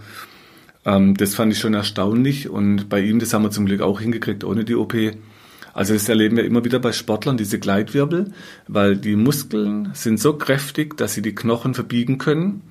Ähm, 0.87 1.16
das 1.16 1.34
fand 1.34 1.53
ich 1.53 1.59
schon 1.59 1.74
erstaunlich 1.74 2.49
und 2.49 2.89
bei 2.89 3.01
ihm, 3.01 3.18
das 3.18 3.34
haben 3.34 3.43
wir 3.43 3.51
zum 3.51 3.66
Glück 3.66 3.82
auch 3.82 4.01
hingekriegt 4.01 4.43
ohne 4.43 4.64
die 4.64 4.76
OP. 4.76 4.95
Also 5.77 5.93
das 5.93 6.09
erleben 6.09 6.39
wir 6.39 6.45
immer 6.47 6.64
wieder 6.64 6.79
bei 6.79 6.93
Sportlern, 6.93 7.37
diese 7.37 7.59
Gleitwirbel, 7.59 8.33
weil 8.66 8.97
die 8.97 9.14
Muskeln 9.14 9.91
sind 9.93 10.18
so 10.18 10.33
kräftig, 10.33 10.97
dass 10.97 11.12
sie 11.12 11.20
die 11.20 11.35
Knochen 11.35 11.74
verbiegen 11.74 12.16
können. 12.16 12.62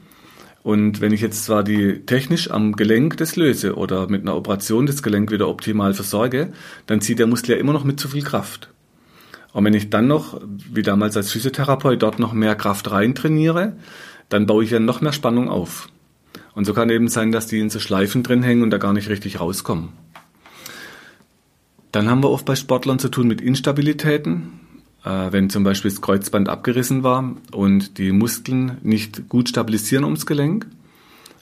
Und 0.63 1.01
wenn 1.01 1.13
ich 1.13 1.21
jetzt 1.21 1.45
zwar 1.45 1.63
die 1.63 1.99
technisch 2.07 2.49
am 2.49 2.75
Gelenk 2.75 3.17
das 3.17 3.35
löse 3.35 3.75
oder 3.75 4.09
mit 4.09 4.23
einer 4.23 4.35
Operation 4.35 4.87
das 4.87 5.03
Gelenk 5.03 5.29
wieder 5.29 5.47
optimal 5.47 5.93
versorge, 5.93 6.51
dann 6.87 6.99
zieht 6.99 7.19
der 7.19 7.27
Muskel 7.27 7.51
ja 7.51 7.57
immer 7.61 7.73
noch 7.73 7.83
mit 7.83 7.99
zu 7.99 8.07
viel 8.07 8.23
Kraft. 8.23 8.71
Und 9.53 9.65
wenn 9.65 9.75
ich 9.75 9.91
dann 9.91 10.07
noch, 10.07 10.41
wie 10.73 10.81
damals 10.81 11.15
als 11.15 11.31
Physiotherapeut, 11.31 12.01
dort 12.01 12.17
noch 12.17 12.33
mehr 12.33 12.55
Kraft 12.55 12.89
rein 12.89 13.13
trainiere, 13.13 13.73
dann 14.29 14.47
baue 14.47 14.63
ich 14.63 14.71
ja 14.71 14.79
noch 14.79 15.01
mehr 15.01 15.13
Spannung 15.13 15.47
auf. 15.47 15.89
Und 16.55 16.65
so 16.65 16.73
kann 16.73 16.89
eben 16.89 17.07
sein, 17.07 17.31
dass 17.31 17.45
die 17.45 17.59
in 17.59 17.69
so 17.69 17.77
Schleifen 17.77 18.23
drin 18.23 18.41
hängen 18.41 18.63
und 18.63 18.71
da 18.71 18.79
gar 18.79 18.93
nicht 18.93 19.09
richtig 19.09 19.39
rauskommen. 19.39 19.89
Dann 21.95 22.09
haben 22.09 22.21
wir 22.21 22.29
oft 22.29 22.45
bei 22.45 22.57
Sportlern 22.57 22.99
zu 22.99 23.07
tun 23.07 23.25
mit 23.25 23.39
Instabilitäten. 23.39 24.59
Äh, 25.05 25.31
wenn 25.31 25.49
zum 25.49 25.63
Beispiel 25.63 25.89
das 25.89 26.01
Kreuzband 26.01 26.49
abgerissen 26.49 27.03
war 27.03 27.37
und 27.53 27.97
die 27.97 28.11
Muskeln 28.11 28.79
nicht 28.83 29.29
gut 29.29 29.47
stabilisieren 29.47 30.03
ums 30.03 30.25
Gelenk 30.25 30.67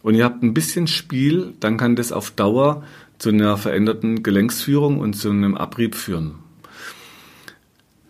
und 0.04 0.14
ihr 0.14 0.24
habt 0.24 0.44
ein 0.44 0.54
bisschen 0.54 0.86
Spiel, 0.86 1.56
dann 1.60 1.78
kann 1.78 1.96
das 1.96 2.12
auf 2.12 2.30
Dauer 2.30 2.84
zu 3.18 3.30
einer 3.30 3.58
veränderten 3.58 4.22
Gelenksführung 4.22 5.00
und 5.00 5.16
zu 5.16 5.32
einem 5.32 5.56
Abrieb 5.56 5.96
führen. 5.96 6.36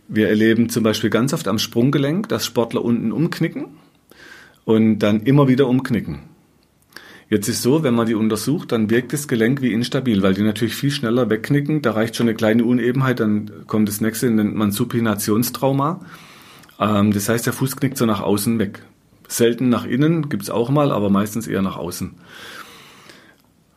Wir 0.10 0.28
erleben 0.28 0.68
zum 0.68 0.84
Beispiel 0.84 1.10
ganz 1.10 1.34
oft 1.34 1.48
am 1.48 1.60
Sprunggelenk, 1.60 2.28
dass 2.28 2.46
Sportler 2.46 2.84
unten 2.84 3.14
umknicken 3.14 3.68
und 4.66 5.00
dann 5.00 5.22
immer 5.22 5.48
wieder 5.48 5.70
umknicken. 5.70 6.33
Jetzt 7.34 7.48
ist 7.50 7.64
so, 7.64 7.82
wenn 7.82 7.96
man 7.96 8.06
die 8.06 8.14
untersucht, 8.14 8.72
dann 8.72 8.92
wirkt 8.92 9.12
das 9.12 9.28
Gelenk 9.28 9.64
wie 9.64 9.74
instabil, 9.74 10.22
weil 10.22 10.36
die 10.36 10.44
natürlich 10.44 10.76
viel 10.76 10.92
schneller 10.92 11.32
wegknicken. 11.32 11.82
Da 11.82 11.94
reicht 11.94 12.16
schon 12.16 12.28
eine 12.28 12.36
kleine 12.36 12.64
Unebenheit, 12.64 13.20
dann 13.20 13.50
kommt 13.66 13.90
das 13.90 14.02
nächste, 14.02 14.30
nennt 14.30 14.54
man 14.54 14.72
Supinationstrauma. 14.72 16.02
Ähm, 16.80 17.12
das 17.12 17.30
heißt, 17.30 17.48
der 17.48 17.54
Fuß 17.54 17.78
knickt 17.78 17.98
so 17.98 18.06
nach 18.06 18.22
außen 18.22 18.60
weg. 18.60 18.84
Selten 19.28 19.70
nach 19.70 19.84
innen, 19.84 20.30
gibt's 20.30 20.52
auch 20.52 20.70
mal, 20.70 20.92
aber 20.92 21.10
meistens 21.10 21.48
eher 21.48 21.64
nach 21.64 21.76
außen. 21.76 22.12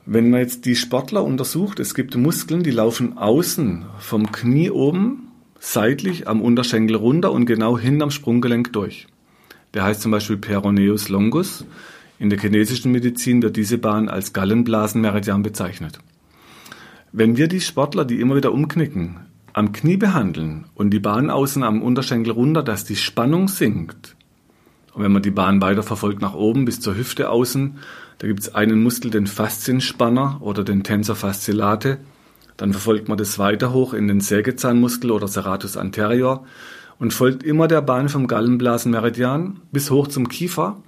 Wenn 0.05 0.29
man 0.29 0.41
jetzt 0.41 0.67
die 0.67 0.77
Sportler 0.77 1.25
untersucht, 1.25 1.81
es 1.81 1.95
gibt 1.95 2.15
Muskeln, 2.15 2.63
die 2.63 2.73
laufen 2.73 3.17
außen 3.17 3.87
vom 3.99 4.33
Knie 4.33 4.69
oben, 4.69 5.29
seitlich 5.61 6.29
am 6.29 6.43
Unterschenkel 6.43 6.97
runter 6.97 7.33
und 7.33 7.47
genau 7.47 7.79
hinterm 7.79 8.11
Sprunggelenk 8.11 8.75
durch. 8.75 9.07
Der 9.73 9.83
heißt 9.83 10.03
zum 10.03 10.11
Beispiel 10.11 10.37
Peroneus 10.37 11.09
longus. 11.09 11.65
In 12.19 12.31
der 12.31 12.39
chinesischen 12.39 12.93
Medizin 12.93 13.43
wird 13.43 13.57
diese 13.57 13.77
Bahn 13.77 14.09
als 14.09 14.33
Gallenblasenmeridian 14.33 15.43
bezeichnet. 15.43 15.99
Wenn 17.13 17.37
wir 17.37 17.47
die 17.49 17.61
Sportler, 17.61 18.05
die 18.05 18.21
immer 18.21 18.37
wieder 18.37 18.53
umknicken, 18.53 19.21
am 19.53 19.73
Knie 19.73 19.97
behandeln 19.97 20.67
und 20.75 20.91
die 20.91 20.99
Bahn 20.99 21.31
außen 21.31 21.63
am 21.63 21.83
Unterschenkel 21.83 22.33
runter, 22.33 22.63
dass 22.63 22.85
die 22.85 22.97
Spannung 22.97 23.49
sinkt, 23.49 24.17
und 24.95 25.03
wenn 25.03 25.13
man 25.13 25.23
die 25.23 25.31
Bahn 25.31 25.61
weiter 25.61 25.83
verfolgt 25.83 26.23
nach 26.23 26.35
oben 26.35 26.65
bis 26.65 26.81
zur 26.81 26.97
Hüfte 26.97 27.29
außen, 27.29 27.79
da 28.19 28.27
gibt 28.27 28.41
es 28.41 28.55
einen 28.55 28.83
Muskel, 28.83 29.11
den 29.11 29.27
Faszienspanner 29.27 30.39
oder 30.41 30.65
den 30.65 30.85
Tensor 30.85 31.17
fasciolate, 31.17 31.99
dann 32.57 32.73
verfolgt 32.73 33.09
man 33.09 33.19
das 33.19 33.39
weiter 33.39 33.75
hoch 33.75 33.93
in 33.93 34.09
den 34.09 34.23
Sägezahnmuskel 34.23 35.11
oder 35.11 35.29
Serratus 35.29 35.77
anterior 35.77 36.47
und 36.99 37.13
folgt 37.13 37.43
immer 37.43 37.69
der 37.69 37.83
Bahn 37.83 38.09
vom 38.09 38.27
Gallenblasenmeridian 38.27 39.61
bis 39.71 39.91
hoch 39.91 40.09
zum 40.09 40.31
Kiefer 40.31 40.79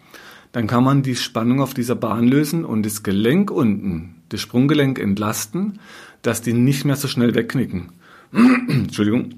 dann 0.58 0.66
kann 0.66 0.82
man 0.82 1.04
die 1.04 1.14
Spannung 1.14 1.60
auf 1.60 1.72
dieser 1.72 1.94
Bahn 1.94 2.26
lösen 2.26 2.64
und 2.64 2.84
das 2.84 3.04
Gelenk 3.04 3.52
unten, 3.52 4.16
das 4.28 4.40
Sprunggelenk 4.40 4.98
entlasten, 4.98 5.78
dass 6.22 6.42
die 6.42 6.52
nicht 6.52 6.84
mehr 6.84 6.96
so 6.96 7.06
schnell 7.06 7.36
wegknicken. 7.36 7.92
Entschuldigung. 8.68 9.34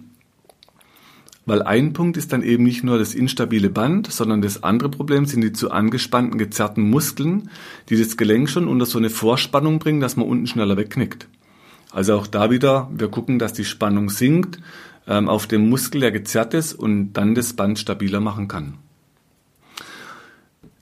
Weil 1.44 1.60
ein 1.60 1.92
Punkt 1.92 2.16
ist 2.16 2.32
dann 2.32 2.42
eben 2.42 2.64
nicht 2.64 2.84
nur 2.84 2.98
das 2.98 3.14
instabile 3.14 3.68
Band, 3.68 4.10
sondern 4.10 4.40
das 4.40 4.62
andere 4.62 4.88
Problem 4.88 5.26
sind 5.26 5.42
die 5.42 5.52
zu 5.52 5.70
angespannten, 5.70 6.38
gezerrten 6.38 6.88
Muskeln, 6.88 7.50
die 7.90 7.98
das 7.98 8.16
Gelenk 8.16 8.48
schon 8.48 8.66
unter 8.66 8.86
so 8.86 8.96
eine 8.96 9.10
Vorspannung 9.10 9.78
bringen, 9.78 10.00
dass 10.00 10.16
man 10.16 10.26
unten 10.26 10.46
schneller 10.46 10.78
wegknickt. 10.78 11.28
Also 11.90 12.14
auch 12.14 12.28
da 12.28 12.50
wieder, 12.50 12.90
wir 12.94 13.08
gucken, 13.08 13.38
dass 13.38 13.52
die 13.52 13.66
Spannung 13.66 14.08
sinkt 14.08 14.58
ähm, 15.06 15.28
auf 15.28 15.46
dem 15.46 15.68
Muskel, 15.68 16.00
der 16.00 16.12
gezerrt 16.12 16.54
ist 16.54 16.72
und 16.72 17.12
dann 17.12 17.34
das 17.34 17.52
Band 17.52 17.78
stabiler 17.78 18.20
machen 18.20 18.48
kann. 18.48 18.78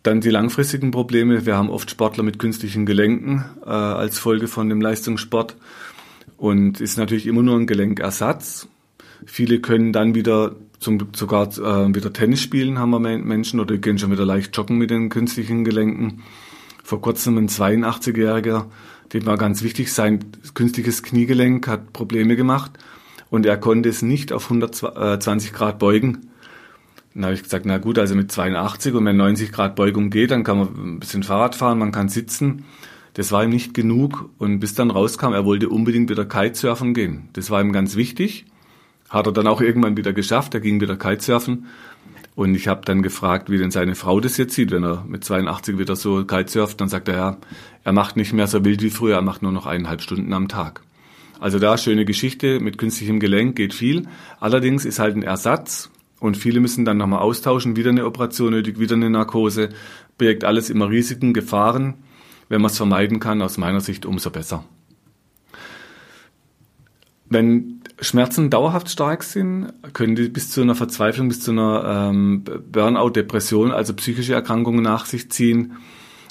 Dann 0.03 0.21
die 0.21 0.31
langfristigen 0.31 0.91
Probleme. 0.91 1.45
Wir 1.45 1.57
haben 1.57 1.71
oft 1.71 1.91
Sportler 1.91 2.23
mit 2.23 2.39
künstlichen 2.39 2.87
Gelenken 2.87 3.45
äh, 3.65 3.69
als 3.69 4.19
Folge 4.19 4.49
von 4.49 4.69
dem 4.69 4.81
Leistungssport. 4.81 5.57
und 6.37 6.81
ist 6.81 6.97
natürlich 6.97 7.27
immer 7.27 7.43
nur 7.43 7.57
ein 7.57 7.67
Gelenkersatz. 7.67 8.69
Viele 9.27 9.61
können 9.61 9.93
dann 9.93 10.15
wieder 10.15 10.55
zum, 10.79 11.09
sogar 11.15 11.49
äh, 11.49 11.95
wieder 11.95 12.13
Tennis 12.13 12.41
spielen, 12.41 12.79
haben 12.79 12.91
wir 12.91 13.01
Menschen, 13.01 13.61
oder 13.61 13.77
gehen 13.77 13.99
schon 13.99 14.13
wieder 14.13 14.25
leicht 14.25 14.57
joggen 14.57 14.79
mit 14.79 14.91
den 14.91 15.09
künstlichen 15.09 15.65
Gelenken. 15.65 16.23
Vor 16.85 17.03
kurzem 17.03 17.37
ein 17.37 17.49
82-Jähriger, 17.49 18.67
dem 19.13 19.27
war 19.27 19.37
ganz 19.37 19.63
wichtig, 19.63 19.93
sein 19.93 20.21
künstliches 20.55 21.03
Kniegelenk 21.03 21.67
hat 21.67 21.93
Probleme 21.93 22.37
gemacht 22.37 22.73
und 23.29 23.45
er 23.45 23.59
konnte 23.59 23.89
es 23.89 24.03
nicht 24.03 24.33
auf 24.33 24.45
120 24.45 25.53
Grad 25.53 25.79
beugen. 25.79 26.28
Dann 27.15 27.25
habe 27.25 27.35
ich 27.35 27.43
gesagt, 27.43 27.67
na 27.67 27.79
gut, 27.79 27.99
also 27.99 28.15
mit 28.15 28.31
82 28.31 28.95
und 28.95 29.05
wenn 29.05 29.17
90 29.17 29.53
Grad 29.53 29.75
Beugung 29.77 30.11
geht, 30.11 30.31
dann 30.31 30.45
kann 30.45 30.59
man 30.59 30.69
ein 30.69 31.01
bisschen 31.01 31.23
Fahrrad 31.23 31.55
fahren, 31.55 31.79
man 31.79 31.93
kann 31.93 32.09
sitzen. 32.09 32.65
Das 33.15 33.33
war 33.33 33.43
ihm 33.43 33.51
nicht 33.51 33.75
genug 33.75 34.31
und 34.39 34.61
bis 34.61 34.75
dann 34.75 34.91
rauskam, 34.91 35.33
er 35.33 35.45
wollte 35.45 35.69
unbedingt 35.69 36.11
wieder 36.11 36.25
Kitesurfen 36.25 36.95
gehen. 36.95 37.29
Das 37.33 37.51
war 37.51 37.61
ihm 37.61 37.73
ganz 37.73 37.97
wichtig. 37.97 38.47
Hat 39.09 39.27
er 39.27 39.33
dann 39.33 39.47
auch 39.47 39.61
irgendwann 39.61 39.97
wieder 39.97 40.13
geschafft, 40.13 40.55
er 40.55 40.61
ging 40.61 40.81
wieder 40.81 40.97
Kitesurfen. 40.97 41.67
Und 42.37 42.55
ich 42.55 42.69
habe 42.69 42.83
dann 42.85 43.03
gefragt, 43.03 43.51
wie 43.51 43.59
denn 43.59 43.73
seine 43.73 43.97
Frau 43.97 44.21
das 44.21 44.37
jetzt 44.37 44.55
sieht, 44.55 44.71
wenn 44.71 44.85
er 44.85 45.05
mit 45.09 45.25
82 45.25 45.77
wieder 45.79 45.97
so 45.97 46.25
Kitesurft. 46.25 46.81
Dann 46.81 46.89
sagt 46.89 47.09
er, 47.09 47.17
ja, 47.17 47.37
er 47.83 47.93
macht 47.93 48.17
nicht 48.17 48.33
mehr 48.33 48.47
so 48.47 48.65
wild 48.65 48.81
wie 48.81 48.91
früher, 48.91 49.17
er 49.17 49.23
macht 49.23 49.43
nur 49.43 49.51
noch 49.51 49.67
eineinhalb 49.67 50.03
Stunden 50.03 50.33
am 50.33 50.47
Tag. 50.47 50.83
Also 51.41 51.59
da 51.59 51.77
schöne 51.77 52.05
Geschichte, 52.05 52.61
mit 52.61 52.79
künstlichem 52.79 53.19
Gelenk 53.19 53.57
geht 53.57 53.75
viel. 53.75 54.07
Allerdings 54.39 54.85
ist 54.85 55.01
halt 55.01 55.17
ein 55.17 55.23
Ersatz 55.23 55.91
und 56.21 56.37
viele 56.37 56.61
müssen 56.61 56.85
dann 56.85 56.97
nochmal 56.97 57.21
austauschen, 57.21 57.77
wieder 57.77 57.91
eine 57.91 58.07
Operation 58.07 58.51
nötig, 58.51 58.79
wieder 58.79 58.95
eine 58.95 59.11
Narkose, 59.11 59.71
birgt 60.17 60.45
alles 60.45 60.71
immer 60.71 60.89
Risiken, 60.89 61.33
Gefahren. 61.33 61.95
Wenn 62.49 62.63
man 62.63 62.71
es 62.71 62.77
vermeiden 62.79 63.21
kann, 63.21 63.43
aus 63.43 63.59
meiner 63.59 63.81
Sicht 63.81 64.07
umso 64.07 64.31
besser. 64.31 64.65
Wenn 67.29 67.83
Schmerzen 68.01 68.49
dauerhaft 68.49 68.89
stark 68.89 69.23
sind, 69.23 69.73
können 69.93 70.17
die 70.17 70.29
bis 70.29 70.51
zu 70.51 70.63
einer 70.63 70.75
Verzweiflung, 70.75 71.29
bis 71.29 71.41
zu 71.41 71.51
einer 71.51 72.11
ähm, 72.11 72.45
Burnout, 72.73 73.11
Depression, 73.11 73.71
also 73.71 73.93
psychische 73.95 74.33
Erkrankungen 74.33 74.83
nach 74.83 75.05
sich 75.05 75.31
ziehen. 75.31 75.75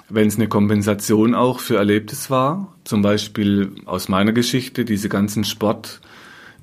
Wenn 0.10 0.28
es 0.28 0.38
eine 0.38 0.48
Kompensation 0.48 1.36
auch 1.36 1.60
für 1.60 1.76
Erlebtes 1.76 2.30
war, 2.30 2.76
zum 2.84 3.02
Beispiel 3.02 3.76
aus 3.86 4.08
meiner 4.08 4.32
Geschichte, 4.32 4.86
diese 4.86 5.10
ganzen 5.10 5.44
Sport, 5.44 6.02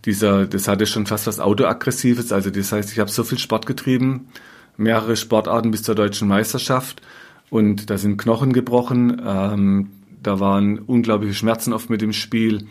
dieser, 0.04 0.46
das 0.46 0.68
hatte 0.68 0.86
schon 0.86 1.06
fast 1.06 1.26
was 1.26 1.40
Autoaggressives, 1.40 2.32
also 2.32 2.50
das 2.50 2.72
heißt, 2.72 2.92
ich 2.92 2.98
habe 2.98 3.10
so 3.10 3.24
viel 3.24 3.38
Sport 3.38 3.66
getrieben, 3.66 4.28
mehrere 4.76 5.16
Sportarten 5.16 5.70
bis 5.70 5.82
zur 5.82 5.94
deutschen 5.94 6.28
Meisterschaft 6.28 7.00
und 7.50 7.90
da 7.90 7.98
sind 7.98 8.18
Knochen 8.18 8.52
gebrochen, 8.52 9.22
ähm, 9.24 9.90
da 10.22 10.40
waren 10.40 10.78
unglaubliche 10.78 11.34
Schmerzen 11.34 11.72
oft 11.72 11.90
mit 11.90 12.00
dem 12.00 12.12
Spiel. 12.12 12.66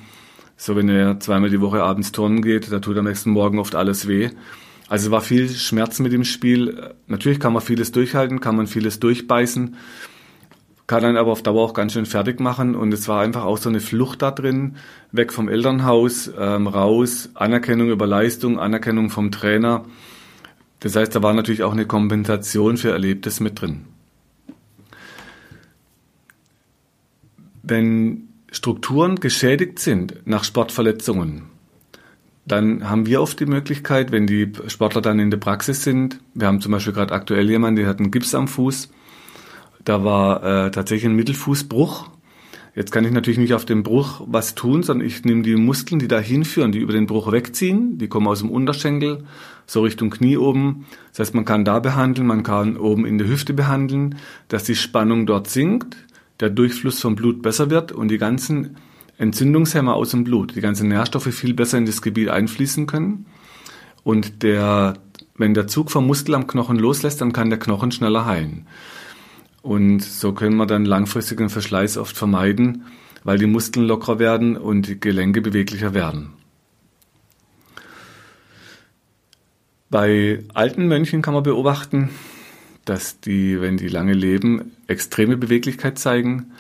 So, 0.58 0.76
wenn 0.76 0.90
er 0.90 1.20
zweimal 1.20 1.50
die 1.50 1.62
Woche 1.62 1.84
abends 1.84 2.12
turnen 2.12 2.42
geht, 2.42 2.72
da 2.72 2.80
tut 2.80 2.98
am 2.98 3.06
nächsten 3.06 3.32
Morgen 3.32 3.60
oft 3.60 3.76
alles 3.76 4.08
weh. 4.08 4.30
Also 4.88 5.12
war 5.12 5.22
viel 5.22 5.50
Schmerz 5.50 6.00
mit 6.00 6.12
dem 6.12 6.24
Spiel. 6.24 6.94
Natürlich 7.08 7.40
kann 7.40 7.54
man 7.54 7.62
vieles 7.62 7.92
durchhalten, 7.92 8.40
kann 8.40 8.56
man 8.56 8.68
vieles 8.68 9.00
durchbeißen, 9.00 9.76
kann 10.88 11.06
einen 11.06 11.18
aber 11.18 11.32
auf 11.32 11.44
Dauer 11.44 11.64
auch 11.64 11.74
ganz 11.74 11.94
schön 11.94 12.06
fertig 12.06 12.40
machen. 12.40 12.76
Und 12.76 12.94
es 12.94 13.08
war 13.08 13.22
einfach 13.22 13.46
auch 13.46 13.58
so 13.58 13.70
eine 13.70 13.80
Flucht 13.80 14.22
da 14.22 14.32
drin, 14.32 14.76
weg 15.12 15.32
vom 15.32 15.48
Elternhaus, 15.48 16.32
ähm, 16.38 16.68
raus, 16.68 17.30
Anerkennung 17.36 17.90
über 17.90 18.06
Leistung, 18.06 18.60
Anerkennung 18.60 19.10
vom 19.10 19.32
Trainer. 19.32 19.86
Das 20.82 20.96
heißt, 20.96 21.16
da 21.16 21.24
war 21.24 21.34
natürlich 21.34 21.64
auch 21.64 21.72
eine 21.72 21.86
Kompensation 21.86 22.78
für 22.78 22.92
Erlebtes 22.92 23.40
mit 23.40 23.62
drin. 23.62 23.86
Wenn 27.62 28.28
Strukturen 28.52 29.22
geschädigt 29.22 29.80
sind 29.80 30.16
nach 30.26 30.44
Sportverletzungen, 30.44 31.44
dann 32.46 32.90
haben 32.90 33.06
wir 33.06 33.22
oft 33.22 33.40
die 33.40 33.46
Möglichkeit, 33.46 34.12
wenn 34.12 34.28
die 34.28 34.52
Sportler 34.68 35.02
dann 35.02 35.20
in 35.20 35.32
der 35.32 35.38
Praxis 35.38 35.84
sind, 35.84 36.20
wir 36.34 36.48
haben 36.48 36.60
zum 36.60 36.74
Beispiel 36.74 36.92
gerade 36.92 37.14
aktuell 37.14 37.50
jemanden, 37.50 37.78
der 37.78 37.88
hat 37.88 38.00
einen 38.00 38.12
Gips 38.12 38.36
am 38.36 38.50
Fuß, 38.50 38.90
da 39.84 40.04
war 40.04 40.44
äh, 40.44 40.72
tatsächlich 40.72 41.10
ein 41.10 41.16
Mittelfußbruch. 41.16 42.10
Jetzt 42.76 42.92
kann 42.92 43.06
ich 43.06 43.12
natürlich 43.12 43.38
nicht 43.38 43.54
auf 43.54 43.66
den 43.66 43.84
Bruch 43.84 44.22
was 44.26 44.56
tun, 44.56 44.82
sondern 44.82 45.06
ich 45.06 45.24
nehme 45.24 45.44
die 45.44 45.56
Muskeln, 45.56 46.00
die 46.00 46.08
da 46.08 46.20
hinführen, 46.20 46.72
die 46.72 46.80
über 46.80 46.94
den 46.94 47.06
Bruch 47.06 47.32
wegziehen, 47.32 48.00
die 48.00 48.08
kommen 48.08 48.28
aus 48.28 48.40
dem 48.40 48.50
Unterschenkel, 48.50 49.26
so 49.68 49.82
Richtung 49.82 50.10
Knie 50.10 50.38
oben. 50.38 50.86
Das 51.12 51.20
heißt, 51.20 51.36
man 51.36 51.46
kann 51.46 51.66
da 51.66 51.80
behandeln, 51.80 52.26
man 52.26 52.42
kann 52.42 52.78
oben 52.78 53.06
in 53.06 53.20
der 53.20 53.28
Hüfte 53.28 53.54
behandeln, 53.54 54.16
dass 54.48 54.64
die 54.64 54.76
Spannung 54.76 55.28
dort 55.28 55.50
sinkt 55.50 55.96
der 56.40 56.50
Durchfluss 56.50 57.00
vom 57.00 57.16
Blut 57.16 57.42
besser 57.42 57.70
wird 57.70 57.92
und 57.92 58.10
die 58.10 58.18
ganzen 58.18 58.76
Entzündungshemmer 59.18 59.94
aus 59.94 60.12
dem 60.12 60.24
Blut, 60.24 60.56
die 60.56 60.62
ganzen 60.62 60.90
Nährstoffe 60.90 61.34
viel 61.34 61.54
besser 61.54 61.78
in 61.78 61.86
das 61.86 62.02
Gebiet 62.02 62.30
einfließen 62.30 62.88
können. 62.88 63.26
Und 64.04 64.44
der, 64.44 64.96
wenn 65.38 65.54
der 65.54 65.68
Zug 65.68 65.92
vom 65.92 66.08
Muskel 66.08 66.36
am 66.36 66.48
Knochen 66.48 66.78
loslässt, 66.78 67.22
dann 67.22 67.32
kann 67.32 67.50
der 67.50 67.60
Knochen 67.60 67.92
schneller 67.92 68.26
heilen. 68.26 68.68
Und 69.64 70.04
so 70.04 70.34
können 70.34 70.58
wir 70.58 70.66
dann 70.66 70.84
langfristigen 70.84 71.50
Verschleiß 71.50 71.98
oft 71.98 72.18
vermeiden, 72.18 72.84
weil 73.24 73.38
die 73.38 73.48
Muskeln 73.48 73.88
lockerer 73.88 74.20
werden 74.20 74.58
und 74.58 74.88
die 74.88 75.00
Gelenke 75.00 75.42
beweglicher 75.42 75.94
werden. 75.94 76.34
Bei 79.90 80.44
alten 80.54 80.88
Mönchen 80.88 81.22
kann 81.22 81.34
man 81.34 81.44
beobachten, 81.44 82.10
dass 82.84 83.22
die, 83.22 83.62
wenn 83.62 83.78
die 83.78 83.88
lange 83.88 84.14
leben, 84.14 84.74
extreme 84.88 85.38
Beweglichkeit 85.38 85.98
zeigen, 85.98 86.52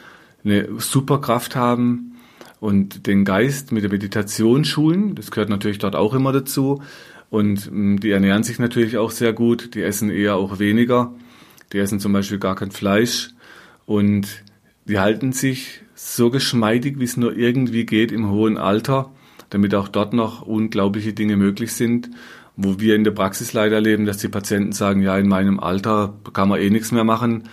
eine 0.46 0.80
Superkraft 0.80 1.58
haben 1.58 2.16
und 2.62 3.06
den 3.06 3.26
Geist 3.26 3.74
mit 3.74 3.84
der 3.84 3.92
Meditation 3.92 4.64
schulen. 4.64 5.16
Das 5.16 5.30
gehört 5.30 5.50
natürlich 5.50 5.80
dort 5.80 5.98
auch 5.98 6.14
immer 6.14 6.32
dazu. 6.32 6.82
Und 7.30 7.70
mm, 7.70 7.98
die 7.98 8.12
ernähren 8.12 8.44
sich 8.44 8.60
natürlich 8.60 8.98
auch 8.98 9.12
sehr 9.12 9.34
gut. 9.34 9.76
Die 9.76 9.82
essen 9.82 10.10
eher 10.10 10.38
auch 10.38 10.60
weniger. 10.60 11.14
Die 11.74 11.80
essen 11.80 12.00
zum 12.00 12.14
Beispiel 12.14 12.40
gar 12.40 12.56
kein 12.56 12.72
Fleisch. 12.72 13.30
Und 13.86 14.44
die 14.86 15.00
halten 15.00 15.34
sich 15.34 15.82
so 15.96 16.30
geschmeidig, 16.30 17.00
wie 17.00 17.04
es 17.04 17.18
nur 17.18 17.36
irgendwie 17.36 17.86
geht 17.86 18.12
im 18.12 18.30
hohen 18.30 18.58
Alter, 18.58 19.12
damit 19.50 19.76
auch 19.76 19.88
dort 19.88 20.14
noch 20.14 20.42
unglaubliche 20.42 21.14
Dinge 21.14 21.36
möglich 21.36 21.74
sind 21.74 22.10
wo 22.56 22.80
wir 22.80 22.96
in 22.96 23.04
der 23.04 23.12
Praxis 23.12 23.54
leider 23.54 23.76
erleben, 23.76 24.06
dass 24.06 24.18
die 24.18 24.28
Patienten 24.28 24.74
sagen, 24.74 25.02
ja, 25.02 25.18
in 25.18 25.28
meinem 25.28 25.60
Alter 25.60 26.14
kann 26.34 26.50
man 26.50 26.60
eh 26.60 26.70
nichts 26.70 26.92
mehr 26.92 27.04
machen. 27.04 27.44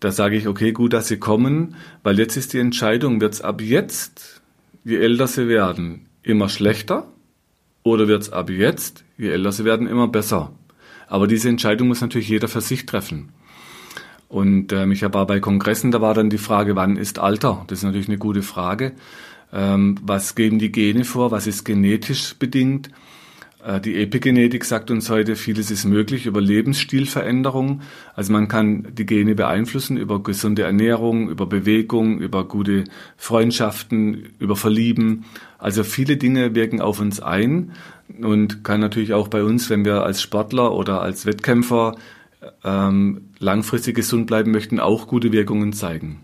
Da 0.00 0.12
sage 0.12 0.36
ich, 0.36 0.46
okay, 0.46 0.72
gut, 0.72 0.92
dass 0.92 1.08
Sie 1.08 1.18
kommen, 1.18 1.74
weil 2.02 2.18
jetzt 2.18 2.36
ist 2.36 2.52
die 2.52 2.58
Entscheidung, 2.58 3.20
wird 3.20 3.34
es 3.34 3.40
ab 3.40 3.60
jetzt, 3.60 4.42
je 4.84 4.98
älter 4.98 5.26
Sie 5.26 5.48
werden, 5.48 6.06
immer 6.22 6.48
schlechter 6.48 7.08
oder 7.82 8.08
wird 8.08 8.22
es 8.22 8.30
ab 8.30 8.50
jetzt, 8.50 9.04
je 9.16 9.30
älter 9.30 9.52
Sie 9.52 9.64
werden, 9.64 9.86
immer 9.86 10.08
besser? 10.08 10.52
Aber 11.08 11.26
diese 11.26 11.48
Entscheidung 11.48 11.88
muss 11.88 12.00
natürlich 12.00 12.28
jeder 12.28 12.48
für 12.48 12.60
sich 12.60 12.86
treffen. 12.86 13.30
Und 14.28 14.72
ähm, 14.72 14.92
ich 14.92 15.02
war 15.02 15.26
bei 15.26 15.40
Kongressen, 15.40 15.90
da 15.90 16.00
war 16.00 16.14
dann 16.14 16.30
die 16.30 16.38
Frage, 16.38 16.74
wann 16.74 16.96
ist 16.96 17.18
Alter? 17.18 17.64
Das 17.68 17.78
ist 17.78 17.84
natürlich 17.84 18.08
eine 18.08 18.18
gute 18.18 18.42
Frage. 18.42 18.92
Ähm, 19.52 19.96
was 20.02 20.34
geben 20.34 20.58
die 20.58 20.72
Gene 20.72 21.04
vor? 21.04 21.30
Was 21.30 21.46
ist 21.46 21.64
genetisch 21.64 22.34
bedingt? 22.36 22.90
Äh, 23.66 23.80
die 23.80 23.96
Epigenetik 23.96 24.64
sagt 24.64 24.90
uns 24.90 25.10
heute, 25.10 25.36
vieles 25.36 25.70
ist 25.70 25.84
möglich 25.84 26.26
über 26.26 26.40
Lebensstilveränderung. 26.40 27.82
Also 28.14 28.32
man 28.32 28.48
kann 28.48 28.88
die 28.92 29.06
Gene 29.06 29.34
beeinflussen 29.34 29.96
über 29.96 30.22
gesunde 30.22 30.62
Ernährung, 30.62 31.28
über 31.28 31.46
Bewegung, 31.46 32.18
über 32.18 32.44
gute 32.44 32.84
Freundschaften, 33.16 34.28
über 34.38 34.56
Verlieben. 34.56 35.24
Also 35.58 35.84
viele 35.84 36.16
Dinge 36.16 36.54
wirken 36.54 36.80
auf 36.80 37.00
uns 37.00 37.20
ein 37.20 37.72
und 38.20 38.62
kann 38.62 38.80
natürlich 38.80 39.14
auch 39.14 39.28
bei 39.28 39.42
uns, 39.42 39.68
wenn 39.68 39.84
wir 39.84 40.02
als 40.02 40.22
Sportler 40.22 40.72
oder 40.72 41.02
als 41.02 41.26
Wettkämpfer 41.26 41.96
ähm, 42.64 43.25
langfristig 43.38 43.96
gesund 43.96 44.26
bleiben 44.26 44.50
möchten, 44.50 44.80
auch 44.80 45.06
gute 45.06 45.32
Wirkungen 45.32 45.72
zeigen. 45.72 46.20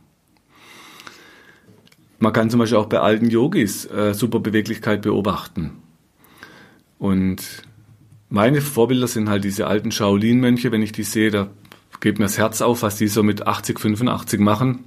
Man 2.18 2.32
kann 2.32 2.50
zum 2.50 2.60
Beispiel 2.60 2.78
auch 2.78 2.86
bei 2.86 3.00
alten 3.00 3.28
Yogis 3.28 3.84
äh, 3.86 4.14
super 4.14 4.38
Beweglichkeit 4.38 5.02
beobachten. 5.02 5.72
Und 6.98 7.64
meine 8.28 8.60
Vorbilder 8.60 9.08
sind 9.08 9.28
halt 9.28 9.42
diese 9.42 9.66
alten 9.66 9.90
Shaolin-Mönche. 9.90 10.70
Wenn 10.70 10.82
ich 10.82 10.92
die 10.92 11.02
sehe, 11.02 11.32
da 11.32 11.50
geht 12.00 12.18
mir 12.18 12.26
das 12.26 12.38
Herz 12.38 12.62
auf, 12.62 12.82
was 12.82 12.96
die 12.96 13.08
so 13.08 13.22
mit 13.22 13.46
80, 13.46 13.80
85 13.80 14.38
machen. 14.40 14.84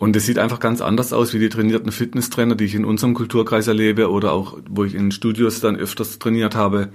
Und 0.00 0.16
es 0.16 0.26
sieht 0.26 0.38
einfach 0.38 0.60
ganz 0.60 0.80
anders 0.80 1.12
aus 1.12 1.34
wie 1.34 1.38
die 1.38 1.50
trainierten 1.50 1.92
Fitnesstrainer, 1.92 2.54
die 2.54 2.64
ich 2.64 2.74
in 2.74 2.84
unserem 2.84 3.14
Kulturkreis 3.14 3.68
erlebe 3.68 4.10
oder 4.10 4.32
auch, 4.32 4.58
wo 4.68 4.84
ich 4.84 4.94
in 4.94 5.12
Studios 5.12 5.60
dann 5.60 5.76
öfters 5.76 6.18
trainiert 6.18 6.54
habe. 6.54 6.88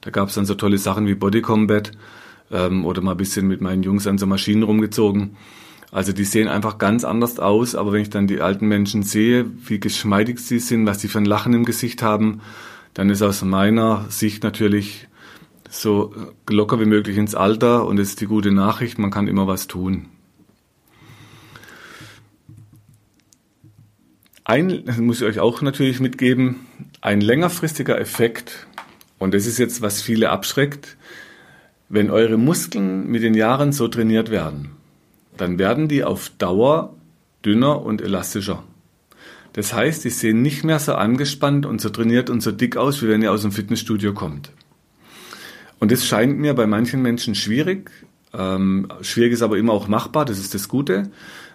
Da 0.00 0.10
gab 0.10 0.28
es 0.28 0.34
dann 0.34 0.44
so 0.44 0.54
tolle 0.54 0.76
Sachen 0.76 1.06
wie 1.06 1.14
Body 1.14 1.40
Combat 1.40 1.92
ähm, 2.50 2.84
oder 2.84 3.00
mal 3.00 3.12
ein 3.12 3.16
bisschen 3.16 3.46
mit 3.46 3.60
meinen 3.60 3.82
Jungs 3.82 4.06
an 4.06 4.18
so 4.18 4.26
Maschinen 4.26 4.62
rumgezogen. 4.62 5.36
Also 5.90 6.12
die 6.12 6.24
sehen 6.24 6.48
einfach 6.48 6.78
ganz 6.78 7.04
anders 7.04 7.38
aus, 7.38 7.74
aber 7.74 7.92
wenn 7.92 8.02
ich 8.02 8.10
dann 8.10 8.26
die 8.26 8.40
alten 8.40 8.68
Menschen 8.68 9.02
sehe, 9.02 9.46
wie 9.64 9.80
geschmeidig 9.80 10.38
sie 10.38 10.58
sind, 10.58 10.86
was 10.86 11.00
sie 11.00 11.08
für 11.08 11.18
ein 11.18 11.24
Lachen 11.24 11.54
im 11.54 11.64
Gesicht 11.64 12.02
haben, 12.02 12.40
dann 12.92 13.08
ist 13.08 13.22
aus 13.22 13.42
meiner 13.42 14.04
Sicht 14.10 14.42
natürlich 14.42 15.08
so 15.70 16.14
locker 16.48 16.80
wie 16.80 16.86
möglich 16.86 17.16
ins 17.16 17.34
Alter 17.34 17.86
und 17.86 17.96
das 17.96 18.08
ist 18.08 18.20
die 18.20 18.26
gute 18.26 18.52
Nachricht, 18.52 18.98
man 18.98 19.10
kann 19.10 19.28
immer 19.28 19.46
was 19.46 19.66
tun. 19.66 20.06
ein, 24.48 24.84
das 24.86 24.96
muss 24.96 25.20
ich 25.20 25.26
euch 25.26 25.40
auch 25.40 25.60
natürlich 25.60 26.00
mitgeben, 26.00 26.66
ein 27.02 27.20
längerfristiger 27.20 28.00
Effekt, 28.00 28.66
und 29.18 29.34
das 29.34 29.46
ist 29.46 29.58
jetzt, 29.58 29.82
was 29.82 30.00
viele 30.00 30.30
abschreckt, 30.30 30.96
wenn 31.88 32.10
eure 32.10 32.36
Muskeln 32.36 33.08
mit 33.08 33.22
den 33.22 33.34
Jahren 33.34 33.72
so 33.72 33.88
trainiert 33.88 34.30
werden, 34.30 34.70
dann 35.36 35.58
werden 35.58 35.88
die 35.88 36.04
auf 36.04 36.30
Dauer 36.38 36.94
dünner 37.44 37.82
und 37.82 38.02
elastischer. 38.02 38.62
Das 39.52 39.72
heißt, 39.72 40.04
die 40.04 40.10
sehen 40.10 40.42
nicht 40.42 40.64
mehr 40.64 40.78
so 40.78 40.94
angespannt 40.94 41.66
und 41.66 41.80
so 41.80 41.88
trainiert 41.88 42.30
und 42.30 42.42
so 42.42 42.52
dick 42.52 42.76
aus, 42.76 43.02
wie 43.02 43.08
wenn 43.08 43.22
ihr 43.22 43.32
aus 43.32 43.42
dem 43.42 43.52
Fitnessstudio 43.52 44.12
kommt. 44.12 44.52
Und 45.78 45.90
das 45.92 46.06
scheint 46.06 46.38
mir 46.38 46.54
bei 46.54 46.66
manchen 46.66 47.02
Menschen 47.02 47.34
schwierig. 47.34 47.90
Ähm, 48.34 48.88
schwierig 49.00 49.32
ist 49.32 49.42
aber 49.42 49.56
immer 49.56 49.72
auch 49.72 49.88
machbar, 49.88 50.24
das 50.24 50.38
ist 50.38 50.54
das 50.54 50.68
Gute. 50.68 51.10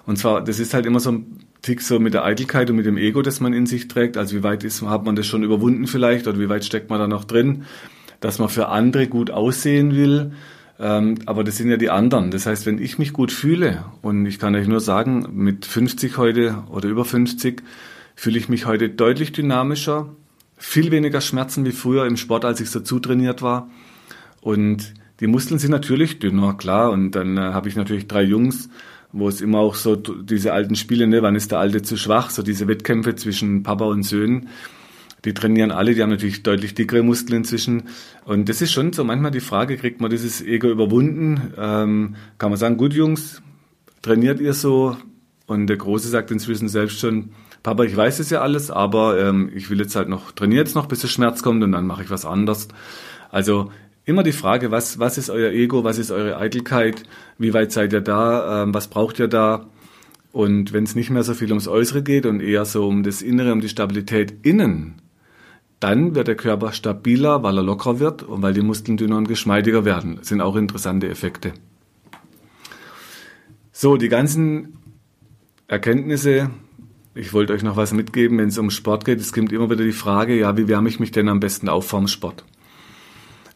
Und 0.05 0.17
zwar, 0.17 0.43
das 0.43 0.59
ist 0.59 0.73
halt 0.73 0.85
immer 0.85 0.99
so 0.99 1.11
ein 1.11 1.39
Tick 1.61 1.81
so 1.81 1.99
mit 1.99 2.13
der 2.13 2.25
Eitelkeit 2.25 2.69
und 2.69 2.75
mit 2.75 2.85
dem 2.85 2.97
Ego, 2.97 3.21
das 3.21 3.39
man 3.39 3.53
in 3.53 3.65
sich 3.65 3.87
trägt. 3.87 4.17
Also 4.17 4.35
wie 4.35 4.43
weit 4.43 4.63
ist, 4.63 4.81
hat 4.81 5.05
man 5.05 5.15
das 5.15 5.27
schon 5.27 5.43
überwunden 5.43 5.87
vielleicht 5.87 6.27
oder 6.27 6.39
wie 6.39 6.49
weit 6.49 6.65
steckt 6.65 6.89
man 6.89 6.99
da 6.99 7.07
noch 7.07 7.23
drin, 7.23 7.63
dass 8.23 8.39
man 8.39 8.47
für 8.47 8.69
andere 8.69 9.07
gut 9.07 9.31
aussehen 9.31 9.93
will. 9.95 10.31
Ähm, 10.79 11.19
aber 11.25 11.43
das 11.43 11.57
sind 11.57 11.69
ja 11.69 11.75
die 11.75 11.89
anderen. 11.89 12.31
Das 12.31 12.45
heißt, 12.45 12.65
wenn 12.65 12.81
ich 12.81 12.97
mich 12.97 13.11
gut 13.11 13.33
fühle 13.33 13.83
und 14.01 14.25
ich 14.25 14.39
kann 14.39 14.55
euch 14.55 14.67
nur 14.67 14.79
sagen, 14.79 15.27
mit 15.33 15.65
50 15.65 16.17
heute 16.17 16.63
oder 16.71 16.87
über 16.87 17.03
50 17.03 17.61
fühle 18.15 18.37
ich 18.37 18.47
mich 18.47 18.65
heute 18.65 18.89
deutlich 18.89 19.33
dynamischer, 19.33 20.09
viel 20.57 20.89
weniger 20.91 21.19
Schmerzen 21.19 21.65
wie 21.65 21.73
früher 21.73 22.05
im 22.05 22.15
Sport, 22.15 22.45
als 22.45 22.61
ich 22.61 22.69
so 22.69 22.79
zutrainiert 22.79 23.41
war. 23.41 23.69
Und 24.39 24.93
die 25.19 25.27
Muskeln 25.27 25.59
sind 25.59 25.71
natürlich 25.71 26.19
dünner, 26.19 26.53
klar. 26.53 26.91
Und 26.91 27.11
dann 27.11 27.37
äh, 27.37 27.41
habe 27.41 27.67
ich 27.67 27.75
natürlich 27.75 28.07
drei 28.07 28.23
Jungs, 28.23 28.69
wo 29.11 29.27
es 29.27 29.41
immer 29.41 29.59
auch 29.59 29.75
so 29.75 29.97
diese 29.97 30.53
alten 30.53 30.75
Spiele, 30.75 31.07
ne, 31.07 31.21
wann 31.21 31.35
ist 31.35 31.51
der 31.51 31.59
Alte 31.59 31.81
zu 31.81 31.97
schwach, 31.97 32.29
so 32.29 32.41
diese 32.41 32.69
Wettkämpfe 32.69 33.15
zwischen 33.15 33.63
Papa 33.63 33.83
und 33.85 34.03
Söhnen, 34.03 34.47
die 35.25 35.33
trainieren 35.33 35.71
alle, 35.71 35.95
die 35.95 36.01
haben 36.01 36.09
natürlich 36.09 36.43
deutlich 36.43 36.73
dickere 36.73 37.01
Muskeln 37.01 37.37
inzwischen. 37.37 37.83
Und 38.25 38.49
das 38.49 38.61
ist 38.61 38.73
schon 38.73 38.91
so 38.91 39.03
manchmal 39.03 39.31
die 39.31 39.39
Frage, 39.39 39.77
kriegt 39.77 40.01
man 40.01 40.09
dieses 40.09 40.41
Ego 40.41 40.69
überwunden? 40.69 41.53
Ähm, 41.57 42.15
kann 42.37 42.49
man 42.49 42.59
sagen, 42.59 42.77
gut 42.77 42.93
Jungs, 42.93 43.41
trainiert 44.01 44.41
ihr 44.41 44.53
so? 44.53 44.97
Und 45.45 45.67
der 45.67 45.77
Große 45.77 46.07
sagt 46.07 46.31
inzwischen 46.31 46.67
selbst 46.67 46.99
schon, 46.99 47.31
Papa, 47.63 47.83
ich 47.83 47.95
weiß 47.95 48.19
es 48.19 48.29
ja 48.29 48.41
alles, 48.41 48.71
aber 48.71 49.19
ähm, 49.19 49.49
ich 49.53 49.69
will 49.69 49.79
jetzt 49.79 49.95
halt 49.95 50.09
noch, 50.09 50.31
trainiert 50.33 50.67
jetzt 50.67 50.75
noch, 50.75 50.87
bis 50.87 50.99
der 50.99 51.07
Schmerz 51.07 51.41
kommt 51.41 51.63
und 51.63 51.71
dann 51.71 51.87
mache 51.87 52.03
ich 52.03 52.09
was 52.09 52.25
anderes. 52.25 52.67
Also 53.31 53.71
immer 54.03 54.23
die 54.23 54.33
Frage, 54.33 54.71
was, 54.71 54.99
was 54.99 55.17
ist 55.17 55.29
euer 55.29 55.51
Ego, 55.51 55.85
was 55.85 55.97
ist 55.97 56.11
eure 56.11 56.37
Eitelkeit, 56.37 57.03
wie 57.37 57.53
weit 57.53 57.71
seid 57.71 57.93
ihr 57.93 58.01
da, 58.01 58.63
ähm, 58.63 58.73
was 58.73 58.89
braucht 58.89 59.19
ihr 59.19 59.29
da? 59.29 59.67
Und 60.33 60.73
wenn 60.73 60.83
es 60.83 60.95
nicht 60.95 61.09
mehr 61.09 61.23
so 61.23 61.33
viel 61.33 61.49
ums 61.49 61.67
Äußere 61.67 62.03
geht 62.03 62.25
und 62.25 62.41
eher 62.41 62.65
so 62.65 62.87
um 62.87 63.03
das 63.03 63.21
Innere, 63.21 63.53
um 63.53 63.61
die 63.61 63.69
Stabilität 63.69 64.33
innen, 64.41 64.95
dann 65.83 66.15
wird 66.15 66.29
der 66.29 66.35
Körper 66.35 66.71
stabiler, 66.71 67.43
weil 67.43 67.57
er 67.57 67.63
lockerer 67.63 67.99
wird 67.99 68.23
und 68.23 68.41
weil 68.41 68.53
die 68.53 68.61
Muskeln 68.61 68.95
dünner 68.95 69.17
und 69.17 69.27
geschmeidiger 69.27 69.83
werden. 69.83 70.15
Das 70.15 70.29
sind 70.29 70.39
auch 70.39 70.55
interessante 70.55 71.09
Effekte. 71.09 71.51
So, 73.73 73.97
die 73.97 74.07
ganzen 74.07 74.77
Erkenntnisse, 75.67 76.51
ich 77.15 77.33
wollte 77.33 77.51
euch 77.51 77.63
noch 77.63 77.75
was 77.75 77.91
mitgeben, 77.91 78.37
wenn 78.37 78.47
es 78.47 78.57
um 78.57 78.69
Sport 78.69 79.03
geht. 79.03 79.19
Es 79.19 79.33
kommt 79.33 79.51
immer 79.51 79.69
wieder 79.69 79.83
die 79.83 79.91
Frage, 79.91 80.39
ja, 80.39 80.55
wie 80.55 80.69
wärme 80.69 80.87
ich 80.87 81.01
mich 81.01 81.11
denn 81.11 81.27
am 81.27 81.41
besten 81.41 81.67
auf 81.67 81.85
vom 81.85 82.07
Sport? 82.07 82.45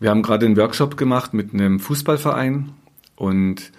Wir 0.02 0.10
haben 0.10 0.22
gerade 0.22 0.46
einen 0.46 0.58
Workshop 0.58 0.98
gemacht 0.98 1.34
mit 1.34 1.54
einem 1.54 1.80
Fußballverein 1.80 2.72
und 3.16 3.72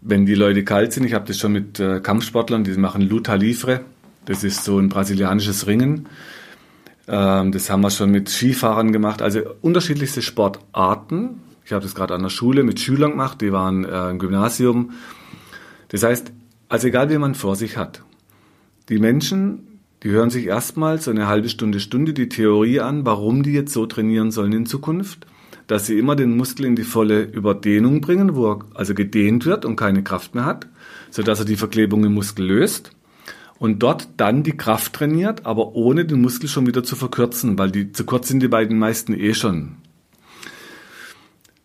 wenn 0.00 0.24
die 0.24 0.34
Leute 0.34 0.64
kalt 0.64 0.94
sind, 0.94 1.04
ich 1.04 1.12
habe 1.12 1.26
das 1.26 1.38
schon 1.38 1.52
mit 1.52 1.78
äh, 1.78 2.00
Kampfsportlern, 2.00 2.64
die 2.64 2.72
machen 2.72 3.02
Luta 3.02 3.34
Livre, 3.34 3.82
das 4.24 4.44
ist 4.44 4.64
so 4.64 4.78
ein 4.78 4.88
brasilianisches 4.88 5.66
Ringen. 5.66 6.06
Ähm, 7.10 7.52
das 7.52 7.68
haben 7.68 7.82
wir 7.82 7.90
schon 7.90 8.10
mit 8.10 8.28
Skifahrern 8.28 8.92
gemacht, 8.92 9.20
also 9.20 9.40
unterschiedlichste 9.60 10.22
Sportarten. 10.22 11.40
Ich 11.64 11.72
habe 11.72 11.82
das 11.82 11.94
gerade 11.94 12.14
an 12.14 12.22
der 12.22 12.30
Schule 12.30 12.62
mit 12.62 12.80
Schülern 12.80 13.10
gemacht, 13.10 13.40
die 13.40 13.52
waren 13.52 13.84
äh, 13.84 14.10
im 14.10 14.18
Gymnasium. 14.18 14.92
Das 15.88 16.04
heißt, 16.04 16.32
also 16.68 16.86
egal 16.86 17.10
wie 17.10 17.18
man 17.18 17.34
vor 17.34 17.56
sich 17.56 17.76
hat, 17.76 18.02
die 18.88 18.98
Menschen 18.98 19.66
die 20.02 20.10
hören 20.10 20.30
sich 20.30 20.46
erstmal 20.46 20.98
so 20.98 21.10
eine 21.10 21.26
halbe 21.26 21.50
Stunde, 21.50 21.78
Stunde 21.78 22.14
die 22.14 22.30
Theorie 22.30 22.80
an, 22.80 23.04
warum 23.04 23.42
die 23.42 23.52
jetzt 23.52 23.74
so 23.74 23.84
trainieren 23.84 24.30
sollen 24.30 24.52
in 24.52 24.64
Zukunft, 24.64 25.26
dass 25.66 25.86
sie 25.86 25.98
immer 25.98 26.16
den 26.16 26.36
Muskel 26.36 26.64
in 26.64 26.74
die 26.74 26.84
volle 26.84 27.22
Überdehnung 27.22 28.00
bringen, 28.00 28.34
wo 28.34 28.52
er 28.52 28.58
also 28.74 28.94
gedehnt 28.94 29.44
wird 29.44 29.66
und 29.66 29.76
keine 29.76 30.02
Kraft 30.02 30.34
mehr 30.34 30.46
hat, 30.46 30.66
sodass 31.10 31.40
er 31.40 31.44
die 31.44 31.56
Verklebung 31.56 32.02
im 32.04 32.14
Muskel 32.14 32.46
löst 32.46 32.92
und 33.60 33.82
dort 33.82 34.08
dann 34.16 34.42
die 34.42 34.56
Kraft 34.56 34.94
trainiert, 34.94 35.44
aber 35.44 35.74
ohne 35.74 36.06
den 36.06 36.22
Muskel 36.22 36.48
schon 36.48 36.66
wieder 36.66 36.82
zu 36.82 36.96
verkürzen, 36.96 37.58
weil 37.58 37.70
die 37.70 37.92
zu 37.92 38.04
kurz 38.04 38.26
sind 38.26 38.40
die 38.40 38.48
beiden 38.48 38.78
meisten 38.78 39.12
eh 39.12 39.34
schon. 39.34 39.76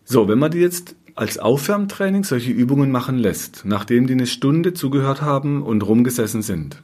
So, 0.04 0.28
wenn 0.28 0.38
man 0.38 0.50
die 0.50 0.58
jetzt 0.58 0.94
als 1.14 1.38
Aufwärmtraining 1.38 2.22
solche 2.22 2.52
Übungen 2.52 2.92
machen 2.92 3.16
lässt, 3.16 3.62
nachdem 3.64 4.06
die 4.06 4.12
eine 4.12 4.26
Stunde 4.26 4.74
zugehört 4.74 5.22
haben 5.22 5.62
und 5.62 5.84
rumgesessen 5.84 6.42
sind, 6.42 6.82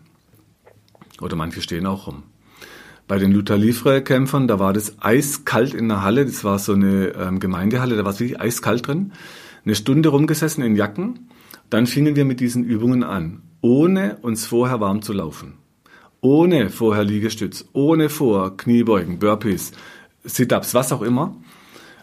oder 1.20 1.36
manche 1.36 1.60
stehen 1.60 1.86
auch 1.86 2.06
rum. 2.06 2.22
Bei 3.06 3.18
den 3.18 3.32
Luther 3.32 3.58
Livre-Kämpfern, 3.58 4.48
da 4.48 4.58
war 4.58 4.72
das 4.72 4.96
eiskalt 5.02 5.74
in 5.74 5.88
der 5.88 6.02
Halle. 6.02 6.24
Das 6.24 6.42
war 6.44 6.58
so 6.58 6.72
eine 6.72 7.08
ähm, 7.08 7.38
Gemeindehalle, 7.38 7.96
da 7.96 8.04
war 8.04 8.12
es 8.12 8.20
wirklich 8.20 8.40
eiskalt 8.40 8.86
drin. 8.86 9.12
Eine 9.64 9.74
Stunde 9.74 10.08
rumgesessen 10.08 10.64
in 10.64 10.74
Jacken. 10.74 11.28
Dann 11.68 11.86
fingen 11.86 12.16
wir 12.16 12.24
mit 12.24 12.40
diesen 12.40 12.64
Übungen 12.64 13.02
an, 13.04 13.42
ohne 13.62 14.18
uns 14.20 14.44
vorher 14.44 14.80
warm 14.80 15.00
zu 15.00 15.14
laufen. 15.14 15.54
Ohne 16.20 16.68
vorher 16.68 17.04
Liegestütz, 17.04 17.64
ohne 17.72 18.10
vor 18.10 18.56
Kniebeugen, 18.56 19.18
Burpees, 19.18 19.72
Sit-ups, 20.24 20.74
was 20.74 20.92
auch 20.92 21.02
immer. 21.02 21.34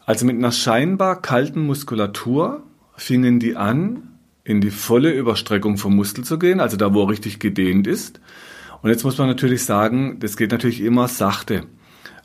Also 0.05 0.25
mit 0.25 0.37
einer 0.37 0.51
scheinbar 0.51 1.21
kalten 1.21 1.67
Muskulatur 1.67 2.63
fingen 2.95 3.39
die 3.39 3.55
an, 3.55 4.17
in 4.43 4.61
die 4.61 4.71
volle 4.71 5.11
Überstreckung 5.11 5.77
vom 5.77 5.95
Muskel 5.95 6.23
zu 6.23 6.39
gehen, 6.39 6.59
also 6.59 6.75
da, 6.75 6.93
wo 6.93 7.03
er 7.03 7.09
richtig 7.09 7.39
gedehnt 7.39 7.85
ist. 7.85 8.19
Und 8.81 8.89
jetzt 8.89 9.03
muss 9.03 9.17
man 9.17 9.27
natürlich 9.27 9.63
sagen, 9.63 10.17
das 10.19 10.37
geht 10.37 10.51
natürlich 10.51 10.81
immer 10.81 11.07
sachte. 11.07 11.65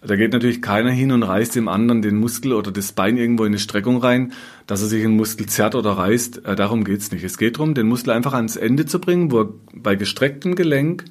Da 0.07 0.17
geht 0.17 0.33
natürlich 0.33 0.61
keiner 0.61 0.91
hin 0.91 1.13
und 1.13 1.23
reißt 1.23 1.57
dem 1.57 1.67
anderen 1.67 2.03
den 2.03 2.17
Muskel 2.17 2.53
oder 2.53 2.71
das 2.71 2.93
Bein 2.93 3.17
irgendwo 3.17 3.45
in 3.45 3.53
eine 3.53 3.59
Streckung 3.59 3.97
rein, 3.97 4.33
dass 4.67 4.83
er 4.83 4.89
sich 4.89 5.03
einen 5.03 5.17
Muskel 5.17 5.47
zerrt 5.47 5.75
oder 5.75 5.93
reißt. 5.93 6.45
Äh, 6.45 6.57
darum 6.57 6.85
geht's 6.85 7.11
nicht. 7.11 7.25
Es 7.25 7.39
geht 7.39 7.57
darum, 7.57 7.75
den 7.75 7.87
Muskel 7.87 8.11
einfach 8.11 8.35
ans 8.35 8.57
Ende 8.57 8.85
zu 8.85 9.01
bringen, 9.01 9.31
wo 9.33 9.41
er 9.41 9.49
bei 9.73 9.97
gestrecktem 9.97 10.57
Gelenk 10.57 11.05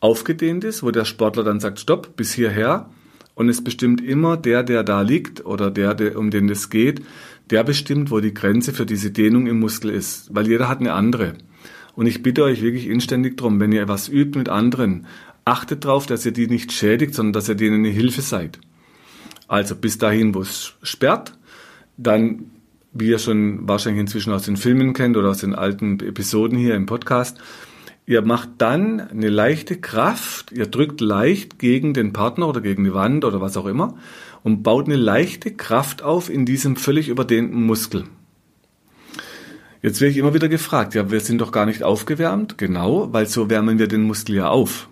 aufgedehnt 0.00 0.62
ist, 0.64 0.82
wo 0.82 0.90
der 0.90 1.06
Sportler 1.06 1.42
dann 1.42 1.60
sagt, 1.60 1.80
stopp, 1.80 2.16
bis 2.16 2.34
hierher. 2.34 2.90
Und 3.34 3.48
es 3.48 3.64
bestimmt 3.64 4.02
immer 4.02 4.36
der, 4.36 4.62
der 4.62 4.84
da 4.84 5.00
liegt 5.00 5.44
oder 5.46 5.70
der, 5.70 5.94
der 5.94 6.18
um 6.18 6.30
den 6.30 6.48
es 6.50 6.68
geht, 6.68 7.02
der 7.50 7.64
bestimmt, 7.64 8.10
wo 8.10 8.20
die 8.20 8.34
Grenze 8.34 8.72
für 8.72 8.84
diese 8.84 9.10
Dehnung 9.10 9.46
im 9.46 9.58
Muskel 9.58 9.90
ist. 9.90 10.34
Weil 10.34 10.46
jeder 10.46 10.68
hat 10.68 10.80
eine 10.80 10.92
andere. 10.92 11.34
Und 11.96 12.06
ich 12.06 12.22
bitte 12.22 12.44
euch 12.44 12.60
wirklich 12.60 12.88
inständig 12.88 13.36
drum, 13.36 13.58
wenn 13.60 13.72
ihr 13.72 13.88
was 13.88 14.08
übt 14.08 14.38
mit 14.38 14.48
anderen, 14.48 15.06
achtet 15.44 15.84
darauf, 15.84 16.06
dass 16.06 16.24
ihr 16.24 16.32
die 16.32 16.46
nicht 16.46 16.72
schädigt, 16.72 17.14
sondern 17.14 17.32
dass 17.34 17.48
ihr 17.48 17.54
denen 17.54 17.84
eine 17.84 17.88
Hilfe 17.88 18.22
seid. 18.22 18.58
Also 19.48 19.76
bis 19.76 19.98
dahin, 19.98 20.34
wo 20.34 20.40
es 20.40 20.74
sperrt, 20.82 21.36
dann, 21.96 22.50
wie 22.92 23.08
ihr 23.08 23.18
schon 23.18 23.68
wahrscheinlich 23.68 24.00
inzwischen 24.00 24.32
aus 24.32 24.44
den 24.44 24.56
Filmen 24.56 24.94
kennt 24.94 25.16
oder 25.16 25.30
aus 25.30 25.38
den 25.38 25.54
alten 25.54 26.00
Episoden 26.00 26.56
hier 26.56 26.74
im 26.74 26.86
Podcast, 26.86 27.38
ihr 28.06 28.22
macht 28.22 28.50
dann 28.58 29.00
eine 29.00 29.28
leichte 29.28 29.76
Kraft, 29.76 30.52
ihr 30.52 30.66
drückt 30.66 31.00
leicht 31.00 31.58
gegen 31.58 31.94
den 31.94 32.12
Partner 32.12 32.48
oder 32.48 32.60
gegen 32.60 32.84
die 32.84 32.94
Wand 32.94 33.24
oder 33.24 33.40
was 33.40 33.56
auch 33.56 33.66
immer 33.66 33.96
und 34.42 34.62
baut 34.62 34.86
eine 34.86 34.96
leichte 34.96 35.52
Kraft 35.52 36.02
auf 36.02 36.30
in 36.30 36.46
diesem 36.46 36.76
völlig 36.76 37.08
überdehnten 37.08 37.62
Muskel. 37.64 38.04
Jetzt 39.82 40.00
werde 40.00 40.12
ich 40.12 40.16
immer 40.16 40.32
wieder 40.32 40.48
gefragt, 40.48 40.94
ja, 40.94 41.10
wir 41.10 41.20
sind 41.20 41.42
doch 41.42 41.52
gar 41.52 41.66
nicht 41.66 41.82
aufgewärmt. 41.82 42.56
Genau, 42.56 43.12
weil 43.12 43.26
so 43.26 43.50
wärmen 43.50 43.78
wir 43.78 43.86
den 43.86 44.02
Muskel 44.02 44.36
ja 44.36 44.48
auf. 44.48 44.88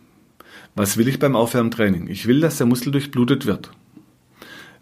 Was 0.74 0.96
will 0.96 1.06
ich 1.06 1.18
beim 1.18 1.36
Aufwärmtraining? 1.36 2.06
Ich 2.06 2.26
will, 2.26 2.40
dass 2.40 2.56
der 2.56 2.66
Muskel 2.66 2.92
durchblutet 2.92 3.44
wird. 3.44 3.70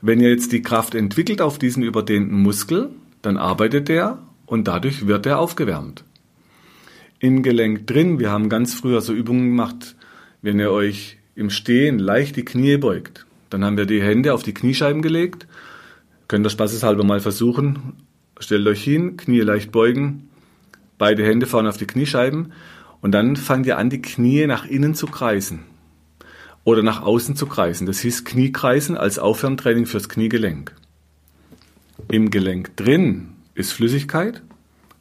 Wenn 0.00 0.20
ihr 0.20 0.30
jetzt 0.30 0.52
die 0.52 0.62
Kraft 0.62 0.94
entwickelt 0.94 1.42
auf 1.42 1.58
diesen 1.58 1.82
überdehnten 1.82 2.40
Muskel, 2.40 2.90
dann 3.22 3.36
arbeitet 3.36 3.90
er 3.90 4.18
und 4.46 4.68
dadurch 4.68 5.08
wird 5.08 5.26
er 5.26 5.40
aufgewärmt. 5.40 6.04
Im 7.18 7.42
Gelenk 7.42 7.88
drin, 7.88 8.20
wir 8.20 8.30
haben 8.30 8.48
ganz 8.48 8.72
früher 8.72 9.00
so 9.00 9.12
Übungen 9.12 9.48
gemacht, 9.48 9.96
wenn 10.42 10.60
ihr 10.60 10.70
euch 10.70 11.18
im 11.34 11.50
Stehen 11.50 11.98
leicht 11.98 12.36
die 12.36 12.44
Knie 12.44 12.76
beugt, 12.76 13.26
dann 13.50 13.64
haben 13.64 13.76
wir 13.76 13.86
die 13.86 14.00
Hände 14.00 14.32
auf 14.32 14.44
die 14.44 14.54
Kniescheiben 14.54 15.02
gelegt. 15.02 15.48
Könnt 16.28 16.46
ihr 16.46 16.50
spaßeshalber 16.50 17.02
mal 17.02 17.20
versuchen 17.20 17.94
Stellt 18.38 18.66
euch 18.68 18.82
hin, 18.82 19.18
Knie 19.18 19.40
leicht 19.40 19.70
beugen, 19.70 20.30
beide 20.96 21.24
Hände 21.26 21.46
vorne 21.46 21.68
auf 21.68 21.76
die 21.76 21.86
Kniescheiben 21.86 22.52
und 23.02 23.12
dann 23.12 23.36
fangt 23.36 23.66
ihr 23.66 23.76
an, 23.76 23.90
die 23.90 24.00
Knie 24.00 24.46
nach 24.46 24.64
innen 24.64 24.94
zu 24.94 25.06
kreisen 25.06 25.64
oder 26.64 26.82
nach 26.82 27.02
außen 27.02 27.36
zu 27.36 27.46
kreisen. 27.46 27.86
Das 27.86 28.00
hieß 28.00 28.24
Kniekreisen 28.24 28.96
als 28.96 29.18
Aufwärmtraining 29.18 29.86
fürs 29.86 30.08
Kniegelenk. 30.08 30.74
Im 32.08 32.30
Gelenk 32.30 32.76
drin 32.76 33.30
ist 33.54 33.72
Flüssigkeit, 33.72 34.42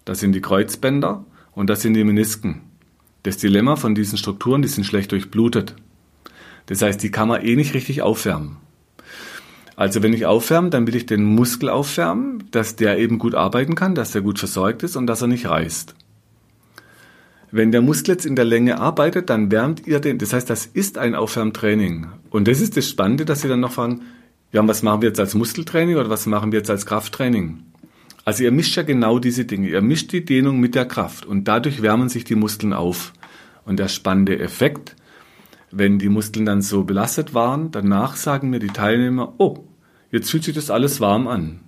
das 0.05 0.19
sind 0.19 0.33
die 0.33 0.41
Kreuzbänder 0.41 1.25
und 1.51 1.69
das 1.69 1.81
sind 1.81 1.93
die 1.93 2.03
Menisken. 2.03 2.61
Das 3.23 3.37
Dilemma 3.37 3.75
von 3.75 3.95
diesen 3.95 4.17
Strukturen, 4.17 4.61
die 4.61 4.67
sind 4.67 4.85
schlecht 4.85 5.11
durchblutet. 5.11 5.75
Das 6.67 6.81
heißt, 6.81 7.01
die 7.01 7.11
kann 7.11 7.27
man 7.27 7.41
eh 7.41 7.55
nicht 7.55 7.73
richtig 7.73 8.01
aufwärmen. 8.01 8.57
Also 9.75 10.03
wenn 10.03 10.13
ich 10.13 10.25
aufwärme, 10.25 10.69
dann 10.69 10.87
will 10.87 10.95
ich 10.95 11.05
den 11.05 11.23
Muskel 11.23 11.69
aufwärmen, 11.69 12.43
dass 12.51 12.75
der 12.75 12.97
eben 12.99 13.17
gut 13.17 13.33
arbeiten 13.33 13.75
kann, 13.75 13.95
dass 13.95 14.13
er 14.13 14.21
gut 14.21 14.37
versorgt 14.37 14.83
ist 14.83 14.95
und 14.95 15.07
dass 15.07 15.21
er 15.21 15.27
nicht 15.27 15.47
reißt. 15.47 15.95
Wenn 17.51 17.71
der 17.71 17.81
Muskel 17.81 18.13
jetzt 18.13 18.25
in 18.25 18.35
der 18.35 18.45
Länge 18.45 18.79
arbeitet, 18.79 19.29
dann 19.29 19.51
wärmt 19.51 19.87
ihr 19.87 19.99
den. 19.99 20.17
Das 20.17 20.33
heißt, 20.33 20.49
das 20.49 20.65
ist 20.65 20.97
ein 20.97 21.15
Aufwärmtraining. 21.15 22.07
Und 22.29 22.47
das 22.47 22.61
ist 22.61 22.77
das 22.77 22.87
Spannende, 22.87 23.25
dass 23.25 23.41
Sie 23.41 23.47
dann 23.47 23.59
noch 23.59 23.71
fragen, 23.71 24.01
ja, 24.51 24.67
was 24.67 24.83
machen 24.83 25.01
wir 25.01 25.09
jetzt 25.09 25.19
als 25.19 25.35
Muskeltraining 25.35 25.95
oder 25.95 26.09
was 26.09 26.25
machen 26.25 26.51
wir 26.51 26.59
jetzt 26.59 26.69
als 26.69 26.85
Krafttraining? 26.85 27.63
Also 28.25 28.43
ihr 28.43 28.51
mischt 28.51 28.75
ja 28.75 28.83
genau 28.83 29.19
diese 29.19 29.45
Dinge. 29.45 29.69
Ihr 29.69 29.81
mischt 29.81 30.11
die 30.11 30.25
Dehnung 30.25 30.59
mit 30.59 30.75
der 30.75 30.85
Kraft 30.85 31.25
und 31.25 31.47
dadurch 31.47 31.81
wärmen 31.81 32.09
sich 32.09 32.23
die 32.23 32.35
Muskeln 32.35 32.73
auf. 32.73 33.13
Und 33.65 33.79
der 33.79 33.87
spannende 33.87 34.39
Effekt, 34.39 34.95
wenn 35.71 35.99
die 35.99 36.09
Muskeln 36.09 36.45
dann 36.45 36.61
so 36.61 36.83
belastet 36.83 37.33
waren, 37.33 37.71
danach 37.71 38.15
sagen 38.15 38.49
mir 38.49 38.59
die 38.59 38.67
Teilnehmer, 38.67 39.33
oh, 39.37 39.65
Jetzt 40.11 40.31
fühlt 40.31 40.43
sich 40.43 40.55
das 40.55 40.71
alles 40.71 40.99
warm 40.99 41.27
an. 41.27 41.59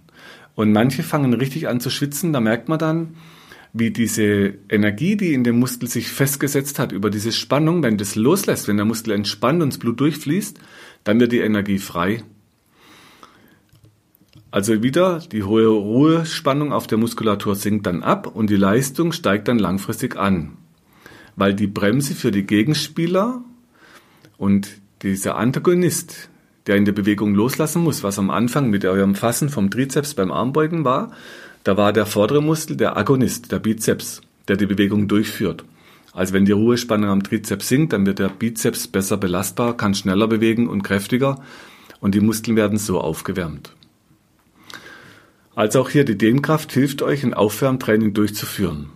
Und 0.55 0.73
manche 0.73 1.03
fangen 1.03 1.33
richtig 1.33 1.67
an 1.67 1.79
zu 1.79 1.89
schwitzen, 1.89 2.33
da 2.33 2.39
merkt 2.39 2.69
man 2.69 2.79
dann, 2.79 3.15
wie 3.73 3.91
diese 3.91 4.55
Energie, 4.69 5.15
die 5.15 5.33
in 5.33 5.43
dem 5.43 5.59
Muskel 5.59 5.87
sich 5.87 6.09
festgesetzt 6.09 6.77
hat, 6.77 6.91
über 6.91 7.09
diese 7.09 7.31
Spannung, 7.31 7.83
wenn 7.83 7.97
das 7.97 8.15
loslässt, 8.15 8.67
wenn 8.67 8.77
der 8.77 8.85
Muskel 8.85 9.13
entspannt 9.13 9.61
und 9.63 9.73
das 9.73 9.79
Blut 9.79 9.99
durchfließt, 9.99 10.59
dann 11.03 11.19
wird 11.19 11.31
die 11.31 11.39
Energie 11.39 11.79
frei. 11.79 12.23
Also 14.51 14.83
wieder 14.83 15.19
die 15.19 15.43
hohe 15.43 15.67
Ruhespannung 15.67 16.73
auf 16.73 16.85
der 16.85 16.97
Muskulatur 16.97 17.55
sinkt 17.55 17.85
dann 17.85 18.03
ab 18.03 18.27
und 18.27 18.49
die 18.49 18.57
Leistung 18.57 19.13
steigt 19.13 19.47
dann 19.47 19.57
langfristig 19.57 20.17
an. 20.17 20.57
Weil 21.37 21.53
die 21.53 21.67
Bremse 21.67 22.13
für 22.13 22.31
die 22.31 22.43
Gegenspieler 22.43 23.41
und 24.37 24.69
dieser 25.03 25.37
Antagonist, 25.37 26.29
der 26.67 26.75
in 26.75 26.83
der 26.83 26.91
Bewegung 26.91 27.33
loslassen 27.33 27.81
muss, 27.81 28.03
was 28.03 28.19
am 28.19 28.29
Anfang 28.29 28.69
mit 28.69 28.83
eurem 28.83 29.15
Fassen 29.15 29.47
vom 29.47 29.71
Trizeps 29.71 30.13
beim 30.13 30.31
Armbeugen 30.31 30.83
war, 30.83 31.11
da 31.63 31.77
war 31.77 31.93
der 31.93 32.05
vordere 32.05 32.41
Muskel 32.41 32.77
der 32.77 32.97
Agonist, 32.97 33.51
der 33.51 33.59
Bizeps, 33.59 34.21
der 34.47 34.57
die 34.57 34.65
Bewegung 34.65 35.07
durchführt. 35.07 35.63
Also 36.13 36.33
wenn 36.33 36.45
die 36.45 36.51
Ruhespannung 36.51 37.09
am 37.09 37.23
Trizeps 37.23 37.69
sinkt, 37.69 37.93
dann 37.93 38.05
wird 38.05 38.19
der 38.19 38.29
Bizeps 38.29 38.87
besser 38.87 39.17
belastbar, 39.17 39.77
kann 39.77 39.95
schneller 39.95 40.27
bewegen 40.27 40.67
und 40.67 40.83
kräftiger 40.83 41.41
und 41.99 42.15
die 42.15 42.19
Muskeln 42.19 42.57
werden 42.57 42.77
so 42.77 42.99
aufgewärmt. 42.99 43.73
Also 45.55 45.81
auch 45.81 45.89
hier 45.89 46.05
die 46.05 46.17
Dehnkraft 46.17 46.71
hilft 46.71 47.01
euch, 47.01 47.23
ein 47.23 47.33
Aufwärmtraining 47.33 48.13
durchzuführen. 48.13 48.89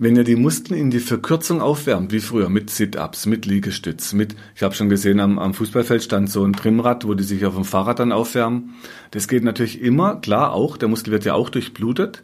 Wenn 0.00 0.14
ihr 0.14 0.22
die 0.22 0.36
Muskeln 0.36 0.78
in 0.78 0.90
die 0.90 1.00
Verkürzung 1.00 1.60
aufwärmt, 1.60 2.12
wie 2.12 2.20
früher, 2.20 2.48
mit 2.48 2.70
Sit-Ups, 2.70 3.26
mit 3.26 3.46
Liegestütz, 3.46 4.12
mit, 4.12 4.36
ich 4.54 4.62
habe 4.62 4.72
schon 4.72 4.88
gesehen, 4.88 5.18
am, 5.18 5.40
am 5.40 5.54
Fußballfeld 5.54 6.04
stand 6.04 6.30
so 6.30 6.44
ein 6.44 6.52
Trimrad, 6.52 7.04
wo 7.04 7.14
die 7.14 7.24
sich 7.24 7.44
auf 7.44 7.56
dem 7.56 7.64
Fahrrad 7.64 7.98
dann 7.98 8.12
aufwärmen. 8.12 8.74
Das 9.10 9.26
geht 9.26 9.42
natürlich 9.42 9.82
immer, 9.82 10.20
klar 10.20 10.52
auch, 10.52 10.76
der 10.76 10.88
Muskel 10.88 11.12
wird 11.12 11.24
ja 11.24 11.34
auch 11.34 11.50
durchblutet, 11.50 12.22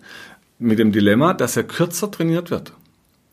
mit 0.60 0.78
dem 0.78 0.92
Dilemma, 0.92 1.34
dass 1.34 1.56
er 1.56 1.64
kürzer 1.64 2.12
trainiert 2.12 2.52
wird. 2.52 2.74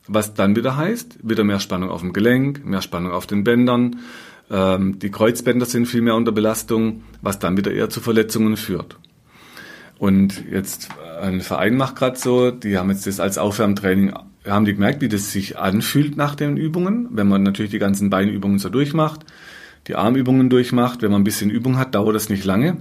Was 0.07 0.33
dann 0.33 0.55
wieder 0.55 0.75
heißt, 0.75 1.19
wieder 1.21 1.43
mehr 1.43 1.59
Spannung 1.59 1.91
auf 1.91 2.01
dem 2.01 2.11
Gelenk, 2.11 2.65
mehr 2.65 2.81
Spannung 2.81 3.11
auf 3.11 3.27
den 3.27 3.43
Bändern, 3.43 3.97
ähm, 4.49 4.97
die 4.97 5.11
Kreuzbänder 5.11 5.67
sind 5.67 5.85
viel 5.85 6.01
mehr 6.01 6.15
unter 6.15 6.31
Belastung, 6.31 7.03
was 7.21 7.37
dann 7.37 7.57
wieder 7.57 7.71
eher 7.71 7.91
zu 7.91 8.01
Verletzungen 8.01 8.57
führt. 8.57 8.97
Und 9.99 10.43
jetzt 10.49 10.89
ein 11.21 11.41
Verein 11.41 11.77
macht 11.77 11.95
gerade 11.95 12.17
so, 12.17 12.49
die 12.49 12.79
haben 12.79 12.89
jetzt 12.89 13.05
das 13.05 13.19
als 13.19 13.37
Aufwärmtraining 13.37 14.13
haben 14.45 14.65
die 14.65 14.73
gemerkt, 14.73 15.01
wie 15.01 15.09
das 15.09 15.31
sich 15.31 15.57
anfühlt 15.57 16.17
nach 16.17 16.35
den 16.35 16.57
Übungen, 16.57 17.09
wenn 17.11 17.27
man 17.27 17.43
natürlich 17.43 17.71
die 17.71 17.79
ganzen 17.79 18.09
Beinübungen 18.09 18.59
so 18.59 18.69
durchmacht, 18.69 19.21
die 19.87 19.95
Armübungen 19.95 20.49
durchmacht. 20.49 21.01
Wenn 21.01 21.11
man 21.11 21.21
ein 21.21 21.25
bisschen 21.25 21.49
Übung 21.49 21.77
hat, 21.77 21.95
dauert 21.95 22.15
das 22.15 22.29
nicht 22.29 22.45
lange. 22.45 22.77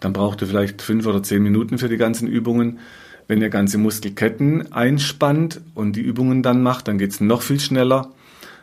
Dann 0.00 0.12
braucht 0.12 0.42
ihr 0.42 0.48
vielleicht 0.48 0.82
fünf 0.82 1.06
oder 1.06 1.22
zehn 1.22 1.42
Minuten 1.42 1.78
für 1.78 1.88
die 1.88 1.96
ganzen 1.96 2.28
Übungen. 2.28 2.80
Wenn 3.28 3.40
ihr 3.40 3.50
ganze 3.50 3.78
Muskelketten 3.78 4.72
einspannt 4.72 5.60
und 5.74 5.96
die 5.96 6.00
Übungen 6.00 6.42
dann 6.42 6.62
macht, 6.62 6.88
dann 6.88 6.98
geht's 6.98 7.20
noch 7.20 7.42
viel 7.42 7.60
schneller. 7.60 8.12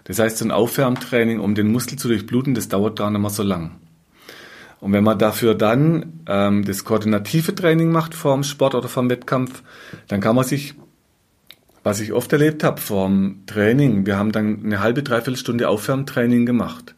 Das 0.05 0.19
heißt, 0.19 0.37
so 0.37 0.45
ein 0.45 0.51
Aufwärmtraining, 0.51 1.39
um 1.39 1.55
den 1.55 1.71
Muskel 1.71 1.97
zu 1.97 2.07
durchbluten, 2.07 2.53
das 2.53 2.67
dauert 2.67 2.97
gar 2.97 3.09
nicht 3.09 3.21
mehr 3.21 3.29
so 3.29 3.43
lang. 3.43 3.71
Und 4.79 4.91
wenn 4.91 5.03
man 5.03 5.17
dafür 5.17 5.55
dann 5.55 6.23
ähm, 6.27 6.65
das 6.65 6.83
koordinative 6.83 7.55
Training 7.55 7.89
macht 7.89 8.13
vor 8.13 8.33
dem 8.33 8.43
Sport 8.43 8.75
oder 8.75 8.89
vor 8.89 9.03
dem 9.03 9.09
Wettkampf, 9.09 9.63
dann 10.09 10.19
kann 10.19 10.35
man 10.35 10.43
sich 10.43 10.75
was 11.83 11.99
ich 11.99 12.13
oft 12.13 12.31
erlebt 12.31 12.63
habe 12.63 12.79
vom 12.79 13.43
Training, 13.45 14.05
wir 14.05 14.17
haben 14.17 14.31
dann 14.31 14.63
eine 14.63 14.79
halbe, 14.79 15.03
dreiviertel 15.03 15.37
Stunde 15.37 15.69
Aufwärmtraining 15.69 16.45
gemacht. 16.45 16.95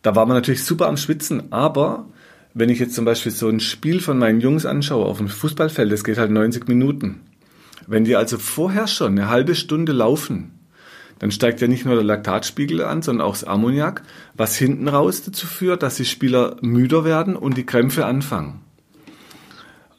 Da 0.00 0.16
war 0.16 0.26
man 0.26 0.36
natürlich 0.36 0.64
super 0.64 0.88
am 0.88 0.96
Schwitzen, 0.96 1.52
aber 1.52 2.06
wenn 2.54 2.70
ich 2.70 2.78
jetzt 2.78 2.94
zum 2.94 3.04
Beispiel 3.04 3.32
so 3.32 3.48
ein 3.48 3.60
Spiel 3.60 4.00
von 4.00 4.18
meinen 4.18 4.40
Jungs 4.40 4.66
anschaue 4.66 5.06
auf 5.06 5.18
dem 5.18 5.28
Fußballfeld, 5.28 5.92
das 5.92 6.04
geht 6.04 6.18
halt 6.18 6.30
90 6.30 6.68
Minuten. 6.68 7.20
Wenn 7.86 8.04
die 8.04 8.16
also 8.16 8.38
vorher 8.38 8.86
schon 8.86 9.12
eine 9.12 9.28
halbe 9.28 9.54
Stunde 9.54 9.92
laufen, 9.92 10.52
dann 11.18 11.30
steigt 11.30 11.60
ja 11.60 11.68
nicht 11.68 11.84
nur 11.84 11.94
der 11.94 12.04
Laktatspiegel 12.04 12.82
an, 12.82 13.02
sondern 13.02 13.26
auch 13.26 13.34
das 13.34 13.44
Ammoniak, 13.44 14.02
was 14.34 14.56
hinten 14.56 14.88
raus 14.88 15.22
dazu 15.22 15.46
führt, 15.46 15.82
dass 15.82 15.96
die 15.96 16.04
Spieler 16.04 16.56
müder 16.62 17.04
werden 17.04 17.36
und 17.36 17.56
die 17.56 17.66
Krämpfe 17.66 18.06
anfangen. 18.06 18.60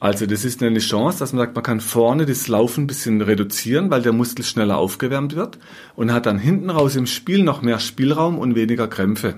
Also 0.04 0.26
das 0.26 0.44
ist 0.44 0.62
eine 0.62 0.80
Chance, 0.80 1.20
dass 1.20 1.32
man 1.32 1.46
sagt, 1.46 1.54
man 1.54 1.64
kann 1.64 1.80
vorne 1.80 2.26
das 2.26 2.46
Laufen 2.46 2.84
ein 2.84 2.86
bisschen 2.86 3.22
reduzieren, 3.22 3.90
weil 3.90 4.02
der 4.02 4.12
Muskel 4.12 4.44
schneller 4.44 4.76
aufgewärmt 4.76 5.34
wird 5.34 5.58
und 5.96 6.12
hat 6.12 6.26
dann 6.26 6.38
hinten 6.38 6.68
raus 6.68 6.94
im 6.94 7.06
Spiel 7.06 7.42
noch 7.42 7.62
mehr 7.62 7.78
Spielraum 7.78 8.38
und 8.38 8.54
weniger 8.54 8.86
Krämpfe. 8.86 9.36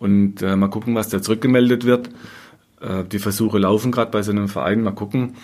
Und 0.00 0.42
äh, 0.42 0.56
mal 0.56 0.66
gucken, 0.66 0.96
was 0.96 1.10
da 1.10 1.22
zurückgemeldet 1.22 1.84
wird. 1.84 2.10
Äh, 2.80 3.04
die 3.04 3.20
Versuche 3.20 3.58
laufen 3.58 3.92
gerade 3.92 4.10
bei 4.10 4.20
so 4.20 4.32
einem 4.32 4.48
Verein. 4.48 4.82
Mal 4.82 4.96
gucken. 4.96 5.34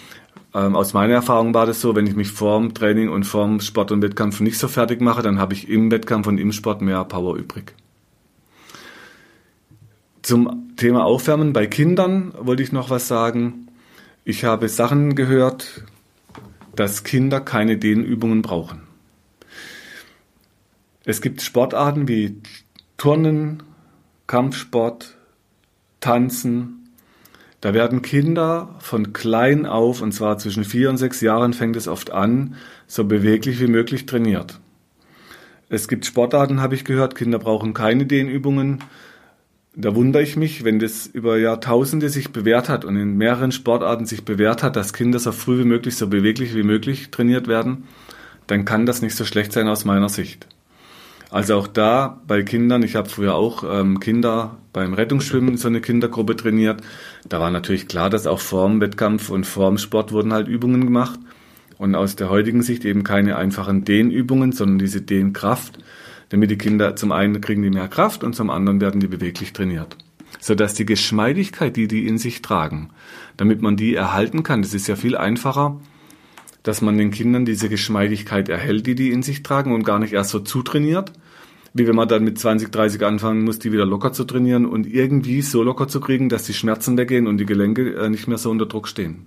Ähm, 0.52 0.74
aus 0.74 0.94
meiner 0.94 1.14
Erfahrung 1.14 1.54
war 1.54 1.66
das 1.66 1.80
so, 1.80 1.94
wenn 1.94 2.08
ich 2.08 2.16
mich 2.16 2.32
vorm 2.32 2.74
Training 2.74 3.10
und 3.10 3.22
vorm 3.22 3.60
Sport 3.60 3.92
und 3.92 4.02
Wettkampf 4.02 4.40
nicht 4.40 4.58
so 4.58 4.66
fertig 4.66 5.00
mache, 5.00 5.22
dann 5.22 5.38
habe 5.38 5.52
ich 5.52 5.68
im 5.68 5.92
Wettkampf 5.92 6.26
und 6.26 6.38
im 6.38 6.50
Sport 6.50 6.82
mehr 6.82 7.04
Power 7.04 7.36
übrig. 7.36 7.72
Zum 10.22 10.72
Thema 10.76 11.04
Aufwärmen 11.04 11.52
bei 11.52 11.68
Kindern 11.68 12.34
wollte 12.36 12.64
ich 12.64 12.72
noch 12.72 12.90
was 12.90 13.06
sagen. 13.06 13.63
Ich 14.26 14.42
habe 14.44 14.70
Sachen 14.70 15.16
gehört, 15.16 15.84
dass 16.74 17.04
Kinder 17.04 17.42
keine 17.42 17.76
Dehnübungen 17.76 18.40
brauchen. 18.40 18.80
Es 21.04 21.20
gibt 21.20 21.42
Sportarten 21.42 22.08
wie 22.08 22.40
Turnen, 22.96 23.62
Kampfsport, 24.26 25.18
Tanzen. 26.00 26.88
Da 27.60 27.74
werden 27.74 28.00
Kinder 28.00 28.74
von 28.78 29.12
klein 29.12 29.66
auf, 29.66 30.00
und 30.00 30.12
zwar 30.12 30.38
zwischen 30.38 30.64
vier 30.64 30.88
und 30.88 30.96
sechs 30.96 31.20
Jahren 31.20 31.52
fängt 31.52 31.76
es 31.76 31.86
oft 31.86 32.10
an, 32.10 32.54
so 32.86 33.04
beweglich 33.04 33.60
wie 33.60 33.66
möglich 33.66 34.06
trainiert. 34.06 34.58
Es 35.68 35.86
gibt 35.86 36.06
Sportarten, 36.06 36.62
habe 36.62 36.74
ich 36.74 36.86
gehört, 36.86 37.14
Kinder 37.14 37.38
brauchen 37.38 37.74
keine 37.74 38.06
Dehnübungen, 38.06 38.82
da 39.76 39.94
wundere 39.94 40.22
ich 40.22 40.36
mich, 40.36 40.64
wenn 40.64 40.78
das 40.78 41.06
über 41.06 41.36
Jahrtausende 41.36 42.08
sich 42.08 42.30
bewährt 42.30 42.68
hat 42.68 42.84
und 42.84 42.96
in 42.96 43.16
mehreren 43.16 43.52
Sportarten 43.52 44.06
sich 44.06 44.24
bewährt 44.24 44.62
hat, 44.62 44.76
dass 44.76 44.92
Kinder 44.92 45.18
so 45.18 45.32
früh 45.32 45.60
wie 45.60 45.64
möglich, 45.64 45.96
so 45.96 46.06
beweglich 46.06 46.54
wie 46.54 46.62
möglich 46.62 47.10
trainiert 47.10 47.48
werden, 47.48 47.84
dann 48.46 48.64
kann 48.64 48.86
das 48.86 49.02
nicht 49.02 49.16
so 49.16 49.24
schlecht 49.24 49.52
sein 49.52 49.68
aus 49.68 49.84
meiner 49.84 50.08
Sicht. 50.08 50.46
Also 51.30 51.56
auch 51.56 51.66
da 51.66 52.20
bei 52.28 52.42
Kindern, 52.44 52.84
ich 52.84 52.94
habe 52.94 53.08
früher 53.08 53.34
auch 53.34 53.64
ähm, 53.68 53.98
Kinder 53.98 54.58
beim 54.72 54.94
Rettungsschwimmen 54.94 55.56
so 55.56 55.66
eine 55.66 55.80
Kindergruppe 55.80 56.36
trainiert. 56.36 56.80
Da 57.28 57.40
war 57.40 57.50
natürlich 57.50 57.88
klar, 57.88 58.10
dass 58.10 58.28
auch 58.28 58.38
vorm 58.38 58.80
Wettkampf 58.80 59.30
und 59.30 59.44
vorm 59.44 59.78
Sport 59.78 60.12
wurden 60.12 60.32
halt 60.32 60.46
Übungen 60.46 60.84
gemacht. 60.84 61.18
Und 61.76 61.96
aus 61.96 62.14
der 62.14 62.30
heutigen 62.30 62.62
Sicht 62.62 62.84
eben 62.84 63.02
keine 63.02 63.36
einfachen 63.36 63.84
Dehnübungen, 63.84 64.52
sondern 64.52 64.78
diese 64.78 65.00
Dehnkraft 65.00 65.78
damit 66.28 66.50
die 66.50 66.58
Kinder 66.58 66.96
zum 66.96 67.12
einen 67.12 67.40
kriegen 67.40 67.62
die 67.62 67.70
mehr 67.70 67.88
Kraft 67.88 68.24
und 68.24 68.34
zum 68.34 68.50
anderen 68.50 68.80
werden 68.80 69.00
die 69.00 69.06
beweglich 69.06 69.52
trainiert. 69.52 69.96
Sodass 70.40 70.74
die 70.74 70.86
Geschmeidigkeit, 70.86 71.76
die 71.76 71.88
die 71.88 72.06
in 72.06 72.18
sich 72.18 72.42
tragen, 72.42 72.90
damit 73.36 73.62
man 73.62 73.76
die 73.76 73.94
erhalten 73.94 74.42
kann, 74.42 74.62
das 74.62 74.74
ist 74.74 74.88
ja 74.88 74.96
viel 74.96 75.16
einfacher, 75.16 75.80
dass 76.62 76.80
man 76.80 76.98
den 76.98 77.10
Kindern 77.10 77.44
diese 77.44 77.68
Geschmeidigkeit 77.68 78.48
erhält, 78.48 78.86
die 78.86 78.94
die 78.94 79.10
in 79.10 79.22
sich 79.22 79.42
tragen 79.42 79.72
und 79.72 79.84
gar 79.84 79.98
nicht 79.98 80.12
erst 80.12 80.30
so 80.30 80.40
zutrainiert, 80.40 81.12
wie 81.74 81.86
wenn 81.86 81.96
man 81.96 82.08
dann 82.08 82.24
mit 82.24 82.38
20, 82.38 82.70
30 82.70 83.04
anfangen 83.04 83.44
muss, 83.44 83.58
die 83.58 83.72
wieder 83.72 83.84
locker 83.84 84.12
zu 84.12 84.24
trainieren 84.24 84.64
und 84.64 84.86
irgendwie 84.86 85.42
so 85.42 85.62
locker 85.62 85.88
zu 85.88 86.00
kriegen, 86.00 86.28
dass 86.28 86.44
die 86.44 86.54
Schmerzen 86.54 86.96
weggehen 86.96 87.26
und 87.26 87.38
die 87.38 87.46
Gelenke 87.46 87.94
äh, 87.94 88.08
nicht 88.08 88.28
mehr 88.28 88.38
so 88.38 88.50
unter 88.50 88.66
Druck 88.66 88.88
stehen. 88.88 89.26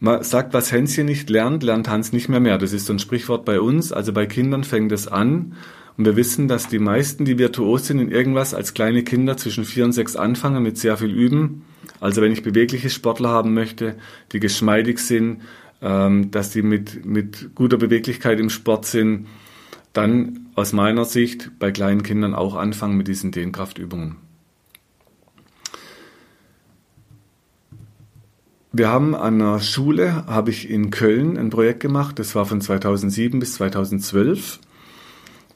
Man 0.00 0.22
sagt, 0.22 0.54
was 0.54 0.70
Hänschen 0.70 1.06
nicht 1.06 1.28
lernt, 1.28 1.62
lernt 1.62 1.88
Hans 1.88 2.12
nicht 2.12 2.28
mehr 2.28 2.40
mehr. 2.40 2.58
Das 2.58 2.72
ist 2.72 2.86
so 2.86 2.92
ein 2.92 3.00
Sprichwort 3.00 3.44
bei 3.44 3.60
uns. 3.60 3.92
Also 3.92 4.12
bei 4.12 4.26
Kindern 4.26 4.62
fängt 4.62 4.92
es 4.92 5.08
an. 5.08 5.54
Und 5.96 6.04
wir 6.04 6.14
wissen, 6.14 6.46
dass 6.46 6.68
die 6.68 6.78
meisten, 6.78 7.24
die 7.24 7.38
virtuos 7.38 7.88
sind 7.88 7.98
in 7.98 8.12
irgendwas, 8.12 8.54
als 8.54 8.72
kleine 8.72 9.02
Kinder 9.02 9.36
zwischen 9.36 9.64
vier 9.64 9.84
und 9.84 9.92
sechs 9.92 10.14
anfangen 10.14 10.62
mit 10.62 10.78
sehr 10.78 10.96
viel 10.96 11.10
Üben. 11.10 11.64
Also 11.98 12.22
wenn 12.22 12.30
ich 12.30 12.44
bewegliche 12.44 12.90
Sportler 12.90 13.30
haben 13.30 13.52
möchte, 13.52 13.96
die 14.30 14.38
geschmeidig 14.38 15.00
sind, 15.00 15.42
ähm, 15.82 16.30
dass 16.30 16.50
die 16.50 16.62
mit, 16.62 17.04
mit 17.04 17.56
guter 17.56 17.78
Beweglichkeit 17.78 18.38
im 18.38 18.50
Sport 18.50 18.86
sind, 18.86 19.26
dann 19.92 20.46
aus 20.54 20.72
meiner 20.72 21.04
Sicht 21.04 21.50
bei 21.58 21.72
kleinen 21.72 22.04
Kindern 22.04 22.34
auch 22.34 22.54
anfangen 22.54 22.96
mit 22.96 23.08
diesen 23.08 23.32
Dehnkraftübungen. 23.32 24.27
Wir 28.70 28.88
haben 28.88 29.14
an 29.14 29.40
einer 29.40 29.60
Schule, 29.60 30.26
habe 30.26 30.50
ich 30.50 30.68
in 30.68 30.90
Köln 30.90 31.38
ein 31.38 31.48
Projekt 31.48 31.80
gemacht, 31.80 32.18
das 32.18 32.34
war 32.34 32.44
von 32.44 32.60
2007 32.60 33.40
bis 33.40 33.54
2012. 33.54 34.60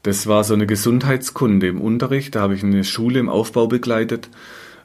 Das 0.03 0.27
war 0.27 0.45
so 0.45 0.55
eine 0.55 0.67
Gesundheitskunde 0.67 1.69
im 1.69 1.81
Unterricht, 1.81 2.35
da 2.35 2.41
habe 2.41 2.55
ich 2.55 2.65
eine 2.65 2.85
Schule 2.85 3.21
im 3.21 3.29
Aufbau 3.29 3.67
begleitet 3.67 4.31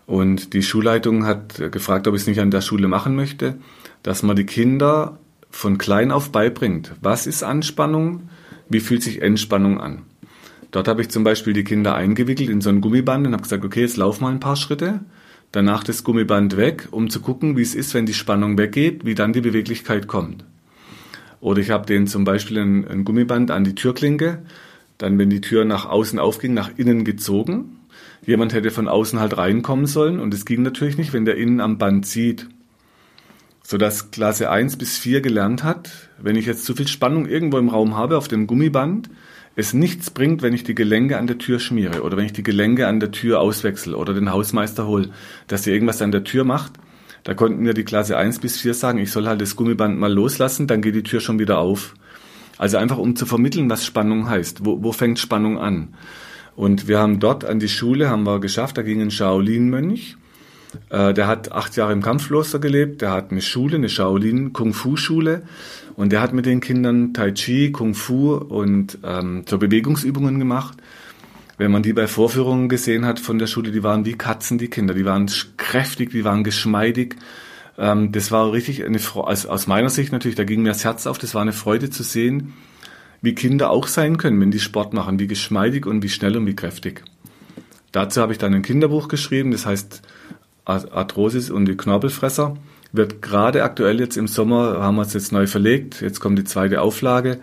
und 0.08 0.54
die 0.54 0.62
Schulleitung 0.62 1.26
hat 1.26 1.72
gefragt, 1.72 2.06
ob 2.08 2.16
ich 2.16 2.22
es 2.22 2.28
nicht 2.28 2.42
an 2.42 2.52
der 2.52 2.60
Schule 2.60 2.90
machen 2.90 3.16
möchte, 3.16 3.56
dass 4.04 4.24
man 4.24 4.36
die 4.36 4.46
Kinder 4.46 5.18
von 5.50 5.78
klein 5.78 6.12
auf 6.12 6.30
beibringt. 6.30 6.94
Was 7.02 7.28
ist 7.28 7.44
Anspannung? 7.44 8.30
Wie 8.68 8.82
fühlt 8.82 9.04
sich 9.04 9.22
Entspannung 9.22 9.80
an? 9.80 10.02
Dort 10.72 10.90
habe 10.90 11.02
ich 11.02 11.10
zum 11.10 11.24
Beispiel 11.24 11.54
die 11.54 11.64
Kinder 11.64 11.96
eingewickelt 11.96 12.50
in 12.50 12.60
so 12.60 12.70
ein 12.70 12.82
Gummiband 12.82 13.26
und 13.26 13.32
habe 13.32 13.44
gesagt, 13.44 13.64
okay, 13.64 13.82
jetzt 13.82 13.96
lauf 13.96 14.20
mal 14.20 14.34
ein 14.34 14.42
paar 14.42 14.58
Schritte 14.58 15.00
danach 15.52 15.84
das 15.84 16.04
Gummiband 16.04 16.58
weg, 16.58 16.88
um 16.92 17.10
zu 17.10 17.22
gucken, 17.22 17.58
wie 17.58 17.62
es 17.62 17.76
ist, 17.76 17.94
wenn 17.94 18.06
die 18.06 18.14
Spannung 18.14 18.58
weggeht, 18.58 19.06
wie 19.06 19.16
dann 19.16 19.34
die 19.34 19.42
Beweglichkeit 19.42 20.08
kommt. 20.08 20.44
Oder 21.40 21.62
ich 21.62 21.70
habe 21.70 21.86
denen 21.86 22.08
zum 22.08 22.24
Beispiel 22.24 22.58
ein, 22.58 22.88
ein, 22.88 23.06
Gummiband 23.06 23.52
an 23.52 23.64
die 23.64 23.76
Türklinke, 23.76 24.40
dann, 24.98 25.18
wenn 25.20 25.30
die 25.30 25.42
Tür 25.42 25.66
nach 25.66 25.86
außen 25.86 26.18
aufging, 26.18 26.54
nach 26.54 26.72
innen 26.78 27.04
gezogen. 27.04 27.80
Jemand 28.26 28.54
hätte 28.54 28.72
von 28.72 28.88
außen 28.88 29.20
halt 29.20 29.38
reinkommen 29.38 29.86
sollen 29.86 30.20
und 30.20 30.34
es 30.34 30.46
ging 30.46 30.64
natürlich 30.64 30.98
nicht, 30.98 31.14
wenn 31.14 31.26
der 31.26 31.38
innen 31.38 31.62
am 31.62 31.78
Band 31.78 32.06
zieht. 32.08 32.48
Sodass 33.62 34.12
Klasse 34.12 34.50
1 34.50 34.78
bis 34.78 34.98
4 34.98 35.22
gelernt 35.22 35.64
hat, 35.64 35.92
wenn 36.18 36.36
ich 36.36 36.46
jetzt 36.46 36.66
zu 36.66 36.74
viel 36.74 36.88
Spannung 36.88 37.28
irgendwo 37.28 37.58
im 37.58 37.70
Raum 37.70 37.96
habe 37.96 38.18
auf 38.18 38.28
dem 38.28 38.48
Gummiband, 38.48 39.10
es 39.58 39.74
nichts 39.74 40.12
bringt, 40.12 40.44
wenn 40.44 40.54
ich 40.54 40.64
die 40.64 40.76
Gelenke 40.76 41.18
an 41.18 41.26
der 41.26 41.40
Tür 41.40 41.60
schmiere 41.60 42.04
oder 42.04 42.16
wenn 42.16 42.26
ich 42.26 42.34
die 42.34 42.44
Gelenke 42.44 42.88
an 42.88 43.00
der 43.00 43.10
Tür 43.10 43.42
auswechsel 43.42 43.96
oder 43.96 44.14
den 44.14 44.32
Hausmeister 44.32 44.86
hole, 44.86 45.10
dass 45.48 45.66
er 45.66 45.74
irgendwas 45.74 46.02
an 46.04 46.12
der 46.12 46.24
Tür 46.24 46.44
macht. 46.44 46.74
Da 47.24 47.34
konnten 47.34 47.64
mir 47.64 47.74
die 47.74 47.84
Klasse 47.84 48.18
1 48.18 48.38
bis 48.38 48.58
4 48.58 48.76
sagen, 48.76 49.00
ich 49.00 49.12
soll 49.12 49.28
halt 49.28 49.42
das 49.42 49.56
Gummiband 49.56 49.98
mal 49.98 50.14
loslassen, 50.14 50.68
dann 50.68 50.84
geht 50.84 50.94
die 50.94 51.02
Tür 51.02 51.22
schon 51.22 51.40
wieder 51.40 51.58
auf. 51.58 51.96
Also 52.60 52.78
einfach 52.78 53.00
um 53.00 53.16
zu 53.16 53.26
vermitteln, 53.26 53.68
was 53.68 53.84
Spannung 53.84 54.30
heißt. 54.30 54.64
Wo, 54.64 54.84
wo 54.84 54.92
fängt 54.92 55.18
Spannung 55.18 55.58
an? 55.58 55.96
Und 56.56 56.88
wir 56.88 57.00
haben 57.00 57.20
dort 57.20 57.44
an 57.44 57.60
die 57.60 57.68
Schule, 57.68 58.10
haben 58.10 58.28
wir 58.28 58.40
geschafft, 58.40 58.78
da 58.78 58.84
ging 58.84 59.02
ein 59.02 59.12
Shaolin-Mönch. 59.12 60.18
Äh, 60.90 61.14
der 61.14 61.28
hat 61.28 61.52
acht 61.52 61.76
Jahre 61.76 61.94
im 61.94 62.02
Kampfkloster 62.02 62.60
gelebt, 62.60 63.02
der 63.02 63.12
hat 63.12 63.32
eine 63.32 63.42
Schule, 63.42 63.76
eine 63.76 63.90
Shaolin-Kung-Fu-Schule 63.90 65.44
und 65.96 66.12
der 66.12 66.22
hat 66.22 66.34
mit 66.34 66.46
den 66.46 66.62
Kindern 66.62 67.14
Tai 67.14 67.32
Chi, 67.32 67.72
Kung 67.72 67.94
Fu 67.94 68.34
und 68.34 69.00
ähm, 69.04 69.44
so 69.48 69.58
Bewegungsübungen 69.58 70.40
gemacht. 70.40 70.78
Wenn 71.58 71.72
man 71.72 71.82
die 71.82 71.94
bei 71.94 72.08
Vorführungen 72.08 72.70
gesehen 72.70 73.06
hat 73.06 73.20
von 73.20 73.40
der 73.40 73.48
Schule, 73.48 73.72
die 73.72 73.82
waren 73.82 74.06
wie 74.06 74.14
Katzen, 74.14 74.60
die 74.60 74.68
Kinder. 74.68 74.94
Die 74.94 75.06
waren 75.06 75.28
kräftig, 75.58 76.12
die 76.12 76.24
waren 76.24 76.44
geschmeidig. 76.44 77.16
Ähm, 77.80 78.12
das 78.12 78.32
war 78.32 78.52
richtig 78.52 78.86
eine 78.86 79.00
also 79.16 79.50
aus 79.50 79.66
meiner 79.66 79.90
Sicht 79.90 80.12
natürlich, 80.12 80.36
da 80.36 80.44
ging 80.44 80.62
mir 80.62 80.70
das 80.70 80.86
Herz 80.86 81.08
auf. 81.08 81.18
Das 81.18 81.34
war 81.34 81.42
eine 81.42 81.54
Freude 81.54 81.90
zu 81.90 82.04
sehen, 82.04 82.54
wie 83.22 83.34
Kinder 83.34 83.72
auch 83.72 83.88
sein 83.88 84.18
können, 84.18 84.40
wenn 84.40 84.52
die 84.52 84.60
Sport 84.60 84.94
machen, 84.94 85.20
wie 85.20 85.28
geschmeidig 85.28 85.88
und 85.88 86.04
wie 86.04 86.10
schnell 86.10 86.38
und 86.38 86.46
wie 86.46 86.56
kräftig. 86.56 87.04
Dazu 87.92 88.22
habe 88.22 88.34
ich 88.34 88.38
dann 88.38 88.54
ein 88.54 88.62
Kinderbuch 88.62 89.08
geschrieben, 89.08 89.50
das 89.50 89.66
heißt 89.66 90.04
Arthrosis 90.68 91.50
und 91.50 91.66
die 91.66 91.78
Knorpelfresser 91.78 92.58
wird 92.92 93.22
gerade 93.22 93.64
aktuell 93.64 94.00
jetzt 94.00 94.18
im 94.18 94.28
Sommer, 94.28 94.82
haben 94.82 94.96
wir 94.96 95.04
es 95.04 95.14
jetzt 95.14 95.32
neu 95.32 95.48
verlegt, 95.48 96.02
jetzt 96.02 96.20
kommt 96.20 96.38
die 96.38 96.44
zweite 96.44 96.82
Auflage 96.82 97.40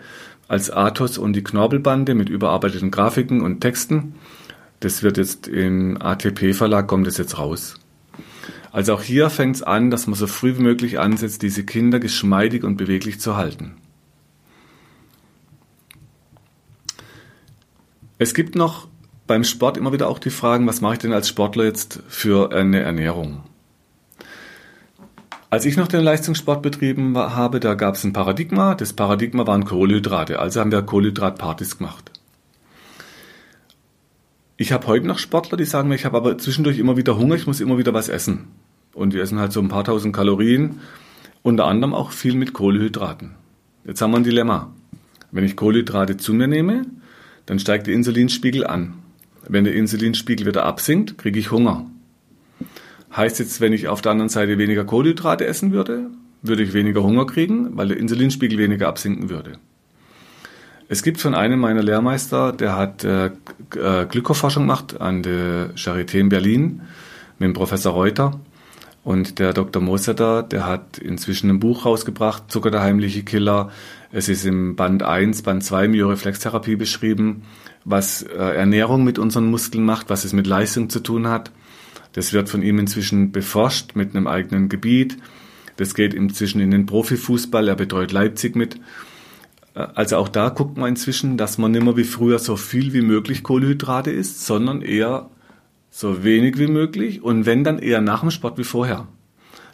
als 0.47 0.69
Athos 0.69 1.17
und 1.17 1.33
die 1.33 1.43
Knorpelbande 1.43 2.13
mit 2.13 2.29
überarbeiteten 2.29 2.91
Grafiken 2.91 3.41
und 3.41 3.61
Texten. 3.61 4.15
Das 4.79 5.01
wird 5.01 5.17
jetzt 5.17 5.47
im 5.47 5.99
ATP-Verlag, 6.01 6.87
kommt 6.87 7.07
es 7.07 7.17
jetzt 7.17 7.37
raus. 7.39 7.79
Also 8.71 8.93
auch 8.93 9.01
hier 9.01 9.29
fängt 9.29 9.55
es 9.55 9.63
an, 9.63 9.89
dass 9.89 10.05
man 10.05 10.15
so 10.15 10.27
früh 10.27 10.57
wie 10.57 10.61
möglich 10.61 10.99
ansetzt, 10.99 11.41
diese 11.41 11.63
Kinder 11.63 11.99
geschmeidig 11.99 12.63
und 12.63 12.77
beweglich 12.77 13.19
zu 13.19 13.37
halten. 13.37 13.77
Es 18.17 18.33
gibt 18.33 18.55
noch 18.55 18.87
beim 19.27 19.43
Sport 19.43 19.77
immer 19.77 19.93
wieder 19.93 20.07
auch 20.07 20.19
die 20.19 20.29
Fragen, 20.29 20.67
was 20.67 20.81
mache 20.81 20.93
ich 20.93 20.99
denn 20.99 21.13
als 21.13 21.29
Sportler 21.29 21.63
jetzt 21.65 22.01
für 22.07 22.51
eine 22.51 22.81
Ernährung? 22.81 23.43
Als 25.49 25.65
ich 25.65 25.77
noch 25.77 25.87
den 25.87 26.03
Leistungssport 26.03 26.61
betrieben 26.61 27.17
habe, 27.17 27.59
da 27.59 27.75
gab 27.75 27.95
es 27.95 28.03
ein 28.03 28.13
Paradigma. 28.13 28.75
Das 28.75 28.93
Paradigma 28.93 29.47
waren 29.47 29.63
Kohlenhydrate. 29.63 30.39
Also 30.39 30.59
haben 30.59 30.71
wir 30.71 30.81
Kohlenhydratpartys 30.81 31.77
gemacht. 31.77 32.11
Ich 34.57 34.71
habe 34.71 34.87
heute 34.87 35.07
noch 35.07 35.19
Sportler, 35.19 35.57
die 35.57 35.65
sagen 35.65 35.89
mir, 35.89 35.95
ich 35.95 36.05
habe 36.05 36.17
aber 36.17 36.37
zwischendurch 36.37 36.77
immer 36.77 36.97
wieder 36.97 37.17
Hunger, 37.17 37.35
ich 37.35 37.47
muss 37.47 37.61
immer 37.61 37.77
wieder 37.77 37.93
was 37.93 38.09
essen. 38.09 38.47
Und 38.93 39.13
die 39.13 39.19
essen 39.19 39.39
halt 39.39 39.51
so 39.51 39.59
ein 39.59 39.67
paar 39.67 39.83
tausend 39.83 40.15
Kalorien, 40.15 40.79
unter 41.41 41.65
anderem 41.65 41.93
auch 41.93 42.11
viel 42.11 42.35
mit 42.35 42.53
Kohlenhydraten. 42.53 43.35
Jetzt 43.85 44.01
haben 44.01 44.11
wir 44.11 44.17
ein 44.17 44.23
Dilemma. 44.23 44.73
Wenn 45.31 45.43
ich 45.43 45.55
Kohlenhydrate 45.55 46.17
zu 46.17 46.33
mir 46.33 46.47
nehme, 46.47 46.85
dann 47.45 47.59
steigt 47.59 47.87
der 47.87 47.93
Insulinspiegel 47.93 48.65
an. 48.65 48.95
Wenn 49.47 49.63
der 49.63 49.73
Insulinspiegel 49.73 50.47
wieder 50.47 50.65
absinkt, 50.65 51.17
kriege 51.17 51.39
ich 51.39 51.51
Hunger. 51.51 51.85
Heißt 53.15 53.39
jetzt, 53.39 53.61
wenn 53.61 53.73
ich 53.73 53.87
auf 53.87 54.01
der 54.01 54.11
anderen 54.11 54.29
Seite 54.29 54.57
weniger 54.57 54.83
Kohlenhydrate 54.83 55.45
essen 55.45 55.71
würde, 55.71 56.09
würde 56.41 56.63
ich 56.63 56.73
weniger 56.73 57.03
Hunger 57.03 57.25
kriegen, 57.25 57.77
weil 57.77 57.87
der 57.87 57.97
Insulinspiegel 57.97 58.57
weniger 58.57 58.87
absinken 58.87 59.29
würde. 59.29 59.57
Es 60.87 61.01
gibt 61.01 61.19
von 61.19 61.33
einem 61.33 61.59
meiner 61.59 61.81
Lehrmeister, 61.81 62.51
der 62.51 62.75
hat 62.75 63.03
äh, 63.03 63.27
äh, 63.27 64.05
Glykoforschung 64.07 64.63
gemacht 64.63 65.01
an 65.01 65.23
der 65.23 65.73
Charité 65.75 66.19
in 66.19 66.29
Berlin 66.29 66.81
mit 67.39 67.47
dem 67.47 67.53
Professor 67.53 67.93
Reuter. 67.93 68.39
Und 69.03 69.37
der 69.37 69.53
Dr. 69.53 69.81
Mosetter, 69.81 70.41
der 70.43 70.65
hat 70.65 70.97
inzwischen 70.97 71.49
ein 71.49 71.59
Buch 71.59 71.85
rausgebracht, 71.85 72.51
Zucker 72.51 72.71
der 72.71 72.81
heimliche 72.81 73.23
Killer. 73.23 73.69
Es 74.11 74.29
ist 74.29 74.45
im 74.45 74.75
Band 74.75 75.03
1, 75.03 75.43
Band 75.43 75.63
2 75.63 75.87
Myoreflextherapie 75.87 76.75
beschrieben, 76.75 77.43
was 77.85 78.23
äh, 78.23 78.35
Ernährung 78.35 79.03
mit 79.03 79.19
unseren 79.19 79.45
Muskeln 79.45 79.85
macht, 79.85 80.09
was 80.09 80.25
es 80.25 80.33
mit 80.33 80.47
Leistung 80.47 80.89
zu 80.89 80.99
tun 80.99 81.27
hat. 81.27 81.51
Das 82.13 82.33
wird 82.33 82.49
von 82.49 82.61
ihm 82.61 82.79
inzwischen 82.79 83.31
beforscht 83.31 83.95
mit 83.95 84.15
einem 84.15 84.27
eigenen 84.27 84.67
Gebiet. 84.67 85.17
Das 85.77 85.93
geht 85.93 86.13
inzwischen 86.13 86.59
in 86.61 86.71
den 86.71 86.85
Profifußball. 86.85 87.67
Er 87.67 87.75
betreut 87.75 88.11
Leipzig 88.11 88.55
mit. 88.55 88.75
Äh, 89.75 89.87
also 89.93 90.17
auch 90.17 90.29
da 90.29 90.49
guckt 90.49 90.77
man 90.77 90.89
inzwischen, 90.89 91.37
dass 91.37 91.57
man 91.57 91.71
nicht 91.71 91.83
mehr 91.83 91.95
wie 91.95 92.03
früher 92.03 92.39
so 92.39 92.57
viel 92.57 92.93
wie 92.93 93.01
möglich 93.01 93.43
Kohlenhydrate 93.43 94.11
isst, 94.11 94.45
sondern 94.45 94.81
eher 94.81 95.29
so 95.91 96.23
wenig 96.23 96.57
wie 96.57 96.67
möglich 96.67 97.21
und 97.23 97.45
wenn 97.45 97.63
dann 97.63 97.79
eher 97.79 98.01
nach 98.01 98.21
dem 98.21 98.31
Sport 98.31 98.57
wie 98.57 98.63
vorher. 98.63 99.07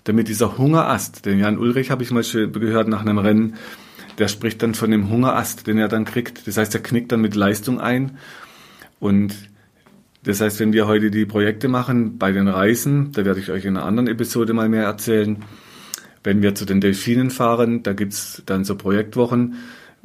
Damit 0.03 0.27
dieser 0.27 0.57
Hungerast, 0.57 1.25
den 1.25 1.39
Jan 1.39 1.57
Ulrich 1.57 1.91
habe 1.91 2.03
ich 2.03 2.11
mal 2.11 2.23
gehört 2.23 2.87
nach 2.87 3.01
einem 3.01 3.19
Rennen, 3.19 3.55
der 4.21 4.27
spricht 4.27 4.61
dann 4.61 4.75
von 4.75 4.91
dem 4.91 5.09
Hungerast, 5.09 5.65
den 5.65 5.79
er 5.79 5.87
dann 5.87 6.05
kriegt. 6.05 6.47
Das 6.47 6.55
heißt, 6.55 6.75
er 6.75 6.83
knickt 6.83 7.11
dann 7.11 7.21
mit 7.21 7.33
Leistung 7.33 7.81
ein 7.81 8.19
und 8.99 9.33
das 10.23 10.41
heißt, 10.41 10.59
wenn 10.59 10.73
wir 10.73 10.85
heute 10.85 11.09
die 11.09 11.25
Projekte 11.25 11.67
machen 11.67 12.19
bei 12.19 12.31
den 12.31 12.47
Reisen, 12.47 13.11
da 13.13 13.25
werde 13.25 13.39
ich 13.39 13.49
euch 13.49 13.65
in 13.65 13.75
einer 13.75 13.85
anderen 13.87 14.07
Episode 14.07 14.53
mal 14.53 14.69
mehr 14.69 14.83
erzählen. 14.83 15.43
Wenn 16.23 16.43
wir 16.43 16.53
zu 16.53 16.65
den 16.65 16.81
Delfinen 16.81 17.31
fahren, 17.31 17.81
da 17.81 17.93
gibt's 17.93 18.43
dann 18.45 18.63
so 18.63 18.75
Projektwochen, 18.75 19.55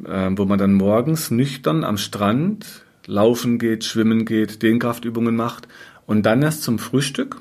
äh, 0.03 0.31
wo 0.31 0.47
man 0.47 0.59
dann 0.59 0.73
morgens 0.73 1.31
nüchtern 1.31 1.85
am 1.85 1.99
Strand 1.99 2.87
laufen 3.05 3.59
geht, 3.59 3.85
schwimmen 3.85 4.25
geht, 4.25 4.63
Dehnkraftübungen 4.63 5.37
macht 5.37 5.69
und 6.07 6.25
dann 6.25 6.41
erst 6.41 6.63
zum 6.63 6.79
Frühstück. 6.79 7.37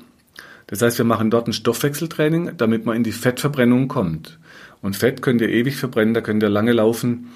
Das 0.66 0.82
heißt, 0.82 0.98
wir 0.98 1.06
machen 1.06 1.30
dort 1.30 1.48
ein 1.48 1.54
Stoffwechseltraining, 1.54 2.58
damit 2.58 2.84
man 2.84 2.96
in 2.96 3.02
die 3.02 3.12
Fettverbrennung 3.12 3.88
kommt. 3.88 4.38
Und 4.86 4.94
Fett 4.94 5.20
könnt 5.20 5.40
ihr 5.40 5.48
ewig 5.48 5.74
verbrennen, 5.74 6.14
da 6.14 6.20
könnt 6.20 6.44
ihr 6.44 6.48
lange 6.48 6.70
laufen. 6.70 7.32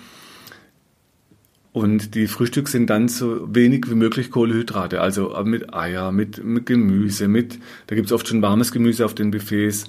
Und 1.72 2.14
die 2.14 2.28
Frühstück 2.28 2.68
sind 2.68 2.88
dann 2.88 3.09
so 3.09 3.53
wenig 3.53 3.90
wie 3.90 3.96
möglich 3.96 4.30
Kohlenhydrate, 4.30 5.01
also 5.01 5.36
mit 5.44 5.74
Eier, 5.74 6.12
mit, 6.12 6.44
mit 6.44 6.66
Gemüse, 6.66 7.26
mit, 7.26 7.59
da 7.88 7.96
gibt's 7.96 8.12
oft 8.12 8.28
schon 8.28 8.40
warmes 8.40 8.70
Gemüse 8.70 9.05
auf 9.05 9.16
den 9.16 9.32
Buffets, 9.32 9.86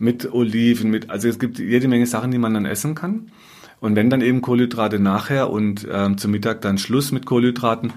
mit 0.00 0.32
Oliven, 0.32 0.90
mit, 0.90 1.08
also 1.08 1.28
es 1.28 1.38
gibt 1.38 1.60
jede 1.60 1.86
Menge 1.86 2.06
Sachen, 2.06 2.32
die 2.32 2.38
man 2.38 2.54
dann 2.54 2.66
essen 2.66 2.96
kann. 2.96 3.30
Und 3.78 3.94
wenn 3.94 4.10
dann 4.10 4.20
eben 4.20 4.42
Kohlenhydrate 4.42 4.98
nachher 4.98 5.50
und 5.50 5.86
ähm, 5.88 6.18
zum 6.18 6.32
Mittag 6.32 6.60
dann 6.62 6.76
Schluss 6.76 7.12
mit 7.12 7.24
Kohlenhydraten, 7.24 7.92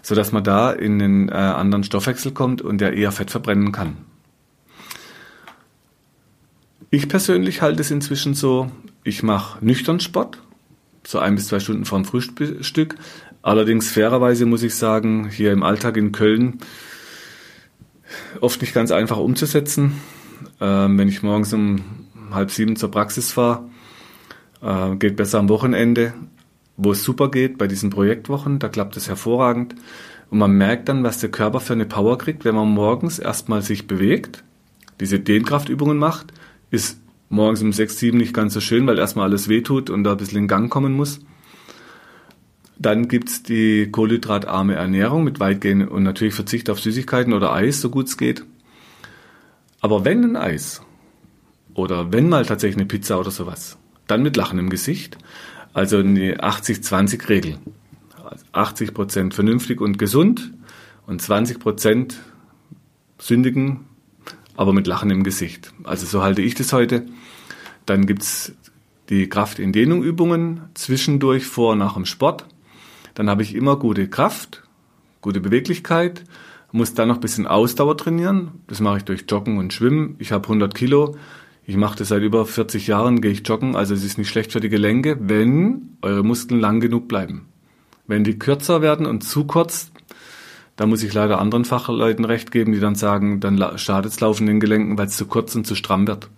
so 0.00 0.14
dass 0.14 0.32
man 0.32 0.44
da 0.44 0.72
in 0.72 0.98
den 0.98 1.28
äh, 1.28 1.32
anderen 1.32 1.84
Stoffwechsel 1.84 2.32
kommt 2.32 2.62
und 2.62 2.80
der 2.80 2.94
eher 2.94 3.12
Fett 3.12 3.30
verbrennen 3.30 3.70
kann. 3.70 3.98
Ich 6.90 7.08
persönlich 7.08 7.62
halte 7.62 7.80
es 7.80 7.90
inzwischen 7.90 8.34
so, 8.34 8.70
ich 9.04 9.22
mache 9.22 9.64
nüchtern 9.64 10.00
Sport, 10.00 10.38
so 11.06 11.18
ein 11.18 11.34
bis 11.34 11.48
zwei 11.48 11.60
Stunden 11.60 11.84
vorm 11.84 12.04
Frühstück. 12.04 12.96
Allerdings 13.42 13.90
fairerweise 13.90 14.46
muss 14.46 14.62
ich 14.62 14.74
sagen, 14.74 15.28
hier 15.28 15.52
im 15.52 15.62
Alltag 15.62 15.96
in 15.96 16.12
Köln 16.12 16.58
oft 18.40 18.60
nicht 18.60 18.74
ganz 18.74 18.90
einfach 18.90 19.18
umzusetzen. 19.18 20.00
Ähm, 20.60 20.98
wenn 20.98 21.08
ich 21.08 21.22
morgens 21.22 21.52
um 21.52 21.82
halb 22.30 22.50
sieben 22.50 22.76
zur 22.76 22.90
Praxis 22.90 23.32
fahre, 23.32 23.68
Äh, 24.62 24.96
geht 24.96 25.16
besser 25.16 25.38
am 25.38 25.50
Wochenende, 25.50 26.14
wo 26.78 26.92
es 26.92 27.04
super 27.04 27.30
geht, 27.30 27.58
bei 27.58 27.66
diesen 27.66 27.90
Projektwochen, 27.90 28.58
da 28.58 28.68
klappt 28.68 28.96
es 28.96 29.06
hervorragend. 29.06 29.74
Und 30.30 30.38
man 30.38 30.52
merkt 30.52 30.88
dann, 30.88 31.04
was 31.04 31.20
der 31.20 31.30
Körper 31.30 31.60
für 31.60 31.74
eine 31.74 31.84
Power 31.84 32.16
kriegt, 32.16 32.44
wenn 32.44 32.54
man 32.54 32.68
morgens 32.68 33.18
erstmal 33.18 33.60
sich 33.60 33.86
bewegt, 33.86 34.42
diese 34.98 35.20
Dehnkraftübungen 35.20 35.98
macht, 35.98 36.32
ist 36.70 37.00
morgens 37.28 37.62
um 37.62 37.72
6, 37.72 37.98
7 37.98 38.18
nicht 38.18 38.34
ganz 38.34 38.54
so 38.54 38.60
schön, 38.60 38.86
weil 38.86 38.98
erstmal 38.98 39.28
alles 39.28 39.48
wehtut 39.48 39.90
und 39.90 40.04
da 40.04 40.12
ein 40.12 40.16
bisschen 40.16 40.38
in 40.38 40.48
Gang 40.48 40.70
kommen 40.70 40.92
muss. 40.94 41.20
Dann 42.78 43.08
gibt's 43.08 43.42
die 43.42 43.90
kohlenhydratarme 43.90 44.74
Ernährung 44.74 45.24
mit 45.24 45.40
weitgehend 45.40 45.90
und 45.90 46.02
natürlich 46.02 46.34
Verzicht 46.34 46.68
auf 46.68 46.78
Süßigkeiten 46.78 47.32
oder 47.32 47.52
Eis, 47.52 47.80
so 47.80 47.88
gut 47.88 48.06
es 48.06 48.16
geht. 48.18 48.44
Aber 49.80 50.04
wenn 50.04 50.24
ein 50.24 50.36
Eis 50.36 50.82
oder 51.74 52.12
wenn 52.12 52.28
mal 52.28 52.44
tatsächlich 52.44 52.76
eine 52.76 52.86
Pizza 52.86 53.18
oder 53.18 53.30
sowas, 53.30 53.78
dann 54.06 54.22
mit 54.22 54.36
Lachen 54.36 54.58
im 54.58 54.70
Gesicht. 54.70 55.18
Also 55.72 55.98
eine 55.98 56.38
80-20-Regel. 56.38 57.58
80 58.52 58.94
Prozent 58.94 59.34
vernünftig 59.34 59.80
und 59.80 59.98
gesund 59.98 60.52
und 61.06 61.22
20 61.22 61.58
Prozent 61.58 62.18
sündigen, 63.18 63.80
aber 64.56 64.72
mit 64.72 64.86
Lachen 64.86 65.10
im 65.10 65.22
Gesicht. 65.22 65.72
Also 65.84 66.06
so 66.06 66.22
halte 66.22 66.42
ich 66.42 66.54
das 66.54 66.72
heute. 66.72 67.06
Dann 67.84 68.06
gibt's 68.06 68.52
die 69.08 69.28
Kraft 69.28 69.58
in 69.58 69.72
Dehnung 69.72 70.02
Übungen 70.02 70.62
zwischendurch 70.74 71.46
vor 71.46 71.72
und 71.72 71.78
nach 71.78 71.94
dem 71.94 72.06
Sport. 72.06 72.46
Dann 73.14 73.30
habe 73.30 73.42
ich 73.42 73.54
immer 73.54 73.76
gute 73.76 74.08
Kraft, 74.08 74.62
gute 75.20 75.40
Beweglichkeit, 75.40 76.24
muss 76.72 76.94
dann 76.94 77.08
noch 77.08 77.16
ein 77.16 77.20
bisschen 77.20 77.46
Ausdauer 77.46 77.96
trainieren. 77.96 78.50
Das 78.66 78.80
mache 78.80 78.98
ich 78.98 79.04
durch 79.04 79.24
Joggen 79.28 79.58
und 79.58 79.72
Schwimmen. 79.72 80.16
Ich 80.18 80.32
habe 80.32 80.44
100 80.44 80.74
Kilo. 80.74 81.16
Ich 81.64 81.76
mache 81.76 81.98
das 81.98 82.08
seit 82.08 82.22
über 82.22 82.46
40 82.46 82.86
Jahren, 82.86 83.20
gehe 83.20 83.32
ich 83.32 83.46
joggen. 83.46 83.74
Also 83.74 83.94
es 83.94 84.04
ist 84.04 84.18
nicht 84.18 84.28
schlecht 84.28 84.52
für 84.52 84.60
die 84.60 84.68
Gelenke, 84.68 85.16
wenn 85.20 85.96
eure 86.02 86.22
Muskeln 86.22 86.60
lang 86.60 86.80
genug 86.80 87.08
bleiben. 87.08 87.48
Wenn 88.06 88.24
die 88.24 88.38
kürzer 88.38 88.82
werden 88.82 89.06
und 89.06 89.24
zu 89.24 89.46
kurz, 89.46 89.90
da 90.76 90.86
muss 90.86 91.02
ich 91.02 91.12
leider 91.14 91.40
anderen 91.40 91.64
Fachleuten 91.64 92.24
recht 92.24 92.52
geben, 92.52 92.72
die 92.72 92.80
dann 92.80 92.94
sagen, 92.94 93.40
dann 93.40 93.58
schadet 93.78 94.12
es 94.12 94.20
Laufen 94.20 94.46
den 94.46 94.60
Gelenken, 94.60 94.98
weil 94.98 95.06
es 95.06 95.16
zu 95.16 95.26
kurz 95.26 95.54
und 95.54 95.66
zu 95.66 95.74
stramm 95.74 96.06
wird. 96.06 96.28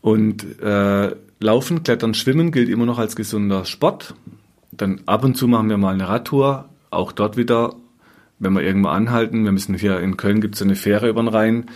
Und 0.00 0.60
äh, 0.60 1.14
Laufen, 1.40 1.82
Klettern, 1.82 2.14
Schwimmen 2.14 2.52
gilt 2.52 2.68
immer 2.68 2.86
noch 2.86 2.98
als 2.98 3.16
gesunder 3.16 3.64
Sport. 3.64 4.14
Dann 4.70 5.00
ab 5.06 5.24
und 5.24 5.36
zu 5.36 5.48
machen 5.48 5.68
wir 5.68 5.76
mal 5.76 5.94
eine 5.94 6.08
Radtour. 6.08 6.68
Auch 6.90 7.10
dort 7.10 7.36
wieder, 7.36 7.74
wenn 8.38 8.52
wir 8.52 8.62
irgendwo 8.62 8.88
anhalten, 8.88 9.44
wir 9.44 9.52
müssen 9.52 9.74
hier 9.74 9.98
in 10.00 10.16
Köln 10.16 10.40
gibt 10.40 10.54
es 10.54 10.62
eine 10.62 10.76
Fähre 10.76 11.08
über 11.08 11.22
den 11.22 11.28
Rhein. 11.28 11.66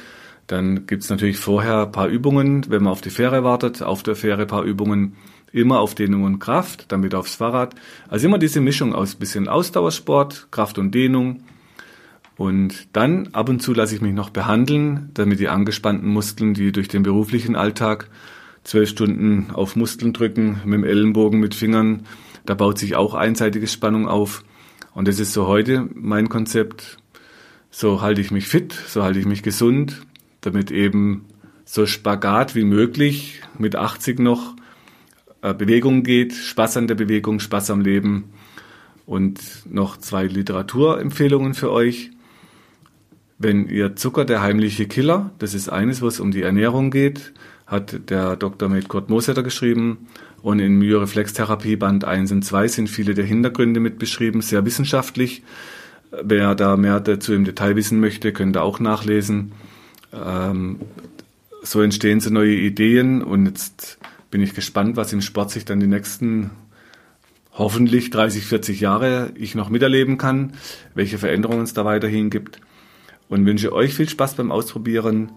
Dann 0.47 0.87
gibt 0.87 1.03
es 1.03 1.11
natürlich 1.11 1.37
vorher 1.37 1.83
ein 1.83 1.93
paar 1.93 2.09
Übungen, 2.09 2.71
wenn 2.71 2.85
man 2.85 2.93
auf 2.93 3.01
die 3.01 3.11
Fähre 3.11 3.45
wartet, 3.45 3.83
auf 3.83 4.03
der 4.03 4.15
Fähre 4.15 4.43
ein 4.43 4.49
paar 4.49 4.63
Übungen, 4.63 5.17
immer 5.53 5.81
auf 5.81 5.95
Dehnung 5.95 6.25
und 6.25 6.39
Kraft, 6.39 6.87
wieder 6.91 7.19
aufs 7.19 7.37
Fahrrad. 7.37 7.75
Also 8.09 8.27
immer 8.27 8.39
diese 8.39 8.61
Mischung 8.61 8.95
aus 8.95 9.15
bisschen 9.15 9.49
Ausdauersport, 9.49 10.49
Kraft 10.51 10.79
und 10.79 10.95
Dehnung. 10.95 11.43
Und 12.37 12.89
dann 12.93 13.29
ab 13.33 13.49
und 13.49 13.61
zu 13.61 13.73
lasse 13.73 13.95
ich 13.95 14.01
mich 14.01 14.15
noch 14.15 14.31
behandeln, 14.31 15.11
damit 15.15 15.41
die 15.41 15.49
angespannten 15.49 16.09
Muskeln, 16.09 16.55
die 16.55 16.71
durch 16.71 16.89
den 16.89 17.03
beruflichen 17.03 17.57
Alltag 17.57 18.09
zwölf 18.63 18.89
Stunden 18.89 19.51
auf 19.53 19.77
Muskeln 19.77 20.13
drücken, 20.13 20.61
mit 20.65 20.75
dem 20.75 20.85
Ellenbogen, 20.85 21.41
mit 21.41 21.55
Fingern, 21.55 22.05
da 22.47 22.55
baut 22.55 22.79
sich 22.79 22.97
auch 22.97 23.15
einseitige 23.15 23.67
Spannung 23.67 24.09
auf. 24.09 24.45
Und 24.95 25.09
das 25.09 25.19
ist 25.19 25.33
so 25.33 25.47
heute 25.47 25.89
mein 25.95 26.29
Konzept. 26.29 26.99
So 27.71 28.01
halte 28.01 28.21
ich 28.21 28.31
mich 28.31 28.47
fit, 28.47 28.73
so 28.73 29.03
halte 29.03 29.19
ich 29.19 29.27
mich 29.27 29.43
gesund, 29.43 30.01
damit 30.41 30.71
eben 30.71 31.27
so 31.65 31.87
Spagat 31.87 32.55
wie 32.55 32.65
möglich 32.65 33.43
mit 33.59 33.77
80 33.77 34.21
noch 34.21 34.55
Bewegung 35.41 36.03
geht, 36.03 36.35
Spaß 36.35 36.77
an 36.79 36.89
der 36.89 36.95
Bewegung, 36.97 37.41
Spaß 37.41 37.71
am 37.71 37.81
Leben 37.81 38.25
und 39.07 39.41
noch 39.71 39.97
zwei 39.97 40.25
Literaturempfehlungen 40.25 41.55
für 41.55 41.71
euch. 41.71 42.11
Wenn 43.39 43.69
ihr 43.69 43.95
Zucker, 43.95 44.25
der 44.25 44.43
heimliche 44.43 44.87
Killer, 44.87 45.31
das 45.39 45.55
ist 45.55 45.69
eines, 45.69 46.03
wo 46.03 46.09
es 46.09 46.19
um 46.19 46.33
die 46.33 46.43
Ernährung 46.43 46.91
geht, 46.91 47.33
hat 47.67 48.11
der 48.11 48.35
Dr. 48.35 48.69
Med 48.69 48.89
Kurt 48.89 49.11
Mosetter 49.11 49.43
geschrieben. 49.43 50.09
Und 50.43 50.59
in 50.59 50.79
Myoreflextherapie 50.79 51.77
Band 51.77 52.05
1 52.05 52.33
und 52.33 52.45
2 52.45 52.69
sind 52.69 52.89
viele 52.89 53.15
der 53.15 53.25
Hintergründe 53.25 53.81
mit 53.81 53.99
beschrieben, 53.99 54.41
sehr 54.41 54.65
wissenschaftlich. 54.65 55.43
Wer 56.11 56.55
da 56.55 56.77
mehr 56.77 57.01
dazu 57.01 57.33
im 57.35 57.45
Detail 57.45 57.77
wissen 57.77 58.01
möchte, 58.01 58.33
könnt 58.33 58.57
ihr 58.57 58.63
auch 58.63 58.81
nachlesen. 58.81 59.53
Ähm, 60.13 60.81
so 61.63 61.83
entstehen 61.83 62.21
so 62.21 62.31
neue 62.31 62.55
Ideen 62.55 63.23
und 63.23 63.47
jetzt 63.47 63.99
bin 64.31 64.43
ich 64.43 64.55
gespannt, 64.55 64.97
was 64.97 65.13
im 65.13 65.23
Sport 65.23 65.51
sich 65.51 65.65
dann 65.65 65.81
die 65.81 65.87
nächsten 65.87 66.51
hoffentlich 67.53 68.11
30, 68.11 68.45
40 68.45 68.81
Jahre 68.81 69.33
ich 69.35 69.55
noch 69.55 69.69
miterleben 69.69 70.17
kann, 70.17 70.53
welche 70.95 71.19
Veränderungen 71.19 71.63
es 71.63 71.75
da 71.75 71.85
weiterhin 71.85 72.31
gibt 72.31 72.61
und 73.29 73.45
wünsche 73.45 73.73
euch 73.73 73.95
viel 73.95 74.09
Spaß 74.09 74.35
beim 74.35 74.53
Ausprobieren. 74.53 75.33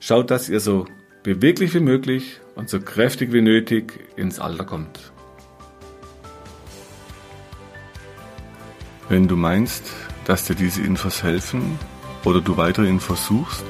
Schaut, 0.00 0.30
dass 0.30 0.48
ihr 0.48 0.60
so 0.60 0.86
beweglich 1.22 1.74
wie 1.74 1.80
möglich 1.80 2.40
und 2.56 2.68
so 2.68 2.80
kräftig 2.80 3.32
wie 3.32 3.40
nötig 3.40 4.00
ins 4.16 4.38
Alter 4.38 4.64
kommt. 4.64 5.12
Wenn 9.08 9.28
du 9.28 9.36
meinst, 9.36 9.84
dass 10.24 10.46
dir 10.46 10.54
diese 10.54 10.82
Infos 10.82 11.22
helfen 11.22 11.78
oder 12.24 12.40
du 12.40 12.56
weitere 12.56 12.88
Infos 12.88 13.26
suchst, 13.26 13.64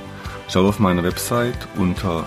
schau 0.49 0.69
auf 0.69 0.79
meiner 0.79 1.03
Website 1.03 1.69
unter 1.77 2.27